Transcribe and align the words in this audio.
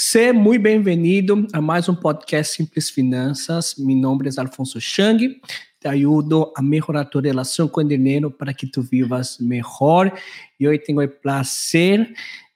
Seja 0.00 0.32
muito 0.32 0.62
bem-vindo 0.62 1.48
a 1.52 1.60
mais 1.60 1.88
um 1.88 1.94
podcast 1.96 2.54
Simples 2.54 2.88
Finanças. 2.88 3.74
Meu 3.76 3.96
nome 3.96 4.28
é 4.28 4.40
Alfonso 4.40 4.80
Chang. 4.80 5.40
Te 5.80 5.88
ajudo 5.88 6.52
a 6.56 6.62
melhorar 6.62 7.04
tua 7.06 7.20
relação 7.20 7.66
com 7.66 7.80
o 7.80 7.84
dinheiro 7.84 8.30
para 8.30 8.54
que 8.54 8.68
tu 8.68 8.80
vivas 8.80 9.38
melhor. 9.40 10.16
E 10.60 10.68
hoje 10.68 10.78
tenho 10.78 11.02
o 11.02 11.08
prazer 11.08 12.14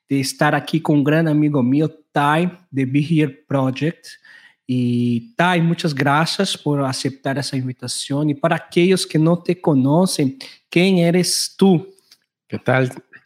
de 0.08 0.20
estar 0.20 0.54
aqui 0.54 0.78
com 0.78 0.98
um 0.98 1.02
grande 1.02 1.32
amigo 1.32 1.60
meu, 1.64 1.88
Tai, 2.12 2.56
de 2.70 2.86
Be 2.86 3.00
Here 3.00 3.32
Project. 3.48 4.08
E 4.68 5.32
Tai, 5.36 5.60
muitas 5.62 5.92
graças 5.92 6.54
por 6.54 6.78
aceitar 6.78 7.36
essa 7.36 7.56
invitação. 7.56 8.22
E 8.30 8.36
para 8.36 8.54
aqueles 8.54 9.04
que 9.04 9.18
não 9.18 9.36
te 9.36 9.56
conhecem, 9.56 10.38
quem 10.70 11.02
eres 11.02 11.52
tu? 11.58 11.88
Que 12.48 12.56
tal? 12.56 12.84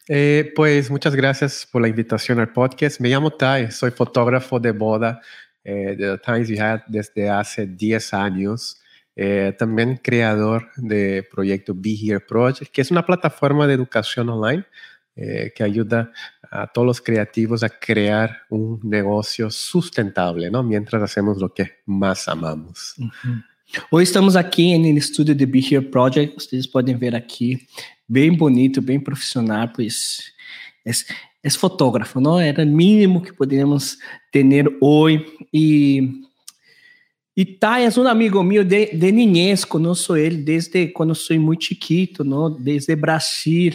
Eh, 0.09 0.53
pues 0.55 0.89
muchas 0.89 1.15
gracias 1.15 1.67
por 1.69 1.81
la 1.81 1.87
invitación 1.87 2.39
al 2.39 2.53
podcast. 2.53 2.99
Me 3.01 3.09
llamo 3.09 3.31
Tai, 3.31 3.71
soy 3.71 3.91
fotógrafo 3.91 4.59
de 4.59 4.71
boda 4.71 5.21
eh, 5.63 5.95
de 5.97 6.17
Times 6.19 6.49
We 6.49 6.59
Had 6.59 6.81
desde 6.87 7.29
hace 7.29 7.67
10 7.67 8.13
años. 8.13 8.81
Eh, 9.19 9.53
también 9.57 9.99
creador 10.01 10.69
de 10.75 11.27
proyecto 11.29 11.73
Be 11.75 11.97
Here 11.99 12.19
Project, 12.19 12.71
que 12.71 12.81
es 12.81 12.91
una 12.91 13.05
plataforma 13.05 13.65
de 13.65 13.73
educación 13.73 14.29
online 14.29 14.63
eh, 15.15 15.51
que 15.55 15.63
ayuda 15.63 16.11
a 16.49 16.67
todos 16.67 16.85
los 16.85 17.01
creativos 17.01 17.63
a 17.63 17.69
crear 17.69 18.43
un 18.49 18.79
negocio 18.83 19.49
sustentable, 19.49 20.51
¿no? 20.51 20.61
Mientras 20.61 21.01
hacemos 21.01 21.39
lo 21.39 21.51
que 21.51 21.79
más 21.87 22.27
amamos. 22.27 22.93
Uh 22.99 23.05
-huh. 23.05 23.43
Hoje 23.89 24.03
estamos 24.03 24.35
aqui 24.35 24.77
no 24.77 24.97
estúdio 24.97 25.35
de 25.35 25.45
Be 25.45 25.59
Here 25.59 25.81
Project. 25.81 26.35
Vocês 26.35 26.67
podem 26.67 26.95
ver 26.95 27.15
aqui 27.15 27.67
bem 28.07 28.31
bonito, 28.31 28.81
bem 28.81 28.99
profissional, 28.99 29.69
pois 29.73 30.31
é, 30.85 30.91
é 31.43 31.49
fotógrafo, 31.49 32.19
não? 32.21 32.39
Era 32.39 32.63
o 32.63 32.67
mínimo 32.67 33.21
que 33.21 33.33
poderíamos 33.33 33.97
ter 34.31 34.45
hoje. 34.81 35.25
E, 35.53 36.21
e 37.35 37.45
Tai 37.45 37.85
é 37.85 37.89
um 37.99 38.07
amigo 38.07 38.41
meu 38.43 38.63
de, 38.63 38.87
de 38.95 39.11
niñez, 39.11 39.65
conheço 39.65 40.15
ele 40.15 40.37
desde 40.37 40.87
quando 40.87 41.13
sou 41.13 41.39
muito 41.39 41.65
chiquito, 41.65 42.23
não? 42.23 42.49
desde 42.49 42.95
Brasil. 42.95 43.73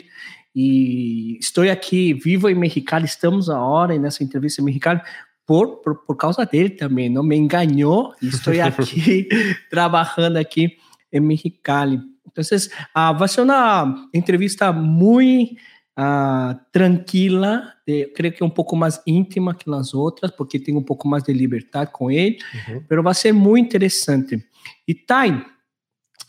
E 0.54 1.38
estou 1.38 1.68
aqui, 1.70 2.12
vivo 2.12 2.48
em 2.48 2.54
Mexicali, 2.54 3.06
estamos 3.06 3.48
agora 3.48 3.98
nessa 3.98 4.22
entrevista 4.22 4.60
em 4.60 4.64
Mexicali, 4.64 5.00
por, 5.46 5.78
por, 5.78 5.94
por 6.04 6.16
causa 6.16 6.44
dele 6.44 6.70
também, 6.70 7.08
não 7.08 7.22
me 7.22 7.36
enganou, 7.36 8.14
estou 8.22 8.52
aqui 8.62 9.28
trabalhando 9.70 10.36
aqui 10.36 10.76
em 11.10 11.20
Mexicali. 11.20 12.11
Entonces, 12.24 12.70
uh, 12.94 13.12
va 13.18 13.24
a 13.24 13.28
ser 13.28 13.44
una 13.44 14.08
entrevista 14.12 14.72
muy 14.72 15.58
uh, 15.96 16.54
tranquila, 16.70 17.74
de, 17.86 18.12
creo 18.14 18.32
que 18.32 18.44
un 18.44 18.54
poco 18.54 18.76
más 18.76 19.02
íntima 19.04 19.56
que 19.56 19.70
las 19.70 19.94
otras, 19.94 20.32
porque 20.32 20.58
tengo 20.58 20.78
un 20.78 20.84
poco 20.86 21.08
más 21.08 21.24
de 21.24 21.34
libertad 21.34 21.88
con 21.90 22.10
él, 22.12 22.38
uh 22.38 22.72
-huh. 22.72 22.86
pero 22.88 23.02
va 23.02 23.10
a 23.10 23.14
ser 23.14 23.34
muy 23.34 23.60
interesante. 23.60 24.48
Y 24.86 24.94
Tai, 25.06 25.44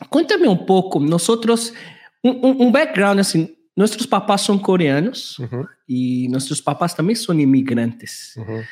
cuéntame 0.10 0.48
un 0.48 0.66
poco, 0.66 1.00
nosotros, 1.00 1.74
un, 2.22 2.40
un, 2.42 2.62
un 2.62 2.72
background 2.72 3.20
así, 3.20 3.58
nuestros 3.76 4.06
papás 4.08 4.42
son 4.42 4.60
coreanos 4.60 5.40
uh 5.40 5.44
-huh. 5.46 5.68
y 5.88 6.28
nuestros 6.28 6.62
papás 6.62 6.96
también 6.96 7.18
son 7.18 7.40
inmigrantes. 7.40 8.34
Uh 8.38 8.42
-huh. 8.44 8.64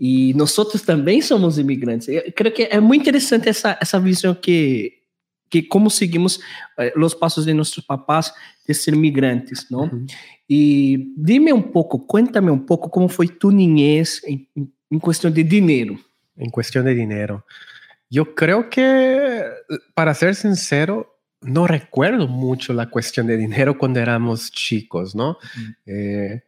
Y 0.00 0.32
nosotros 0.34 0.84
también 0.84 1.22
somos 1.22 1.58
inmigrantes. 1.58 2.08
Eu 2.08 2.32
creo 2.32 2.52
que 2.52 2.68
é 2.70 2.80
muito 2.80 3.02
interessante 3.02 3.48
essa, 3.48 3.76
essa 3.80 3.98
visão 3.98 4.32
que 4.32 4.97
que 5.48 5.66
como 5.66 5.90
seguimos 5.90 6.40
eh, 6.78 6.92
os 6.96 7.14
passos 7.14 7.44
de 7.44 7.54
nossos 7.54 7.84
papás 7.84 8.32
de 8.66 8.74
ser 8.74 8.94
migrantes, 8.94 9.66
não? 9.70 9.84
Uhum. 9.84 10.06
E 10.48 11.12
dime 11.16 11.52
um 11.52 11.62
pouco, 11.62 11.98
cuéntame 11.98 12.50
um 12.50 12.58
pouco 12.58 12.88
como 12.88 13.08
foi 13.08 13.28
tu 13.28 13.50
niñez 13.50 14.22
em, 14.24 14.48
em 14.90 14.98
questão 14.98 15.30
de 15.30 15.42
dinheiro. 15.42 15.98
Em 16.36 16.50
questão 16.50 16.84
de 16.84 16.94
dinheiro, 16.94 17.42
eu 18.10 18.24
creio 18.24 18.68
que, 18.68 18.80
para 19.94 20.14
ser 20.14 20.34
sincero, 20.34 21.06
no 21.42 21.66
recuerdo 21.66 22.26
mucho 22.28 22.72
la 22.72 22.86
cuestión 22.86 23.26
de 23.26 23.36
dinero 23.36 23.76
cuando 23.76 24.00
éramos 24.00 24.50
chicos, 24.50 25.14
¿no? 25.14 25.38
Mm. 25.56 25.70
Eh, 25.86 26.42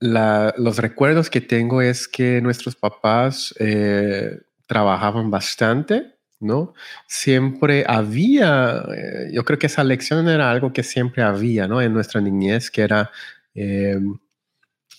la, 0.00 0.54
los 0.56 0.78
recuerdos 0.78 1.30
que 1.30 1.40
tengo 1.40 1.80
es 1.80 2.08
que 2.08 2.40
nuestros 2.40 2.76
papás 2.76 3.54
eh, 3.58 4.40
trabajaban 4.66 5.30
bastante 5.30 6.15
¿no? 6.40 6.74
Siempre 7.06 7.84
había, 7.86 8.84
eh, 8.94 9.30
yo 9.32 9.44
creo 9.44 9.58
que 9.58 9.66
esa 9.66 9.84
lección 9.84 10.28
era 10.28 10.50
algo 10.50 10.72
que 10.72 10.82
siempre 10.82 11.22
había, 11.22 11.66
¿no? 11.66 11.80
En 11.80 11.92
nuestra 11.94 12.20
niñez, 12.20 12.70
que 12.70 12.82
era 12.82 13.10
eh, 13.54 13.98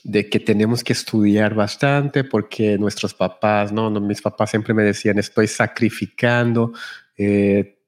de 0.04 0.30
que 0.30 0.40
tenemos 0.40 0.84
que 0.84 0.94
estudiar 0.94 1.54
bastante 1.54 2.24
porque 2.24 2.78
nuestros 2.78 3.14
papás, 3.14 3.72
¿no? 3.72 3.90
Mis 3.92 4.22
papás 4.22 4.50
siempre 4.50 4.74
me 4.74 4.84
decían, 4.84 5.20
estoy 5.20 5.48
sacrificando, 5.48 6.74
eh, 7.18 7.80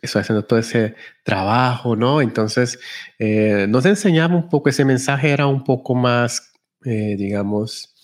estoy 0.00 0.20
haciendo 0.22 0.44
todo 0.44 0.58
ese 0.58 0.94
trabajo, 1.24 1.96
¿no? 1.96 2.20
Entonces, 2.22 2.78
eh, 3.18 3.66
nos 3.68 3.84
enseñaba 3.86 4.34
un 4.36 4.48
poco, 4.48 4.70
ese 4.70 4.84
mensaje 4.84 5.30
era 5.30 5.46
un 5.46 5.64
poco 5.64 5.94
más, 5.94 6.52
digamos, 6.84 7.94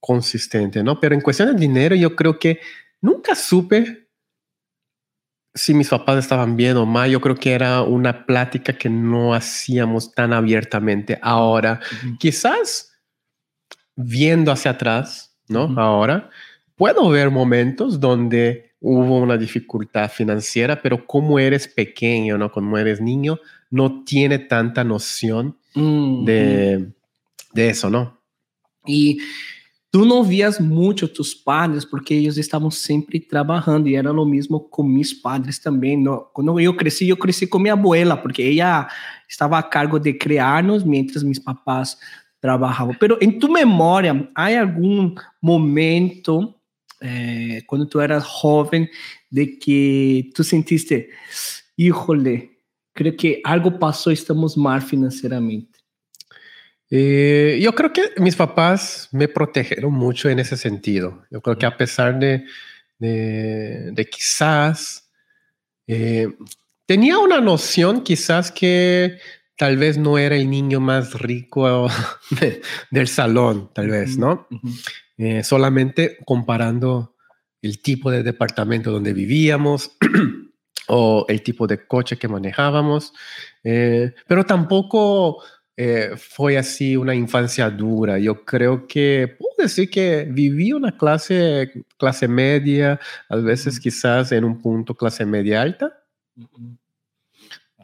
consistente, 0.00 0.82
¿no? 0.82 0.98
Pero 0.98 1.14
en 1.14 1.20
cuestión 1.20 1.54
de 1.54 1.60
dinero, 1.60 1.94
yo 1.94 2.16
creo 2.16 2.38
que 2.38 2.60
nunca 3.00 3.34
supe 3.34 4.03
si 5.54 5.72
mis 5.72 5.88
papás 5.88 6.18
estaban 6.18 6.56
bien 6.56 6.76
o 6.76 6.84
mal, 6.84 7.08
yo 7.10 7.20
creo 7.20 7.36
que 7.36 7.52
era 7.52 7.82
una 7.82 8.26
plática 8.26 8.72
que 8.72 8.90
no 8.90 9.34
hacíamos 9.34 10.12
tan 10.12 10.32
abiertamente 10.32 11.18
ahora. 11.22 11.80
Uh 11.80 12.08
-huh. 12.08 12.18
Quizás 12.18 12.92
viendo 13.94 14.50
hacia 14.50 14.72
atrás, 14.72 15.36
¿no? 15.48 15.66
Uh 15.66 15.68
-huh. 15.68 15.80
Ahora, 15.80 16.30
puedo 16.74 17.08
ver 17.08 17.30
momentos 17.30 18.00
donde 18.00 18.72
hubo 18.80 19.18
una 19.18 19.36
dificultad 19.36 20.10
financiera, 20.10 20.82
pero 20.82 21.06
como 21.06 21.38
eres 21.38 21.68
pequeño, 21.68 22.36
¿no? 22.36 22.50
Como 22.50 22.76
eres 22.76 23.00
niño, 23.00 23.38
no 23.70 24.02
tiene 24.04 24.40
tanta 24.40 24.82
noción 24.82 25.56
uh 25.76 25.80
-huh. 25.80 26.24
de, 26.24 26.92
de 27.52 27.68
eso, 27.70 27.88
¿no? 27.90 28.18
Y 28.86 29.18
tu 29.94 30.04
não 30.04 30.24
vias 30.24 30.58
muito 30.58 31.06
tus 31.06 31.32
padres 31.32 31.84
porque 31.84 32.14
eles 32.14 32.36
estavam 32.36 32.68
sempre 32.68 33.20
trabalhando 33.20 33.88
e 33.88 33.94
era 33.94 34.12
o 34.12 34.26
mesmo 34.26 34.58
com 34.58 34.82
meus 34.82 35.12
padres 35.12 35.60
também. 35.60 35.96
No, 35.96 36.22
quando 36.32 36.58
eu 36.58 36.74
cresci, 36.74 37.08
eu 37.08 37.16
cresci 37.16 37.46
com 37.46 37.60
minha 37.60 37.74
abuela 37.74 38.16
porque 38.16 38.42
ela 38.42 38.88
estava 39.28 39.56
a 39.56 39.62
cargo 39.62 40.00
de 40.00 40.12
criar-nos 40.12 40.82
mientras 40.82 41.22
meus 41.22 41.38
papás 41.38 41.96
trabalhavam. 42.40 42.96
Pero 42.98 43.16
em 43.20 43.38
tu 43.38 43.48
memória, 43.48 44.28
há 44.34 44.58
algum 44.58 45.14
momento 45.40 46.52
eh, 47.00 47.62
quando 47.68 47.86
tu 47.86 48.00
eras 48.00 48.26
jovem 48.42 48.88
de 49.30 49.46
que 49.46 50.28
tu 50.34 50.42
sentiste, 50.42 51.08
híjole, 51.78 52.50
creio 52.92 53.16
que 53.16 53.40
algo 53.44 53.70
passou, 53.78 54.12
estamos 54.12 54.56
mal 54.56 54.80
financeiramente? 54.80 55.73
Eh, 56.96 57.58
yo 57.60 57.74
creo 57.74 57.92
que 57.92 58.12
mis 58.18 58.36
papás 58.36 59.08
me 59.10 59.26
protegieron 59.26 59.92
mucho 59.92 60.28
en 60.28 60.38
ese 60.38 60.56
sentido. 60.56 61.24
Yo 61.28 61.40
creo 61.40 61.58
que 61.58 61.66
a 61.66 61.76
pesar 61.76 62.20
de, 62.20 62.44
de, 63.00 63.90
de 63.90 64.04
quizás 64.08 65.10
eh, 65.88 66.28
tenía 66.86 67.18
una 67.18 67.40
noción 67.40 68.04
quizás 68.04 68.52
que 68.52 69.18
tal 69.56 69.76
vez 69.76 69.98
no 69.98 70.18
era 70.18 70.36
el 70.36 70.48
niño 70.48 70.78
más 70.78 71.14
rico 71.14 71.88
de, 72.40 72.62
del 72.92 73.08
salón, 73.08 73.72
tal 73.74 73.88
vez, 73.88 74.16
¿no? 74.16 74.46
Uh 74.48 74.56
-huh. 74.60 74.92
eh, 75.18 75.42
solamente 75.42 76.18
comparando 76.24 77.16
el 77.60 77.82
tipo 77.82 78.08
de 78.08 78.22
departamento 78.22 78.92
donde 78.92 79.12
vivíamos 79.12 79.96
o 80.86 81.26
el 81.28 81.42
tipo 81.42 81.66
de 81.66 81.88
coche 81.88 82.18
que 82.18 82.28
manejábamos, 82.28 83.12
eh, 83.64 84.14
pero 84.28 84.44
tampoco 84.44 85.42
eh, 85.76 86.10
fue 86.16 86.56
así 86.56 86.96
una 86.96 87.14
infancia 87.14 87.68
dura. 87.68 88.18
Yo 88.18 88.44
creo 88.44 88.86
que 88.86 89.36
puedo 89.38 89.54
decir 89.58 89.90
que 89.90 90.24
viví 90.30 90.72
una 90.72 90.96
clase, 90.96 91.84
clase 91.98 92.28
media, 92.28 93.00
a 93.28 93.36
veces 93.36 93.80
quizás 93.80 94.30
en 94.30 94.44
un 94.44 94.60
punto 94.60 94.94
clase 94.94 95.26
media 95.26 95.62
alta. 95.62 95.92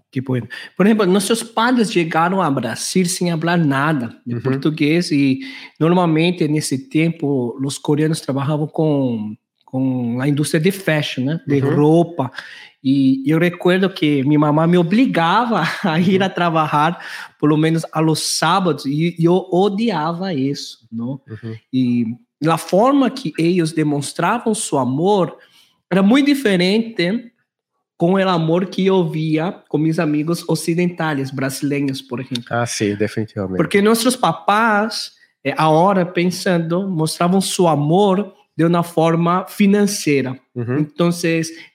Que 0.08 0.20
bueno. 0.20 0.48
Por 0.76 0.86
ejemplo, 0.86 1.06
nuestros 1.06 1.44
padres 1.44 1.92
llegaron 1.92 2.44
a 2.44 2.50
Brasil 2.50 3.08
sin 3.08 3.30
hablar 3.30 3.58
nada 3.58 4.20
de 4.24 4.34
uh 4.34 4.38
-huh. 4.38 4.42
portugués 4.42 5.10
y 5.12 5.40
normalmente 5.78 6.44
en 6.44 6.56
ese 6.56 6.78
tiempo 6.78 7.56
los 7.60 7.78
coreanos 7.78 8.20
trabajaban 8.22 8.66
con, 8.68 9.38
con 9.64 10.18
la 10.18 10.26
industria 10.26 10.60
de 10.60 10.72
fashion, 10.72 11.26
né? 11.26 11.40
de 11.46 11.62
uh 11.62 11.66
-huh. 11.66 11.74
roupa. 11.74 12.32
E 12.82 13.22
eu 13.26 13.38
recuerdo 13.38 13.90
que 13.90 14.22
minha 14.24 14.38
mamãe 14.38 14.66
me 14.66 14.78
obrigava 14.78 15.62
a 15.84 16.00
ir 16.00 16.22
a 16.22 16.28
trabalhar, 16.28 17.04
pelo 17.38 17.56
menos 17.56 17.84
aos 17.92 18.38
sábados, 18.38 18.86
e 18.86 19.14
eu 19.18 19.46
odiava 19.50 20.32
isso, 20.32 20.86
não? 20.90 21.20
Uhum. 21.28 21.56
E 21.72 22.06
a 22.46 22.56
forma 22.56 23.10
que 23.10 23.32
eles 23.38 23.72
demonstravam 23.72 24.54
seu 24.54 24.78
amor 24.78 25.36
era 25.90 26.02
muito 26.02 26.26
diferente 26.26 27.30
com 27.98 28.14
o 28.14 28.28
amor 28.28 28.66
que 28.66 28.86
eu 28.86 29.06
via 29.06 29.52
com 29.68 29.76
meus 29.76 29.98
amigos 29.98 30.48
ocidentais, 30.48 31.30
brasileiros, 31.30 32.00
por 32.00 32.20
exemplo. 32.20 32.46
Ah, 32.48 32.64
sim, 32.64 32.94
definitivamente. 32.94 33.58
Porque 33.58 33.82
nossos 33.82 34.16
papás 34.16 35.12
eh, 35.44 35.54
ahora 35.54 36.06
pensando, 36.06 36.88
mostravam 36.88 37.42
seu 37.42 37.68
amor 37.68 38.32
de 38.60 38.66
uma 38.66 38.82
forma 38.82 39.46
financeira. 39.46 40.38
Uhum. 40.54 40.80
Então, 40.80 41.08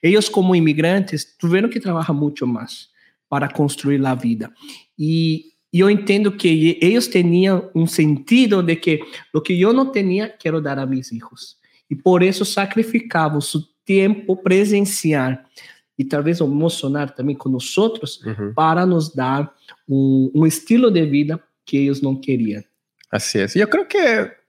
eles 0.04 0.30
como 0.30 0.56
imigrantes 0.56 1.26
tiveram 1.40 1.68
que 1.68 1.80
trabalhar 1.80 2.14
muito 2.14 2.46
mais 2.46 2.90
para 3.28 3.50
construir 3.50 4.06
a 4.06 4.14
vida. 4.14 4.52
E 4.98 5.46
eu 5.74 5.90
entendo 5.90 6.32
que 6.32 6.78
eles 6.80 7.08
tinham 7.08 7.72
um 7.74 7.88
sentido 7.88 8.62
de 8.62 8.76
que 8.76 9.00
o 9.34 9.42
que 9.42 9.60
eu 9.60 9.74
não 9.74 9.92
tinha, 9.92 10.30
quero 10.30 10.62
dar 10.62 10.78
a 10.78 10.86
meus 10.86 11.10
filhos. 11.10 11.58
E 11.90 11.96
por 11.96 12.22
isso 12.22 12.46
sacrificavam 12.46 13.42
seu 13.42 13.62
tempo 13.84 14.38
presencial 14.38 15.40
e 15.98 16.06
talvez 16.06 16.40
emocionar 16.40 17.16
também 17.16 17.36
com 17.36 17.50
nós 17.50 17.76
outros 17.80 18.22
Uhum. 18.24 18.54
para 18.54 18.86
nos 18.86 19.12
dar 19.12 19.52
um, 19.90 20.32
um 20.36 20.46
estilo 20.46 20.92
de 20.92 21.04
vida 21.08 21.42
que 21.66 21.78
eles 21.78 22.00
não 22.00 22.16
queriam. 22.16 22.64
Así 23.12 23.40
es. 23.40 23.56
Yo 23.56 23.68
creo 23.68 23.88
que 23.88 23.98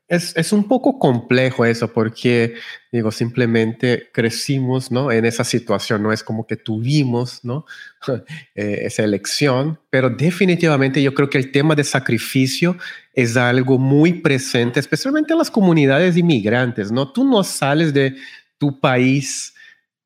es, 0.09 0.37
es 0.37 0.53
un 0.53 0.69
poco 0.69 0.99
complejo 0.99 1.65
eso 1.65 1.93
porque, 1.93 2.55
digo, 2.93 3.11
simplemente 3.11 4.09
crecimos, 4.13 4.93
¿no? 4.93 5.11
En 5.11 5.25
esa 5.25 5.43
situación, 5.43 6.03
no 6.03 6.13
es 6.13 6.23
como 6.23 6.47
que 6.47 6.57
tuvimos, 6.57 7.45
¿no? 7.45 7.65
Eh, 8.55 8.87
esa 8.87 9.03
elección, 9.03 9.79
pero 9.91 10.09
definitivamente 10.09 11.03
yo 11.03 11.13
creo 11.13 11.29
que 11.29 11.39
el 11.39 11.51
tema 11.51 11.75
de 11.75 11.85
sacrificio 11.85 12.77
es 13.13 13.37
algo 13.37 13.79
muy 13.79 14.15
presente, 14.15 14.81
especialmente 14.81 15.33
en 15.33 15.39
las 15.39 15.51
comunidades 15.51 16.17
inmigrantes, 16.17 16.93
¿no? 16.93 17.13
Tú 17.13 17.25
no 17.25 17.43
sales 17.43 17.93
de 17.93 18.17
tu 18.59 18.81
país 18.81 19.55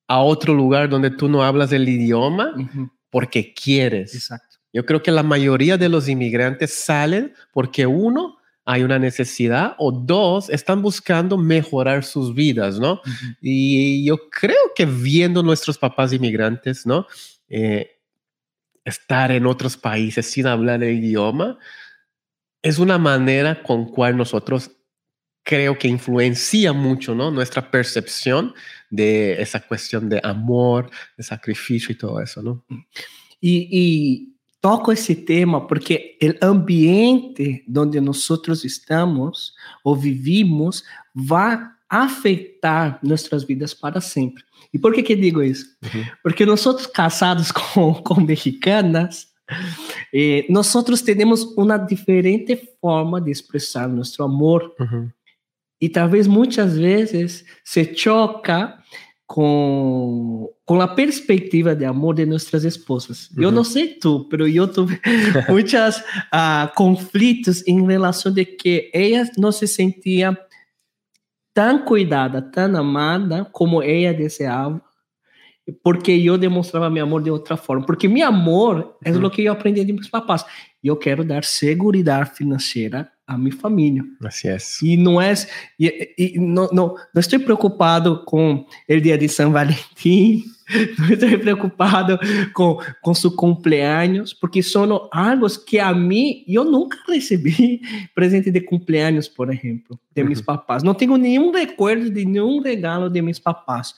a 0.08 0.20
otro 0.20 0.55
lugar 0.55 0.88
donde 0.88 1.11
tú 1.11 1.29
no 1.29 1.44
hablas 1.44 1.73
el 1.73 1.88
idioma 1.88 2.52
porque 3.11 3.55
quieres. 3.55 4.14
Exacto. 4.14 4.56
Yo 4.73 4.85
creo 4.85 5.02
que 5.02 5.11
la 5.11 5.23
mayoría 5.23 5.76
de 5.76 5.88
los 5.88 6.08
inmigrantes 6.08 6.73
salen 6.73 7.35
porque 7.52 7.87
uno, 7.87 8.38
hay 8.71 8.83
una 8.83 8.99
necesidad 8.99 9.75
o 9.79 9.91
dos, 9.91 10.49
están 10.49 10.81
buscando 10.81 11.37
mejorar 11.37 12.05
sus 12.05 12.35
vidas, 12.35 12.79
¿no? 12.79 13.01
Uhum. 13.05 13.37
Y 13.41 14.05
yo 14.05 14.31
creo 14.31 14.73
que 14.77 14.87
viendo 14.87 15.43
nuestros 15.43 15.77
papás 15.77 16.13
inmigrantes, 16.13 16.87
¿no? 16.87 17.07
Eh, 17.49 17.99
estar 18.85 19.33
en 19.33 19.47
otros 19.47 19.77
países 19.77 20.31
sin 20.31 20.47
hablar 20.47 20.85
el 20.85 21.03
idioma 21.05 21.59
es 22.63 22.79
una 22.79 22.97
manera 22.97 23.63
con 23.63 23.87
cual 23.87 24.17
nosotros 24.17 24.71
creo 25.43 25.77
que 25.77 25.89
influencia 25.89 26.73
mucho, 26.73 27.15
¿no? 27.15 27.33
Nuestra 27.33 27.71
percepción 27.71 28.55
de 28.89 29.41
esa 29.43 29.61
cuestión 29.61 30.09
de 30.09 30.21
amor, 30.23 30.91
de 31.17 31.25
sacrificio 31.25 31.93
y 31.93 31.99
todo 31.99 32.21
eso, 32.21 32.41
¿no? 32.41 32.65
E, 33.43 33.69
e 33.73 34.29
toco 34.61 34.93
esse 34.93 35.15
tema 35.15 35.67
porque 35.67 36.19
o 36.23 36.47
ambiente 36.47 37.65
onde 37.75 38.01
nós 38.01 38.19
estamos 38.65 39.53
ou 39.83 39.97
vivimos 39.97 40.85
vai 41.15 41.59
afetar 41.89 43.01
nossas 43.03 43.43
vidas 43.43 43.75
para 43.75 44.01
sempre. 44.01 44.45
E 44.73 44.79
por 44.79 44.95
que 44.95 45.03
que 45.03 45.17
digo 45.17 45.43
isso? 45.43 45.67
Uhum. 45.83 46.05
Porque 46.23 46.47
nós 46.47 46.61
casados 46.87 47.51
com, 47.53 47.95
com 47.95 48.21
mexicanas, 48.21 49.27
eh, 50.15 50.47
nós 50.49 50.69
temos 51.03 51.43
uma 51.57 51.77
diferente 51.77 52.57
forma 52.81 53.21
de 53.21 53.33
expressar 53.33 53.89
nosso 53.89 54.23
amor 54.23 54.73
Ujú. 54.79 55.11
e 55.81 55.89
talvez 55.89 56.29
muitas 56.29 56.79
vezes 56.79 57.45
se 57.65 57.93
choca 57.97 58.79
com, 59.32 60.53
com 60.67 60.81
a 60.81 60.88
perspectiva 60.88 61.73
de 61.77 61.85
amor 61.85 62.17
de 62.17 62.27
nossas 62.27 62.65
esposas. 62.65 63.31
Eu 63.38 63.49
Uhum. 63.50 63.55
não 63.55 63.62
sei 63.62 63.94
tu, 63.94 64.29
mas 64.29 64.53
eu 64.56 64.67
tive 64.67 65.00
muitos 65.49 66.03
ah, 66.32 66.73
conflitos 66.75 67.65
em 67.65 67.87
relação 67.87 68.32
de 68.32 68.44
que 68.44 68.91
ela 68.93 69.25
não 69.38 69.53
se 69.53 69.69
sentia 69.69 70.37
tão 71.55 71.85
cuidada, 71.85 72.43
tão 72.43 72.77
amada 72.77 73.44
como 73.53 73.81
ela 73.81 74.12
desejava, 74.12 74.82
porque 75.81 76.11
eu 76.11 76.37
demonstrava 76.37 76.91
meu 76.91 77.05
amor 77.05 77.23
de 77.23 77.31
outra 77.31 77.56
forma. 77.56 77.87
Porque 77.87 78.09
meu 78.09 78.26
amor 78.26 78.97
é 79.05 79.12
Uhum. 79.12 79.26
o 79.26 79.31
que 79.31 79.44
eu 79.44 79.53
aprendi 79.53 79.85
de 79.85 79.93
meus 79.93 80.09
papás. 80.09 80.44
Eu 80.83 80.97
quero 80.97 81.23
dar 81.25 81.44
segurança 81.44 82.26
financeira 82.26 83.09
a 83.31 83.38
minha 83.38 83.55
família. 83.55 84.03
Así 84.25 84.49
es. 84.49 84.82
E 84.82 84.97
não 84.97 85.21
é. 85.21 85.32
E, 85.79 86.15
e 86.19 86.38
não, 86.38 86.69
não, 86.73 86.94
não 87.15 87.21
estou 87.21 87.38
preocupado 87.38 88.25
com 88.25 88.67
o 88.88 89.00
dia 89.00 89.17
de 89.17 89.29
São 89.29 89.53
Valentim, 89.53 90.43
não 90.99 91.11
estou 91.11 91.38
preocupado 91.38 92.19
com, 92.53 92.79
com 93.00 93.15
seu 93.15 93.31
cumpleaños, 93.31 94.35
porque 94.35 94.62
são 94.62 95.09
algo 95.12 95.47
que 95.65 95.79
a 95.79 95.94
mim, 95.94 96.44
eu 96.49 96.65
nunca 96.65 96.99
recebi 97.09 97.81
presente 98.17 98.50
de 98.50 98.61
cumpleaños, 98.62 99.29
por 99.29 99.53
exemplo, 99.53 99.99
de 100.12 100.25
meus 100.25 100.41
Uhum. 100.41 100.44
papás. 100.47 100.83
Não 100.83 100.94
tenho 100.94 101.17
nenhum 101.17 101.53
recuerdo 101.53 102.11
de 102.11 102.25
nenhum 102.25 102.61
regalo 102.61 103.09
de 103.09 103.23
meus 103.23 103.38
papás. 103.38 103.94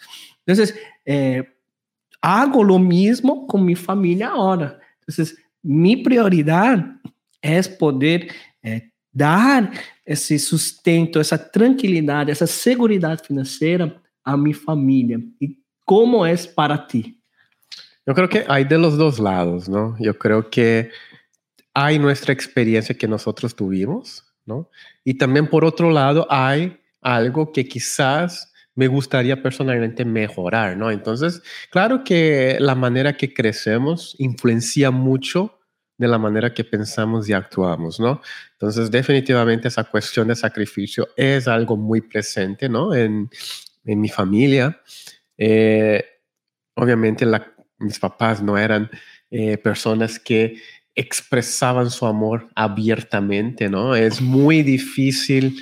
Então, 0.47 0.63
eh, 1.07 1.47
hago 2.21 2.63
lo 2.63 2.79
mismo 2.79 3.47
com 3.47 3.57
minha 3.59 3.77
família 3.77 4.29
agora. 4.29 4.79
Então, 5.09 5.25
minha 5.65 6.03
prioridade 6.03 6.85
é 7.41 7.63
poder 7.63 8.31
eh, 8.63 8.83
dar 9.13 9.71
esse 10.07 10.39
sustento, 10.39 11.21
essa 11.21 11.39
tranquilidade, 11.39 12.31
essa 12.31 12.47
segurança 12.47 13.25
financeira 13.25 14.01
a 14.25 14.37
minha 14.37 14.55
família. 14.55 15.21
E 15.41 15.57
como 15.85 16.25
é 16.25 16.37
para 16.55 16.79
ti? 16.79 17.19
Yo 18.07 18.15
creo 18.15 18.29
que 18.29 18.45
hay 18.49 18.65
de 18.65 18.79
los 18.79 18.97
dos 18.97 19.19
lados, 19.19 19.69
¿no? 19.69 19.97
Yo 20.01 20.19
creo 20.19 20.51
que 20.51 20.91
hay 21.75 21.99
nuestra 21.99 22.33
experiencia 22.33 22.97
que 22.97 23.07
nosotros 23.07 23.55
tuvimos, 23.55 24.25
¿no? 24.45 24.69
Y 25.05 25.15
también 25.15 25.49
por 25.49 25.65
otro 25.65 25.91
lado 25.91 26.27
hay 26.29 26.79
algo 27.01 27.53
que 27.53 27.67
quizás 27.67 28.53
me 28.75 28.89
gustaría 28.89 29.43
personalmente 29.43 30.05
mejorar, 30.05 30.77
¿no? 30.77 30.91
Entonces, 30.91 31.43
claro 31.71 32.03
que 32.05 32.57
la 32.59 32.75
manera 32.75 33.17
que 33.17 33.33
crecemos 33.33 34.17
influencia 34.19 34.91
mucho 34.91 35.59
de 36.03 36.09
la 36.09 36.19
manera 36.19 36.53
que 36.53 36.65
pensamos 36.65 37.29
y 37.29 37.33
actuamos, 37.33 37.99
¿no? 37.99 38.21
Entonces, 38.53 38.91
definitivamente 38.91 39.69
esa 39.69 39.85
cuestión 39.85 40.29
de 40.29 40.37
sacrificio 40.37 41.09
es 41.17 41.49
algo 41.49 41.77
muy 41.77 42.01
presente, 42.03 42.69
¿no? 42.69 42.95
En, 42.95 43.31
en 43.85 44.01
mi 44.01 44.09
familia. 44.09 44.81
Eh, 45.39 46.05
obviamente 46.75 47.25
la, 47.25 47.53
mis 47.79 47.99
papás 47.99 48.43
no 48.43 48.59
eran 48.59 48.91
eh, 49.31 49.57
personas 49.59 50.19
que 50.19 50.61
expresaban 50.95 51.91
su 51.91 52.07
amor 52.07 52.49
abiertamente, 52.55 53.69
¿no? 53.69 53.97
Es 53.97 54.21
muy 54.21 54.63
difícil. 54.63 55.59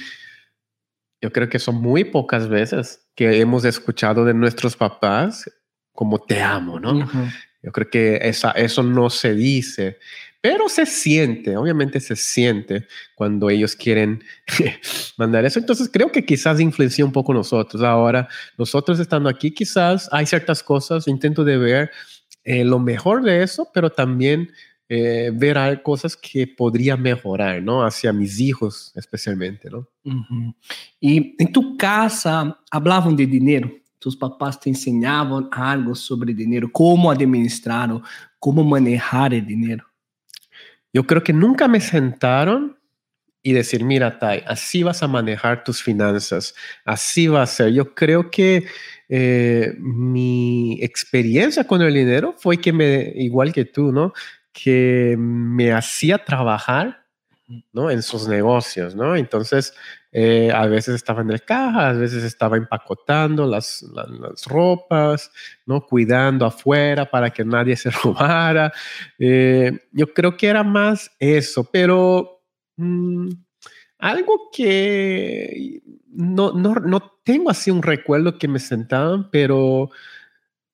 Yo 1.22 1.32
creo 1.32 1.48
que 1.48 1.58
son 1.58 1.76
muy 1.76 2.04
pocas 2.04 2.48
veces 2.48 3.08
que 3.14 3.40
hemos 3.40 3.64
escuchado 3.64 4.24
de 4.24 4.34
nuestros 4.34 4.76
papás 4.76 5.48
como 5.92 6.18
te 6.18 6.40
amo, 6.40 6.80
¿no? 6.80 6.92
Uhum. 6.92 7.30
Yo 7.62 7.72
creo 7.72 7.90
que 7.90 8.18
esa, 8.22 8.52
eso 8.52 8.82
no 8.82 9.10
se 9.10 9.34
dice, 9.34 9.98
pero 10.40 10.68
se 10.68 10.86
siente, 10.86 11.56
obviamente 11.56 12.00
se 12.00 12.16
siente 12.16 12.86
cuando 13.14 13.50
ellos 13.50 13.76
quieren 13.76 14.22
mandar 15.18 15.44
eso. 15.44 15.58
Entonces 15.58 15.90
creo 15.92 16.10
que 16.10 16.24
quizás 16.24 16.60
influencia 16.60 17.04
un 17.04 17.12
poco 17.12 17.34
nosotros. 17.34 17.82
Ahora, 17.82 18.28
nosotros 18.56 18.98
estando 18.98 19.28
aquí, 19.28 19.50
quizás 19.50 20.08
hay 20.12 20.24
ciertas 20.24 20.62
cosas, 20.62 21.08
intento 21.08 21.44
de 21.44 21.58
ver 21.58 21.90
eh, 22.44 22.64
lo 22.64 22.78
mejor 22.78 23.22
de 23.22 23.42
eso, 23.42 23.68
pero 23.74 23.90
también 23.90 24.50
eh, 24.88 25.30
ver 25.32 25.58
hay 25.58 25.82
cosas 25.82 26.16
que 26.16 26.46
podría 26.46 26.96
mejorar, 26.96 27.62
¿no? 27.62 27.84
Hacia 27.84 28.12
mis 28.12 28.40
hijos 28.40 28.92
especialmente, 28.96 29.68
¿no? 29.70 29.86
Uhum. 30.04 30.54
E 31.00 31.36
em 31.38 31.46
tu 31.46 31.76
casa, 31.76 32.58
hablavam 32.70 33.14
de 33.14 33.26
dinheiro? 33.26 33.70
Tus 34.00 34.16
papás 34.16 34.58
te 34.58 34.70
ensinavam 34.70 35.48
algo 35.52 35.94
sobre 35.94 36.32
dinheiro? 36.32 36.70
Como 36.72 37.10
administrar 37.10 37.92
ou 37.92 38.02
como 38.40 38.64
manejar 38.64 39.32
o 39.32 39.40
dinheiro? 39.40 39.89
Yo 40.92 41.06
creo 41.06 41.22
que 41.22 41.32
nunca 41.32 41.68
me 41.68 41.80
sentaron 41.80 42.78
y 43.42 43.52
decir, 43.52 43.84
mira, 43.84 44.18
Tai, 44.18 44.42
así 44.46 44.82
vas 44.82 45.02
a 45.02 45.08
manejar 45.08 45.64
tus 45.64 45.82
finanzas, 45.82 46.54
así 46.84 47.26
va 47.26 47.42
a 47.42 47.46
ser. 47.46 47.72
Yo 47.72 47.94
creo 47.94 48.30
que 48.30 48.66
eh, 49.08 49.74
mi 49.78 50.78
experiencia 50.82 51.64
con 51.64 51.80
el 51.82 51.94
dinero 51.94 52.34
fue 52.38 52.58
que 52.58 52.72
me, 52.72 53.12
igual 53.16 53.52
que 53.52 53.64
tú, 53.64 53.92
¿no? 53.92 54.12
Que 54.52 55.16
me 55.18 55.72
hacía 55.72 56.18
trabajar, 56.24 56.99
¿no? 57.72 57.90
En 57.90 58.02
sus 58.02 58.28
negocios, 58.28 58.94
¿no? 58.94 59.16
Entonces, 59.16 59.74
eh, 60.12 60.50
a 60.52 60.66
veces 60.66 60.94
estaba 60.96 61.22
en 61.22 61.30
el 61.30 61.42
caja, 61.44 61.90
a 61.90 61.92
veces 61.92 62.24
estaba 62.24 62.56
empacotando 62.56 63.46
las, 63.46 63.82
la- 63.94 64.06
las 64.06 64.44
ropas, 64.46 65.30
¿no? 65.66 65.80
Cuidando 65.86 66.46
afuera 66.46 67.08
para 67.10 67.30
que 67.30 67.44
nadie 67.44 67.76
se 67.76 67.90
robara. 68.04 68.72
Eh, 69.18 69.72
yo 69.92 70.12
creo 70.12 70.36
que 70.36 70.48
era 70.48 70.62
más 70.64 71.10
eso, 71.18 71.64
pero 71.70 72.42
mm, 72.76 73.28
algo 73.98 74.50
que 74.52 75.82
no, 76.08 76.52
no, 76.52 76.74
no 76.74 77.00
tengo 77.24 77.50
así 77.50 77.70
un 77.70 77.82
recuerdo 77.82 78.38
que 78.38 78.48
me 78.48 78.58
sentaban, 78.58 79.30
pero 79.30 79.90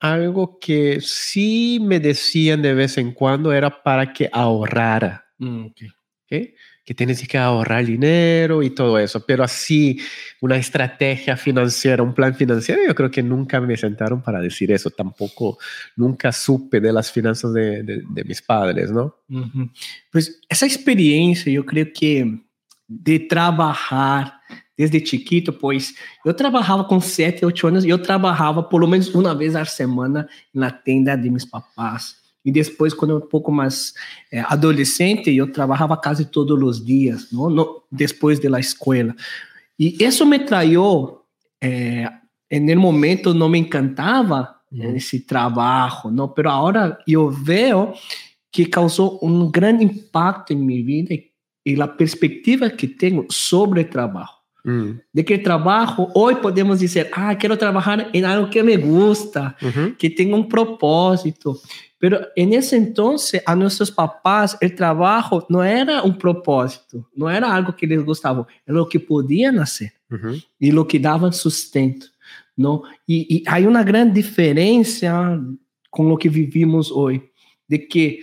algo 0.01 0.59
que 0.61 1.01
sí 1.01 1.79
me 1.83 2.01
decían 2.01 2.63
de 2.63 2.75
vez 2.75 2.99
en 2.99 3.13
cuando 3.13 3.53
era 3.53 3.83
para 3.83 4.13
que 4.13 4.29
ahorrara. 4.33 5.27
Ok. 5.41 5.96
¿Ok? 6.27 6.55
que 6.87 6.95
tienes 6.95 7.27
que 7.27 7.37
ahorrar 7.37 7.85
dinero 7.85 8.63
y 8.63 8.71
todo 8.71 8.97
eso, 8.97 9.27
pero 9.27 9.43
así 9.43 9.99
una 10.41 10.57
estrategia 10.57 11.37
financiera, 11.37 12.01
un 12.01 12.15
plan 12.15 12.33
financiero, 12.33 12.81
yo 12.87 12.95
creo 12.95 13.11
que 13.11 13.25
nunca 13.25 13.61
me 13.61 13.77
sentaron 13.77 14.23
para 14.23 14.41
decir 14.41 14.71
eso, 14.71 14.91
tampoco 14.91 15.59
nunca 15.97 16.31
supe 16.31 16.81
de 16.81 16.93
las 16.93 17.11
finanzas 17.11 17.53
de, 17.53 17.83
de, 17.83 18.25
mis 18.25 18.41
padres, 18.41 18.93
¿no? 18.93 19.17
Pues 20.13 20.41
esa 20.49 20.65
experiencia, 20.65 21.53
yo 21.53 21.67
creo 21.67 21.89
que 21.93 22.41
de 22.87 23.19
trabajar 23.19 24.35
desde 24.79 25.03
chiquito, 25.03 25.53
pues 25.53 25.95
eu 26.25 26.35
trabalhava 26.35 26.85
com 26.85 27.01
7, 27.01 27.45
8 27.45 27.67
anos 27.67 27.85
e 27.85 27.89
eu 27.89 27.99
trabalhava 27.99 28.63
pelo 28.63 28.87
menos 28.87 29.13
uma 29.13 29.35
vez 29.35 29.57
a 29.57 29.65
semana 29.65 30.29
na 30.55 30.71
tenda 30.71 31.17
de 31.17 31.31
meus 31.31 31.47
papás. 31.47 32.26
E 32.47 32.53
depois, 32.53 32.95
quando 32.95 33.11
eu 33.11 33.17
um 33.17 33.29
pouco 33.29 33.51
mais 33.51 33.93
é, 34.31 34.39
adolescente, 34.39 35.35
eu 35.35 35.51
trabalhava 35.51 35.97
quase 35.97 36.25
todos 36.27 36.63
os 36.63 36.85
dias, 36.85 37.27
não? 37.33 37.51
No, 37.51 37.83
depois 37.91 38.39
da 38.39 38.61
escola. 38.61 39.17
E 39.77 39.97
isso 40.01 40.25
me 40.25 40.39
traiu. 40.39 41.19
É, 41.61 42.09
no 42.61 42.81
momento 42.81 43.35
não 43.35 43.49
me 43.49 43.59
encantava 43.59 44.55
uhum. 44.71 44.95
esse 44.95 45.19
trabalho, 45.19 46.13
não? 46.13 46.33
Mas 46.37 46.47
agora 46.47 46.97
eu 47.09 47.29
vejo 47.29 47.93
que 48.53 48.65
causou 48.65 49.19
um 49.21 49.51
grande 49.51 49.85
impacto 49.85 50.53
em 50.53 50.57
minha 50.57 50.85
vida 50.85 51.15
e, 51.15 51.25
e 51.67 51.83
a 51.83 51.89
perspectiva 51.89 52.71
que 52.71 52.87
tenho 52.87 53.27
sobre 53.29 53.81
o 53.81 53.85
trabalho. 53.85 54.36
Mm. 54.67 55.01
De 55.13 55.25
que 55.25 55.39
trabajo, 55.39 56.11
hoy 56.13 56.35
podemos 56.43 56.81
decir, 56.81 57.07
ah, 57.13 57.39
quiero 57.39 57.57
trabajar 57.57 58.11
en 58.13 58.25
algo 58.25 58.51
que 58.51 58.65
me 58.65 58.77
gusta, 58.77 59.57
uh 59.63 59.67
-huh. 59.67 59.97
que 59.97 60.11
tenga 60.11 60.35
un 60.35 60.49
propósito. 60.49 61.61
Pero 62.01 62.19
en 62.35 62.53
ese 62.53 62.77
entonces, 62.77 63.41
a 63.47 63.55
nuestros 63.55 63.93
papás, 63.93 64.59
el 64.61 64.75
trabajo 64.75 65.47
no 65.49 65.63
era 65.63 66.03
un 66.03 66.19
propósito, 66.19 67.09
no 67.15 67.31
era 67.31 67.55
algo 67.55 67.77
que 67.77 67.87
les 67.87 68.05
gustaba, 68.05 68.45
era 68.67 68.77
lo 68.77 68.89
que 68.89 68.99
podían 68.99 69.61
hacer 69.61 69.93
uh 70.11 70.17
-huh. 70.17 70.47
y 70.59 70.73
lo 70.73 70.85
que 70.85 70.99
daban 70.99 71.33
sustento. 71.33 72.07
¿no? 72.57 72.83
Y, 73.07 73.37
y 73.37 73.45
hay 73.47 73.67
una 73.67 73.85
gran 73.85 74.13
diferencia 74.13 75.41
con 75.91 76.09
lo 76.09 76.17
que 76.17 76.29
vivimos 76.29 76.91
hoy, 76.93 77.23
de 77.69 77.87
que 77.87 78.21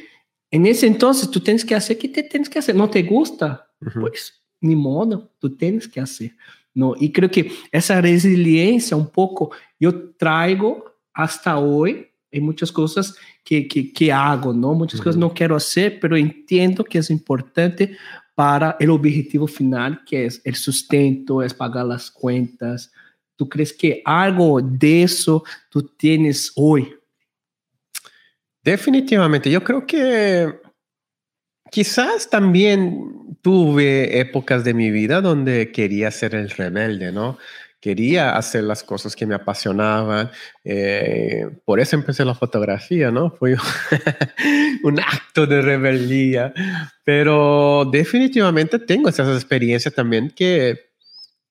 en 0.52 0.66
ese 0.66 0.88
entonces 0.88 1.30
tú 1.32 1.40
tienes 1.40 1.64
que 1.64 1.74
hacer, 1.74 1.98
¿qué 1.98 2.10
te 2.10 2.24
tienes 2.24 2.50
que 2.50 2.60
hacer? 2.60 2.76
¿No 2.76 2.90
te 2.90 3.02
gusta? 3.04 3.70
Uh 3.80 3.86
-huh. 3.86 4.02
Pues 4.02 4.43
ni 4.64 4.76
modo, 4.76 5.30
tú 5.40 5.56
tienes 5.56 5.88
que 5.88 6.00
hacer. 6.00 6.32
¿no? 6.74 6.96
Y 7.00 7.12
creo 7.12 7.30
que 7.30 7.52
esa 7.72 8.02
resiliencia 8.02 8.98
un 8.98 9.08
poco 9.08 9.52
yo 9.80 10.12
traigo 10.12 10.86
hasta 11.14 11.58
hoy 11.58 12.08
en 12.32 12.46
muchas 12.46 12.72
cosas 12.72 13.16
que, 13.44 13.68
que, 13.68 13.94
que 13.94 14.12
hago, 14.12 14.54
¿no? 14.54 14.74
Muchas 14.74 15.00
cosas 15.00 15.18
no 15.18 15.32
quiero 15.34 15.56
hacer, 15.56 16.00
pero 16.00 16.18
entiendo 16.18 16.84
que 16.84 16.98
es 16.98 17.12
importante 17.12 17.96
para 18.34 18.76
el 18.80 18.90
objetivo 18.90 19.46
final, 19.46 20.02
que 20.06 20.26
es 20.26 20.42
el 20.44 20.56
sustento, 20.56 21.44
es 21.44 21.54
pagar 21.54 21.86
las 21.86 22.10
cuentas. 22.10 22.92
¿Tú 23.36 23.48
crees 23.48 23.72
que 23.72 24.02
algo 24.04 24.60
de 24.62 25.04
eso 25.04 25.44
tú 25.70 25.84
tienes 25.84 26.52
hoy? 26.56 26.96
Definitivamente, 28.64 29.52
yo 29.52 29.64
creo 29.64 29.86
que 29.86 30.63
quizás 31.74 32.30
también 32.30 33.36
tuve 33.42 34.20
épocas 34.20 34.64
de 34.64 34.76
mi 34.76 34.92
vida 34.92 35.22
donde 35.22 35.72
quería 35.72 36.12
ser 36.12 36.36
el 36.36 36.52
rebelde, 36.52 37.12
¿no? 37.12 37.40
Quería 37.82 38.38
hacer 38.38 38.64
las 38.64 38.84
cosas 38.84 39.16
que 39.16 39.26
me 39.26 39.34
apasionaban. 39.34 40.30
Eh, 40.64 41.48
por 41.66 41.80
eso 41.80 41.96
empecé 41.96 42.24
la 42.26 42.36
fotografía, 42.36 43.10
¿no? 43.10 43.32
Fue 43.32 43.56
un 44.84 45.00
acto 45.00 45.48
de 45.48 45.64
rebeldía. 45.64 46.54
Pero 47.04 47.90
definitivamente 47.92 48.78
tengo 48.78 49.10
esas 49.10 49.36
experiencias 49.36 49.96
también 49.96 50.30
que 50.30 50.93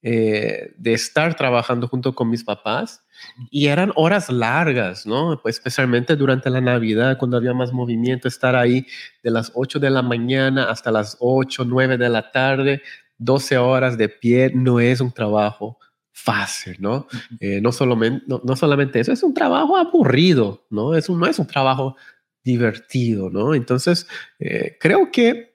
eh, 0.05 0.75
de 0.79 0.95
estar 0.95 1.37
trabajando 1.37 1.87
junto 1.87 2.13
con 2.13 2.29
mis 2.29 2.43
papás 2.43 3.05
y 3.53 3.69
eran 3.69 3.93
horas 3.95 4.31
largas, 4.31 5.07
¿no? 5.07 5.39
Pues 5.41 5.59
especialmente 5.59 6.17
durante 6.17 6.51
la 6.51 6.61
Navidad, 6.61 7.19
cuando 7.19 7.37
había 7.37 7.55
más 7.55 7.73
movimiento, 7.73 8.27
estar 8.27 8.57
ahí 8.57 8.85
de 9.23 9.31
las 9.31 9.53
8 9.55 9.79
de 9.79 9.91
la 9.91 10.03
mañana 10.03 10.65
hasta 10.65 10.91
las 10.91 11.17
8, 11.21 11.65
9 11.67 11.99
de 11.99 12.09
la 12.09 12.33
tarde, 12.33 12.83
12 13.19 13.59
horas 13.59 13.97
de 13.97 14.09
pie, 14.09 14.51
no 14.53 14.81
es 14.81 15.01
un 15.01 15.13
trabajo 15.13 15.79
fácil, 16.11 16.79
¿no? 16.81 17.07
Eh, 17.39 17.61
no, 17.61 17.71
solamente, 17.71 18.25
no, 18.27 18.57
solamente 18.57 18.99
eso, 18.99 19.13
es 19.13 19.23
un 19.23 19.35
trabajo 19.35 19.77
aburrido, 19.77 20.67
¿no? 20.69 20.97
Es 20.97 21.09
un, 21.09 21.21
no 21.21 21.29
es 21.29 21.39
un 21.39 21.47
trabajo 21.47 21.95
divertido, 22.43 23.31
¿no? 23.31 23.55
Entonces, 23.55 24.09
eh, 24.41 24.77
creo 24.81 25.13
que 25.13 25.53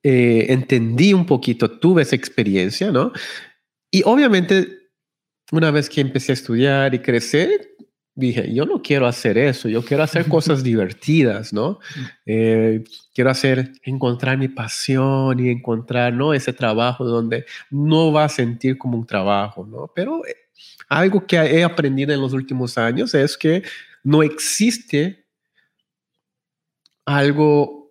entendí 0.00 1.12
un 1.12 1.26
poquito, 1.26 1.70
tuve 1.70 2.00
esa 2.00 2.16
experiencia, 2.16 2.90
¿no? 2.90 3.12
Y 3.90 4.02
obviamente, 4.04 4.90
una 5.52 5.70
vez 5.70 5.88
que 5.88 6.00
empecé 6.00 6.32
a 6.32 6.34
estudiar 6.34 6.94
y 6.94 6.98
crecer, 7.00 7.76
dije, 8.14 8.52
yo 8.52 8.66
no 8.66 8.82
quiero 8.82 9.06
hacer 9.06 9.38
eso, 9.38 9.68
yo 9.68 9.84
quiero 9.84 10.02
hacer 10.02 10.26
cosas 10.28 10.62
divertidas, 10.62 11.52
¿no? 11.52 11.78
Eh, 12.26 12.82
quiero 13.14 13.30
hacer, 13.30 13.72
encontrar 13.84 14.36
mi 14.36 14.48
pasión 14.48 15.38
y 15.38 15.50
encontrar, 15.50 16.12
¿no? 16.12 16.34
Ese 16.34 16.52
trabajo 16.52 17.04
donde 17.04 17.46
no 17.70 18.12
va 18.12 18.24
a 18.24 18.28
sentir 18.28 18.76
como 18.76 18.98
un 18.98 19.06
trabajo, 19.06 19.64
¿no? 19.64 19.90
Pero 19.94 20.26
eh, 20.26 20.34
algo 20.88 21.26
que 21.26 21.36
he 21.36 21.62
aprendido 21.62 22.12
en 22.12 22.20
los 22.20 22.32
últimos 22.32 22.76
años 22.76 23.14
es 23.14 23.38
que 23.38 23.62
no 24.02 24.22
existe 24.22 25.26
algo 27.06 27.87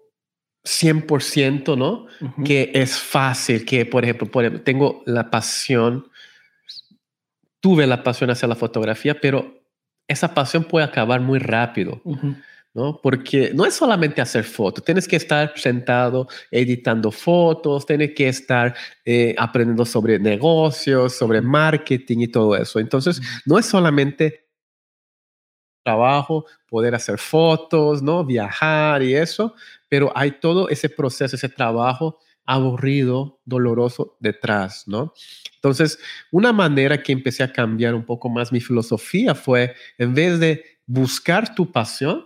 100%, 0.68 1.78
¿no? 1.78 2.08
Que 2.44 2.72
es 2.74 2.98
fácil, 2.98 3.64
que 3.64 3.86
por 3.86 4.04
ejemplo, 4.04 4.30
por 4.30 4.44
ejemplo, 4.44 4.64
tengo 4.64 5.02
la 5.06 5.30
pasión, 5.30 6.10
tuve 7.62 7.88
la 7.88 8.04
pasión 8.04 8.30
hacia 8.30 8.50
la 8.50 8.56
fotografía, 8.56 9.20
pero 9.20 9.64
esa 10.08 10.34
pasión 10.34 10.66
puede 10.66 10.86
acabar 10.86 11.22
muy 11.22 11.40
rápido, 11.40 12.02
¿no? 12.74 13.00
Porque 13.02 13.52
no 13.54 13.66
es 13.66 13.76
solamente 13.76 14.22
hacer 14.22 14.44
fotos, 14.44 14.84
tienes 14.84 15.08
que 15.08 15.16
estar 15.16 15.54
sentado 15.56 16.28
editando 16.52 17.12
fotos, 17.12 17.86
tienes 17.86 18.14
que 18.14 18.28
estar 18.28 18.76
eh, 19.06 19.36
aprendiendo 19.38 19.86
sobre 19.86 20.20
negocios, 20.20 21.14
sobre 21.14 21.42
marketing 21.42 22.20
y 22.20 22.28
todo 22.28 22.58
eso. 22.58 22.80
Entonces, 22.80 23.22
no 23.46 23.58
es 23.58 23.66
solamente 23.66 24.47
trabajo, 25.88 26.46
poder 26.68 26.94
hacer 26.96 27.18
fotos, 27.18 28.02
¿no? 28.02 28.26
Viajar 28.26 29.02
y 29.02 29.16
eso, 29.16 29.56
pero 29.88 30.12
hay 30.16 30.32
todo 30.32 30.68
ese 30.68 30.90
proceso, 30.90 31.38
ese 31.38 31.48
trabajo 31.48 32.20
aburrido, 32.46 33.40
doloroso 33.46 34.18
detrás, 34.20 34.86
¿no? 34.86 35.14
Entonces, 35.56 35.98
una 36.30 36.52
manera 36.52 37.02
que 37.02 37.14
empecé 37.14 37.44
a 37.44 37.54
cambiar 37.54 37.96
un 37.96 38.04
poco 38.04 38.28
más 38.28 38.52
mi 38.52 38.60
filosofía 38.60 39.34
fue, 39.34 39.76
en 39.98 40.14
vez 40.14 40.40
de 40.42 40.64
buscar 40.86 41.56
tu 41.56 41.72
pasión, 41.72 42.26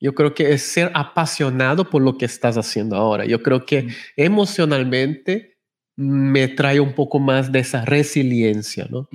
yo 0.00 0.12
creo 0.14 0.34
que 0.34 0.52
es 0.52 0.62
ser 0.62 0.90
apasionado 0.94 1.88
por 1.88 2.02
lo 2.02 2.18
que 2.18 2.24
estás 2.24 2.56
haciendo 2.56 2.96
ahora. 2.96 3.24
Yo 3.24 3.42
creo 3.44 3.64
que 3.64 3.86
emocionalmente 4.16 5.51
me 5.96 6.48
trae 6.48 6.80
un 6.80 6.94
poco 6.94 7.18
más 7.18 7.52
de 7.52 7.60
esa 7.60 7.84
resiliencia, 7.84 8.88
¿no? 8.90 9.08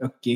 Ok. 0.00 0.26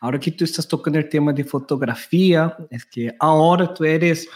Ahora 0.00 0.20
que 0.20 0.30
tú 0.30 0.44
estás 0.44 0.66
tocando 0.68 0.98
el 0.98 1.08
tema 1.08 1.32
de 1.32 1.44
fotografía, 1.44 2.56
es 2.70 2.84
que 2.84 3.14
ahora 3.18 3.72
tú 3.72 3.84
eres 3.84 4.28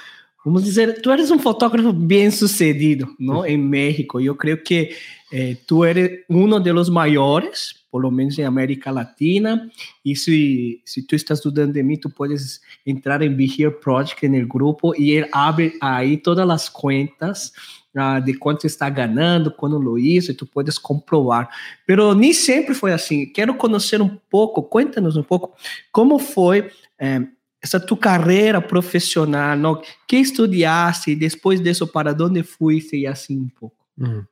vamos 0.45 0.65
dizer, 0.65 1.01
tu 1.03 1.11
eres 1.11 1.31
um 1.31 1.39
fotógrafo 1.39 1.93
bem 1.93 2.31
sucedido, 2.31 3.15
não? 3.19 3.45
Em 3.45 3.59
México. 3.59 4.21
Eu 4.21 4.35
creio 4.35 4.63
que 4.63 4.91
eh, 5.33 5.57
tu 5.67 5.85
eres 5.85 6.25
um 6.29 6.49
dos 6.61 6.89
maiores, 6.89 7.75
pelo 7.93 8.11
menos 8.11 8.39
em 8.39 8.45
América 8.45 8.91
Latina. 8.91 9.71
E 10.05 10.17
se, 10.17 10.81
se 10.85 11.07
tu 11.07 11.15
estás 11.15 11.41
dudando 11.41 11.73
de 11.73 11.83
mim, 11.83 11.97
tu 11.97 12.09
podes 12.09 12.61
entrar 12.87 13.23
em 13.23 13.35
Be 13.35 13.45
Here 13.45 13.71
Project, 13.71 14.27
no 14.29 14.47
grupo, 14.47 14.95
e 14.99 15.11
ele 15.11 15.29
abre 15.33 15.77
aí 15.81 16.17
todas 16.17 16.49
as 16.49 16.69
contas 16.69 17.53
ah, 17.97 18.21
de 18.21 18.35
quanto 18.35 18.67
está 18.67 18.89
ganhando, 18.89 19.51
quando 19.51 19.79
lo 19.79 19.99
hizo, 19.99 20.31
e 20.31 20.35
tu 20.35 20.47
podes 20.47 20.79
comprovar. 20.79 21.49
Pero 21.87 22.15
nem 22.15 22.33
sempre 22.33 22.75
foi 22.75 22.93
assim. 22.93 23.27
Quero 23.27 23.55
conhecer 23.55 24.01
um 24.01 24.17
pouco, 24.31 24.63
conta-nos 24.63 25.17
um 25.17 25.23
pouco, 25.23 25.55
como 25.93 26.19
foi... 26.19 26.71
Eh, 26.99 27.27
essa 27.63 27.79
tua 27.79 27.99
carreira 27.99 28.61
profissional, 28.63 29.55
não? 29.55 29.83
que 30.09 30.17
estudiaste, 30.17 31.15
depois 31.15 31.61
disso, 31.61 31.87
para 31.87 32.17
onde 32.19 32.43
fuiste 32.43 32.97
e 32.97 33.07
assim 33.07 33.39
um 33.39 33.49
pouco? 33.51 33.77
Hum. 33.99 34.25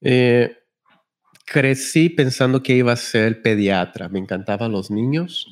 Eh, 0.00 0.54
crecí 1.44 2.08
pensando 2.08 2.60
que 2.60 2.74
iba 2.74 2.92
a 2.92 2.96
ser 2.96 3.42
pediatra. 3.42 4.08
Me 4.08 4.18
encantaban 4.18 4.70
los 4.70 4.90
niños. 4.90 5.46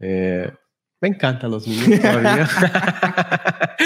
Eh, 0.00 0.50
me 1.04 1.08
encantan 1.08 1.50
los 1.50 1.66
niños 1.66 2.00
todavía. 2.00 2.48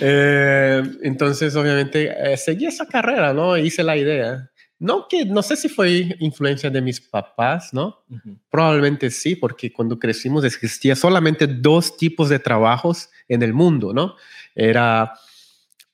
eh, 0.00 0.82
entonces, 1.02 1.54
obviamente, 1.54 2.12
eh, 2.32 2.36
seguí 2.36 2.66
esa 2.66 2.84
carrera, 2.84 3.32
¿no? 3.32 3.56
Hice 3.56 3.84
la 3.84 3.96
idea. 3.96 4.50
No, 4.80 5.06
que 5.08 5.24
no 5.24 5.40
sé 5.42 5.54
si 5.54 5.68
fue 5.68 6.16
influencia 6.18 6.68
de 6.68 6.80
mis 6.80 7.00
papás, 7.00 7.72
¿no? 7.72 8.04
Probablemente 8.50 9.08
sí, 9.10 9.36
porque 9.36 9.72
cuando 9.72 10.00
crecimos 10.00 10.42
existía 10.44 10.96
solamente 10.96 11.46
dos 11.46 11.96
tipos 11.96 12.28
de 12.28 12.40
trabajos 12.40 13.08
en 13.28 13.44
el 13.44 13.52
mundo, 13.52 13.92
¿no? 13.92 14.16
Era 14.56 15.12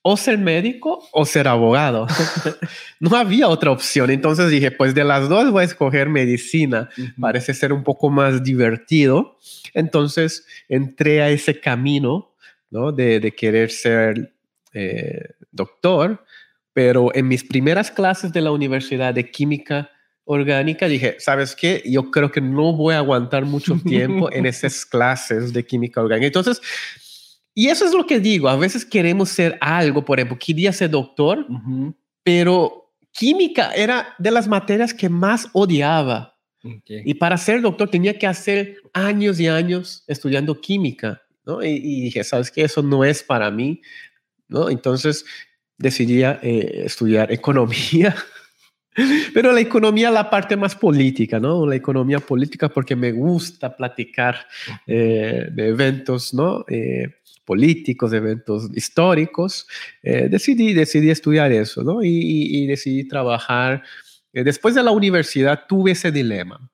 o 0.07 0.15
ser 0.17 0.37
médico 0.37 1.03
o 1.11 1.25
ser 1.25 1.47
abogado. 1.47 2.05
no 2.99 3.15
había 3.15 3.47
otra 3.47 3.71
opción. 3.71 4.11
Entonces 4.11 4.51
dije, 4.51 4.69
pues 4.69 4.93
de 4.93 5.03
las 5.03 5.27
dos 5.27 5.49
voy 5.49 5.63
a 5.63 5.65
escoger 5.65 6.09
medicina. 6.09 6.89
Parece 7.19 7.55
ser 7.55 7.73
un 7.73 7.83
poco 7.83 8.11
más 8.11 8.43
divertido. 8.43 9.39
Entonces 9.73 10.45
entré 10.69 11.23
a 11.23 11.31
ese 11.31 11.59
camino 11.59 12.35
¿no? 12.69 12.91
de, 12.91 13.33
querer 13.35 13.71
ser 13.71 14.31
eh, 14.73 15.23
doctor, 15.51 16.23
pero 16.71 17.09
en 17.15 17.27
mis 17.27 17.43
primeras 17.43 17.89
clases 17.89 18.31
de 18.31 18.41
la 18.41 18.51
Universidad 18.51 19.11
de 19.11 19.31
Química 19.31 19.89
Orgánica 20.23 20.87
dije, 20.87 21.15
¿sabes 21.17 21.55
qué? 21.55 21.81
Yo 21.83 22.11
creo 22.11 22.31
que 22.31 22.41
no 22.41 22.73
voy 22.73 22.93
a 22.93 22.99
aguantar 22.99 23.45
mucho 23.45 23.75
tiempo 23.83 24.31
en 24.31 24.45
esas 24.45 24.85
clases 24.85 25.51
de 25.51 25.65
química 25.65 25.99
orgánica. 25.99 26.27
Entonces, 26.27 26.61
y 27.57 27.69
eso 27.69 27.85
es 27.85 27.93
lo 27.93 28.05
que 28.05 28.19
digo, 28.19 28.49
a 28.49 28.57
veces 28.57 28.83
queremos 28.83 29.29
ser 29.29 29.57
algo, 29.61 30.03
por 30.03 30.19
ejemplo, 30.19 30.37
quería 30.37 30.73
ser 30.73 30.89
doctor, 30.89 31.47
pero 32.21 32.91
química 33.13 33.73
era 33.73 34.13
de 34.19 34.29
las 34.29 34.45
materias 34.47 34.93
que 34.93 35.07
más 35.07 35.47
odiaba. 35.53 36.35
Y 36.87 37.13
para 37.13 37.37
ser 37.37 37.61
doctor 37.61 37.89
tenía 37.89 38.17
que 38.19 38.27
hacer 38.27 38.77
años 38.91 39.39
y 39.39 39.47
años 39.47 40.03
estudiando 40.07 40.59
química, 40.59 41.21
¿no? 41.45 41.63
Y, 41.63 42.01
dije, 42.01 42.23
¿sabes 42.23 42.51
qué? 42.51 42.63
Eso 42.63 42.81
no 42.81 43.05
es 43.05 43.23
para 43.23 43.49
mí, 43.51 43.81
¿no? 44.49 44.69
Entonces 44.69 45.25
decidí 45.77 46.23
eh, 46.23 46.83
estudiar 46.85 47.31
economía. 47.31 48.15
Pero 49.33 49.51
la 49.51 49.61
economía, 49.61 50.09
la 50.09 50.29
parte 50.29 50.57
más 50.57 50.75
política, 50.75 51.39
¿no? 51.39 51.65
La 51.67 51.75
economía 51.75 52.19
política 52.19 52.67
porque 52.67 52.95
me 52.95 53.11
gusta 53.11 53.75
platicar 53.75 54.47
eh, 54.87 55.47
de 55.51 55.67
eventos, 55.67 56.33
¿no? 56.33 56.65
Eh, 56.67 57.15
políticos, 57.45 58.11
eventos 58.11 58.69
históricos, 58.75 59.67
eh, 60.03 60.27
decidí, 60.29 60.73
decidí 60.73 61.09
estudiar 61.09 61.51
eso, 61.51 61.83
¿no? 61.83 62.03
Y, 62.03 62.65
decidí 62.67 63.07
trabajar. 63.07 63.83
Eh, 64.33 64.43
después 64.43 64.75
de 64.75 64.83
la 64.83 64.91
universidad 64.91 65.61
tuve 65.67 65.91
ese 65.91 66.11
dilema. 66.11 66.69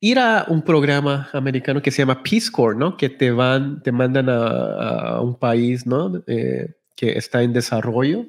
Ir 0.00 0.18
a 0.18 0.46
un 0.48 0.62
programa 0.62 1.30
americano 1.32 1.80
que 1.80 1.90
se 1.90 2.02
llama 2.02 2.22
Peace 2.22 2.50
Corps, 2.50 2.76
¿no? 2.76 2.96
Que 2.96 3.08
te 3.08 3.30
van, 3.30 3.82
te 3.82 3.92
mandan 3.92 4.28
a, 4.28 5.20
un 5.20 5.38
país, 5.38 5.86
¿no? 5.86 6.22
Eh, 6.26 6.74
que 6.94 7.16
está 7.16 7.42
en 7.42 7.52
desarrollo 7.52 8.26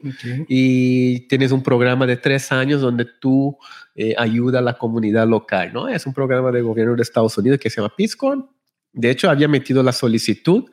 y 0.47 1.27
tienes 1.27 1.51
un 1.51 1.61
programa 1.61 2.07
de 2.07 2.17
tres 2.17 2.51
años 2.51 2.81
donde 2.81 3.05
tú 3.19 3.55
ayudas 4.17 4.61
a 4.61 4.63
la 4.63 4.77
comunidad 4.77 5.27
local, 5.27 5.71
¿no? 5.73 5.87
Es 5.87 6.07
un 6.07 6.13
programa 6.13 6.51
de 6.51 6.61
gobierno 6.61 6.95
de 6.95 7.03
Estados 7.03 7.37
Unidos 7.37 7.59
que 7.59 7.69
se 7.69 7.81
llama 7.81 7.93
Peace 7.95 8.15
Corps 8.17 8.43
de 8.93 9.09
hecho, 9.09 9.29
había 9.29 9.47
metido 9.47 9.81
la 9.81 9.91
solicitud, 9.91 10.69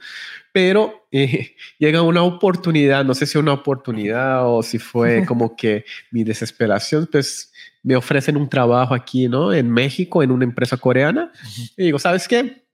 pero 0.52 1.06
eh, 1.10 1.56
llega 1.78 2.02
una 2.02 2.22
oportunidad, 2.22 3.04
no 3.04 3.14
sé 3.14 3.26
si 3.26 3.38
una 3.38 3.54
oportunidad 3.54 4.46
o 4.46 4.62
si 4.62 4.78
fue 4.78 5.24
como 5.26 5.56
que 5.56 5.84
mi 6.10 6.22
desesperación, 6.22 7.08
pues 7.10 7.52
me 7.82 7.96
ofrecen 7.96 8.36
un 8.36 8.48
trabajo 8.48 8.94
aquí, 8.94 9.26
¿no? 9.26 9.54
En 9.54 9.70
México, 9.70 10.22
en 10.22 10.30
una 10.30 10.44
empresa 10.44 10.76
coreana. 10.76 11.32
Y 11.76 11.84
digo, 11.84 11.98
¿sabes 11.98 12.28
qué? 12.28 12.66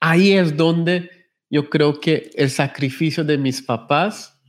Ahí 0.00 0.32
es 0.32 0.56
donde 0.56 1.10
yo 1.50 1.68
creo 1.68 2.00
que 2.00 2.30
el 2.34 2.50
sacrificio 2.50 3.22
de 3.22 3.36
mis 3.36 3.60
papás 3.60 4.40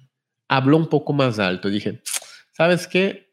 habló 0.47 0.77
un 0.77 0.87
poco 0.87 1.11
más 1.11 1.39
alto. 1.39 1.69
Dije, 1.69 2.01
¿sabes 2.53 2.87
qué? 2.87 3.28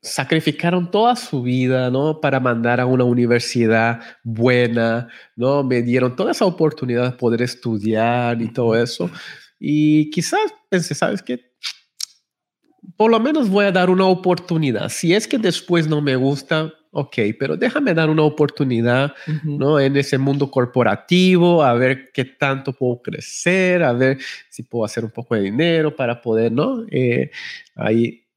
Sacrificaron 0.00 0.90
toda 0.90 1.16
su 1.16 1.42
vida, 1.42 1.90
¿no? 1.90 2.20
Para 2.20 2.40
mandar 2.40 2.80
a 2.80 2.86
una 2.86 3.04
universidad 3.04 4.00
buena, 4.22 5.08
¿no? 5.36 5.64
Me 5.64 5.82
dieron 5.82 6.14
toda 6.14 6.30
esa 6.30 6.44
oportunidad 6.44 7.10
de 7.10 7.16
poder 7.16 7.42
estudiar 7.42 8.40
y 8.40 8.52
todo 8.52 8.76
eso. 8.76 9.10
Y 9.58 10.10
quizás 10.10 10.40
pensé, 10.68 10.94
¿sabes 10.94 11.22
qué? 11.22 11.52
Por 12.96 13.10
lo 13.10 13.20
menos 13.20 13.48
voy 13.48 13.66
a 13.66 13.72
dar 13.72 13.90
una 13.90 14.06
oportunidad. 14.06 14.88
Si 14.88 15.14
es 15.14 15.26
que 15.26 15.38
después 15.38 15.88
no 15.88 16.00
me 16.00 16.16
gusta, 16.16 16.72
ok, 16.92 17.16
pero 17.38 17.56
déjame 17.56 17.92
dar 17.92 18.08
una 18.08 18.22
oportunidad, 18.22 19.14
¿no? 19.44 19.80
En 19.80 19.96
ese 19.96 20.16
mundo 20.16 20.50
corporativo, 20.50 21.62
a 21.62 21.74
ver 21.74 22.10
qué 22.12 22.24
tanto 22.24 22.72
puedo 22.72 23.02
crecer, 23.02 23.82
a 23.82 23.92
ver 23.92 24.18
si 24.48 24.62
puedo 24.62 24.84
hacer 24.84 25.04
un 25.04 25.10
poco 25.10 25.34
de 25.34 25.42
dinero 25.42 25.94
para 25.94 26.20
poder, 26.20 26.52
¿no? 26.52 26.84
Eh, 26.90 27.30
ahí 27.74 28.27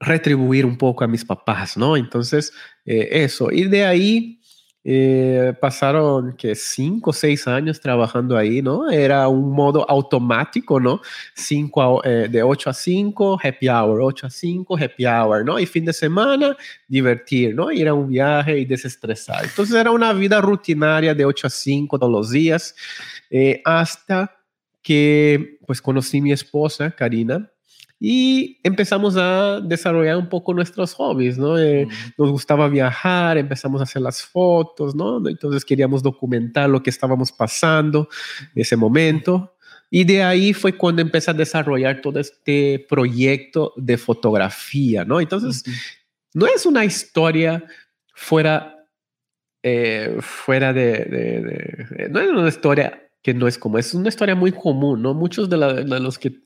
retribuir 0.00 0.66
un 0.66 0.76
poco 0.76 1.04
a 1.04 1.08
mis 1.08 1.24
papás, 1.24 1.76
¿no? 1.76 1.96
Entonces, 1.96 2.52
eh, 2.84 3.08
eso. 3.12 3.50
Y 3.50 3.64
de 3.64 3.84
ahí 3.84 4.40
eh, 4.84 5.52
pasaron 5.60 6.36
que 6.36 6.54
cinco 6.54 7.10
o 7.10 7.12
seis 7.12 7.48
años 7.48 7.80
trabajando 7.80 8.36
ahí, 8.36 8.62
¿no? 8.62 8.90
Era 8.90 9.26
un 9.26 9.50
modo 9.50 9.88
automático, 9.88 10.78
¿no? 10.78 11.00
Cinco 11.34 12.04
eh, 12.04 12.28
de 12.30 12.42
8 12.42 12.70
a 12.70 12.74
5, 12.74 13.40
happy 13.42 13.68
hour, 13.68 14.00
8 14.02 14.26
a 14.26 14.30
5, 14.30 14.76
happy 14.76 15.06
hour, 15.06 15.44
¿no? 15.44 15.58
Y 15.58 15.66
fin 15.66 15.84
de 15.84 15.92
semana, 15.92 16.56
divertir, 16.86 17.54
¿no? 17.54 17.72
Ir 17.72 17.88
a 17.88 17.94
un 17.94 18.08
viaje 18.08 18.58
y 18.58 18.64
desestresar. 18.64 19.44
Entonces 19.44 19.74
era 19.74 19.90
una 19.90 20.12
vida 20.12 20.40
rutinaria 20.40 21.14
de 21.14 21.24
8 21.24 21.46
a 21.46 21.50
5 21.50 21.98
todos 21.98 22.12
los 22.12 22.30
días, 22.30 22.76
hasta 23.64 24.36
que 24.82 25.58
pues 25.66 25.82
conocí 25.82 26.18
a 26.18 26.22
mi 26.22 26.30
esposa, 26.30 26.92
Karina, 26.92 27.50
y 27.98 28.58
empezamos 28.62 29.16
a 29.16 29.60
desarrollar 29.60 30.16
un 30.16 30.28
poco 30.28 30.52
nuestros 30.52 30.92
hobbies, 30.94 31.38
¿no? 31.38 31.58
Eh, 31.58 31.88
nos 32.18 32.30
gustaba 32.30 32.68
viajar, 32.68 33.38
empezamos 33.38 33.80
a 33.80 33.84
hacer 33.84 34.02
las 34.02 34.22
fotos, 34.22 34.94
¿no? 34.94 35.26
Entonces 35.26 35.64
queríamos 35.64 36.02
documentar 36.02 36.68
lo 36.68 36.82
que 36.82 36.90
estábamos 36.90 37.32
pasando 37.32 38.08
en 38.54 38.62
ese 38.62 38.76
momento. 38.76 39.56
Y 39.88 40.04
de 40.04 40.22
ahí 40.22 40.52
fue 40.52 40.76
cuando 40.76 41.00
empecé 41.00 41.30
a 41.30 41.34
desarrollar 41.34 42.02
todo 42.02 42.20
este 42.20 42.84
proyecto 42.88 43.72
de 43.76 43.96
fotografía, 43.96 45.04
¿no? 45.04 45.20
Entonces, 45.20 45.64
no 46.34 46.46
es 46.46 46.66
una 46.66 46.84
historia 46.84 47.64
fuera, 48.12 48.88
eh, 49.62 50.18
fuera 50.20 50.74
de, 50.74 52.08
No 52.10 52.20
es 52.20 52.28
una 52.28 52.48
historia 52.48 53.02
que 53.22 53.32
no 53.32 53.48
es 53.48 53.56
como, 53.58 53.78
es 53.78 53.94
una 53.94 54.08
historia 54.08 54.34
muy 54.34 54.52
común, 54.52 55.00
¿no? 55.00 55.14
Muchos 55.14 55.48
de, 55.48 55.56
de 55.56 56.00
los 56.00 56.18
que 56.18 56.42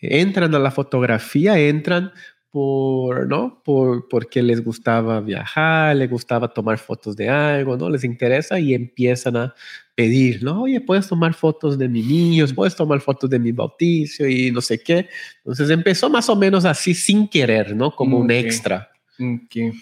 entran 0.00 0.54
a 0.54 0.58
la 0.58 0.70
fotografía, 0.70 1.58
entran 1.58 2.12
por, 2.50 3.26
¿no? 3.26 3.62
Por, 3.62 4.08
porque 4.08 4.42
les 4.42 4.64
gustaba 4.64 5.20
viajar, 5.20 5.94
les 5.94 6.08
gustaba 6.08 6.48
tomar 6.48 6.78
fotos 6.78 7.14
de 7.14 7.28
algo, 7.28 7.76
¿no? 7.76 7.90
Les 7.90 8.02
interesa 8.02 8.58
y 8.58 8.72
empiezan 8.72 9.36
a 9.36 9.54
pedir, 9.94 10.42
¿no? 10.42 10.62
Oye, 10.62 10.80
puedes 10.80 11.06
tomar 11.06 11.34
fotos 11.34 11.78
de 11.78 11.88
mis 11.88 12.06
niños, 12.06 12.54
puedes 12.54 12.74
tomar 12.74 13.00
fotos 13.00 13.28
de 13.28 13.38
mi 13.38 13.52
bautizo 13.52 14.26
y 14.26 14.50
no 14.50 14.60
sé 14.60 14.82
qué. 14.82 15.08
Entonces 15.38 15.68
empezó 15.70 16.08
más 16.08 16.28
o 16.30 16.36
menos 16.36 16.64
así 16.64 16.94
sin 16.94 17.28
querer, 17.28 17.76
¿no? 17.76 17.94
Como 17.94 18.18
un 18.18 18.30
extra. 18.30 18.90
Okay. 19.14 19.72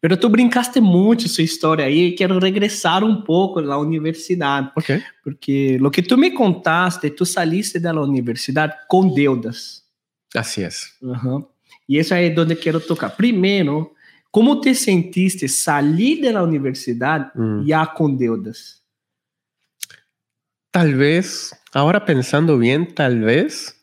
Pero 0.00 0.18
tú 0.18 0.30
brincaste 0.30 0.80
mucho 0.80 1.28
su 1.28 1.42
historia 1.42 1.88
y 1.88 2.14
quiero 2.14 2.40
regresar 2.40 3.04
un 3.04 3.22
poco 3.22 3.60
a 3.60 3.62
la 3.62 3.76
universidad. 3.76 4.72
Okay. 4.74 5.02
Porque 5.22 5.76
lo 5.78 5.90
que 5.90 6.02
tú 6.02 6.16
me 6.16 6.32
contaste, 6.32 7.10
tú 7.10 7.26
saliste 7.26 7.78
de 7.78 7.92
la 7.92 8.00
universidad 8.00 8.74
con 8.88 9.14
deudas. 9.14 9.86
Así 10.34 10.62
es. 10.62 10.96
Y 11.86 11.98
eso 11.98 12.14
es 12.14 12.34
donde 12.34 12.56
quiero 12.56 12.80
tocar. 12.80 13.14
Primero, 13.14 13.92
¿cómo 14.30 14.58
te 14.58 14.74
sentiste 14.74 15.46
salir 15.48 16.22
de 16.22 16.32
la 16.32 16.42
universidad 16.42 17.30
mm. 17.34 17.66
ya 17.66 17.92
con 17.94 18.16
deudas? 18.16 18.82
Tal 20.70 20.94
vez, 20.94 21.54
ahora 21.72 22.06
pensando 22.06 22.56
bien, 22.56 22.94
tal 22.94 23.20
vez 23.20 23.76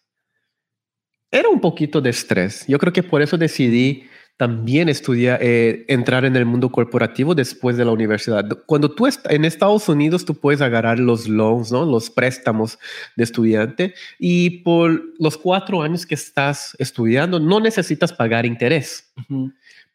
era 1.29 1.49
un 1.49 1.59
poquito 1.59 2.01
de 2.01 2.09
estrés. 2.09 2.65
Yo 2.67 2.79
creo 2.79 2.93
que 2.93 3.03
por 3.03 3.21
eso 3.21 3.37
decidí 3.37 4.05
también 4.37 4.87
estudia, 4.87 5.39
eh, 5.41 5.83
entrar 5.87 6.23
en 6.23 6.35
el 6.35 6.45
mundo 6.45 6.69
corporativo 6.69 7.33
después 7.33 7.75
de 7.75 7.83
la 7.83 7.91
universidad. 7.91 8.47
Cuando 8.67 8.93
tú 8.93 9.07
estás 9.07 9.33
en 9.33 9.45
Estados 9.45 9.89
Unidos, 9.89 10.25
tú 10.25 10.35
puedes 10.35 10.61
agarrar 10.61 10.99
los 10.99 11.27
loans, 11.27 11.71
¿no? 11.71 11.85
los 11.85 12.11
préstamos 12.11 12.77
de 13.15 13.23
estudiante 13.23 13.95
y 14.19 14.61
por 14.61 15.03
los 15.17 15.39
cuatro 15.39 15.81
años 15.81 16.05
que 16.05 16.13
estás 16.13 16.75
estudiando 16.77 17.39
no 17.39 17.59
necesitas 17.59 18.13
pagar 18.13 18.45
interés. 18.45 19.11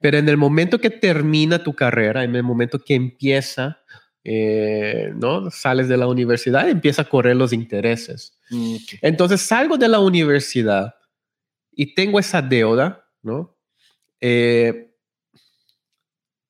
Pero 0.01 0.19
en 0.19 0.29
el 0.29 0.37
momento 0.37 0.81
que 0.81 0.91
termina 0.91 1.63
tu 1.63 1.73
carrera, 1.73 2.25
en 2.25 2.35
el 2.35 2.43
momento 2.43 2.81
que 2.81 2.97
empieza, 2.97 3.79
eh, 4.25 5.13
¿no? 5.15 5.53
Sales 5.53 5.89
de 5.89 5.97
la 5.97 6.09
universidad, 6.09 6.69
empieza 6.69 7.03
a 7.03 7.09
correr 7.09 7.37
los 7.37 7.53
intereses. 7.53 8.37
Mm, 8.51 8.77
Entonces 9.03 9.41
salgo 9.41 9.77
de 9.77 9.87
la 9.87 10.01
universidad 10.01 10.97
y 11.71 11.95
tengo 11.95 12.19
esa 12.19 12.43
deuda, 12.43 13.09
¿no? 13.23 13.57
Eh, 14.23 14.89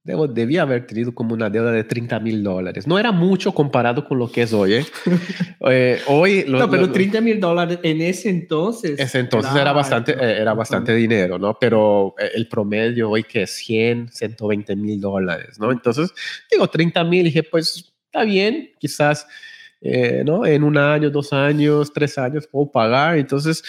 debo, 0.05 0.29
debía 0.29 0.63
haber 0.63 0.87
tenido 0.87 1.15
como 1.15 1.35
una 1.35 1.51
deuda 1.51 1.73
de 1.73 1.83
30 1.83 2.21
mil 2.21 2.45
dólares. 2.45 2.87
No 2.87 2.99
era 2.99 3.11
mucho 3.11 3.53
comparado 3.53 4.07
con 4.07 4.19
lo 4.19 4.31
que 4.31 4.43
es 4.43 4.53
hoy. 4.53 4.75
¿eh? 4.75 4.87
eh 5.71 6.01
hoy 6.07 6.45
no, 6.47 6.71
pero 6.71 6.93
30 6.93 7.21
mil 7.21 7.41
dólares 7.41 7.79
en 7.83 8.01
ese 8.03 8.31
entonces. 8.31 9.01
Ese 9.01 9.19
entonces 9.19 9.55
era 9.57 9.73
bastante, 9.73 10.13
eh, 10.13 10.41
era 10.41 10.55
bastante 10.55 10.95
dinero, 10.95 11.39
¿no? 11.39 11.59
Pero 11.59 12.15
el 12.35 12.47
promedio 12.47 13.11
hoy 13.11 13.25
que 13.25 13.43
es 13.43 13.51
100, 13.53 14.11
120 14.13 14.77
mil 14.77 15.01
dólares, 15.01 15.59
¿no? 15.59 15.73
Entonces, 15.73 16.13
digo, 16.51 16.69
30 16.69 17.03
mil, 17.05 17.25
dije, 17.25 17.43
pues 17.43 17.93
está 18.07 18.25
bien, 18.25 18.71
quizás 18.79 19.27
eh, 19.85 20.23
¿no? 20.25 20.47
En 20.47 20.63
un 20.63 20.79
año, 20.79 21.11
dos 21.11 21.33
años, 21.33 21.93
tres 21.93 22.17
años 22.17 22.47
puedo 22.47 22.71
pagar. 22.71 23.19
Entonces, 23.19 23.65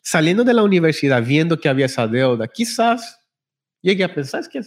saliendo 0.00 0.44
de 0.44 0.54
la 0.54 0.62
universidad, 0.62 1.22
viendo 1.22 1.58
que 1.58 1.68
había 1.68 1.86
esa 1.86 2.06
deuda, 2.06 2.46
quizás 2.46 3.18
llegué 3.86 4.04
a 4.04 4.12
pensar, 4.12 4.40
es 4.40 4.48
que 4.48 4.60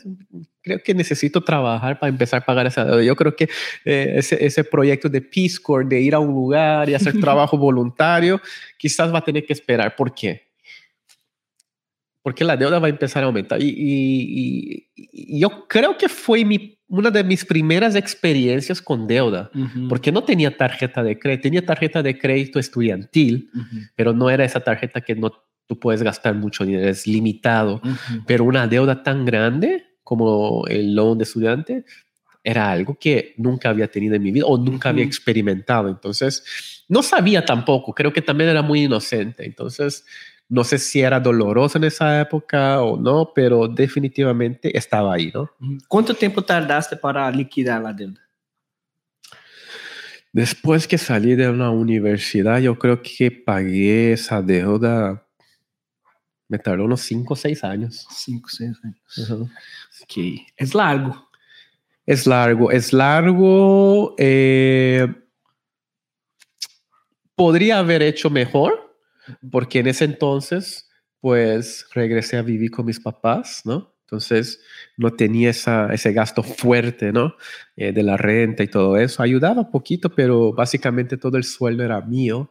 creo 0.61 0.79
que 0.83 0.93
necesito 0.93 1.41
trabajar 1.41 1.99
para 1.99 2.09
empezar 2.09 2.41
a 2.41 2.45
pagar 2.45 2.67
esa 2.67 2.85
deuda. 2.85 3.03
Yo 3.03 3.15
creo 3.15 3.35
que 3.35 3.49
eh, 3.85 4.13
ese, 4.15 4.43
ese, 4.43 4.63
proyecto 4.63 5.09
de 5.09 5.21
Peace 5.21 5.57
Corps, 5.61 5.87
de 5.87 5.99
ir 5.99 6.15
a 6.15 6.19
un 6.19 6.33
lugar 6.33 6.89
y 6.89 6.93
hacer 6.93 7.13
trabajo 7.21 7.57
voluntario, 7.57 8.41
quizás 8.77 9.13
va 9.13 9.19
a 9.19 9.23
tener 9.23 9.45
que 9.45 9.53
esperar. 9.53 9.95
¿Por 9.95 10.13
qué? 10.13 10.49
Porque 12.21 12.43
la 12.43 12.55
deuda 12.55 12.79
va 12.79 12.87
a 12.87 12.89
empezar 12.89 13.23
a 13.23 13.27
aumentar. 13.27 13.61
Y, 13.61 13.67
y, 13.67 14.87
y 14.95 15.39
yo 15.39 15.67
creo 15.67 15.97
que 15.97 16.07
fue 16.07 16.45
mi, 16.45 16.79
una 16.87 17.11
de 17.11 17.23
mis 17.23 17.45
primeras 17.45 17.95
experiencias 17.95 18.81
con 18.81 19.07
deuda, 19.07 19.51
uh 19.53 19.57
-huh. 19.57 19.87
porque 19.89 20.11
no 20.11 20.23
tenía 20.23 20.55
tarjeta 20.55 21.03
de 21.03 21.17
crédito, 21.17 21.43
tenía 21.43 21.65
tarjeta 21.65 22.01
de 22.01 22.17
crédito 22.17 22.59
estudiantil, 22.59 23.49
uh 23.53 23.57
-huh. 23.57 23.91
pero 23.95 24.13
no 24.13 24.29
era 24.29 24.43
esa 24.43 24.59
tarjeta 24.59 25.01
que 25.01 25.15
no 25.15 25.31
tú 25.69 25.79
puedes 25.79 26.01
gastar 26.01 26.33
mucho 26.33 26.65
dinero, 26.65 26.89
es 26.89 27.05
limitado, 27.05 27.75
uh 27.75 27.87
-huh. 27.87 28.23
pero 28.25 28.43
una 28.43 28.67
deuda 28.67 29.03
tan 29.03 29.23
grande 29.23 29.85
como 30.03 30.65
el 30.67 30.95
loan 30.95 31.19
de 31.19 31.25
estudiante 31.25 31.85
era 32.43 32.71
algo 32.71 32.97
que 32.99 33.35
nunca 33.37 33.69
había 33.69 33.87
tenido 33.87 34.15
en 34.15 34.23
mi 34.23 34.31
vida 34.31 34.45
o 34.47 34.57
nunca 34.57 34.71
uh 34.71 34.79
-huh. 34.79 34.93
había 34.93 35.05
experimentado. 35.05 35.87
Entonces, 35.87 36.43
no 36.87 37.03
sabía 37.03 37.45
tampoco, 37.45 37.93
creo 37.93 38.11
que 38.11 38.23
también 38.23 38.49
era 38.49 38.63
muy 38.63 38.85
inocente. 38.85 39.45
Entonces, 39.45 40.03
no 40.47 40.63
sé 40.63 40.79
si 40.79 41.01
era 41.01 41.19
doloroso 41.19 41.77
en 41.77 41.83
esa 41.83 42.19
época 42.19 42.81
o 42.81 42.99
no, 42.99 43.31
pero 43.35 43.67
definitivamente 43.67 44.75
estaba 44.75 45.13
ahí, 45.13 45.31
¿no? 45.31 45.51
¿Cuánto 45.87 46.15
tiempo 46.15 46.41
tardaste 46.41 46.97
para 46.97 47.29
liquidar 47.29 47.79
la 47.83 47.93
deuda? 47.93 48.19
Después 50.33 50.87
que 50.87 50.97
salí 50.97 51.35
de 51.35 51.53
la 51.53 51.69
universidad, 51.69 52.59
yo 52.59 52.79
creo 52.79 53.03
que 53.03 53.29
pagué 53.29 54.13
esa 54.13 54.41
deuda 54.41 55.28
me 56.49 56.57
tardó 56.59 56.83
unos 56.83 57.01
5 57.01 57.33
o 57.33 57.37
6 57.37 57.63
años. 57.63 58.07
5 58.09 58.45
o 58.45 58.49
6 58.49 58.77
años. 58.83 59.17
Uh 59.17 59.21
-huh. 59.21 59.51
Ok. 60.03 60.41
Es 60.57 60.75
largo. 60.75 61.29
Es 62.05 62.25
largo. 62.25 62.71
Es 62.71 62.91
largo. 62.91 64.15
Eh, 64.17 65.07
podría 67.35 67.79
haber 67.79 68.01
hecho 68.01 68.29
mejor, 68.29 68.97
porque 69.51 69.79
en 69.79 69.87
ese 69.87 70.05
entonces, 70.05 70.89
pues 71.21 71.85
regresé 71.93 72.37
a 72.37 72.41
vivir 72.41 72.71
con 72.71 72.85
mis 72.87 72.99
papás, 72.99 73.61
¿no? 73.63 73.93
Entonces 74.01 74.59
no 74.97 75.11
tenía 75.13 75.51
esa, 75.51 75.93
ese 75.93 76.11
gasto 76.13 76.41
fuerte, 76.41 77.11
¿no? 77.11 77.35
Eh, 77.75 77.91
de 77.91 78.01
la 78.01 78.17
renta 78.17 78.63
y 78.63 78.67
todo 78.67 78.97
eso. 78.97 79.21
Ayudaba 79.21 79.61
un 79.61 79.71
poquito, 79.71 80.09
pero 80.09 80.51
básicamente 80.51 81.15
todo 81.15 81.37
el 81.37 81.43
sueldo 81.43 81.83
era 81.83 82.01
mío. 82.01 82.49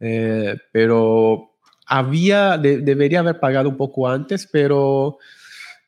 Eh, 0.00 0.56
pero 0.70 1.47
había, 1.88 2.58
de, 2.58 2.78
debería 2.78 3.20
haber 3.20 3.40
pagado 3.40 3.68
un 3.68 3.76
poco 3.76 4.08
antes, 4.08 4.46
pero 4.46 5.18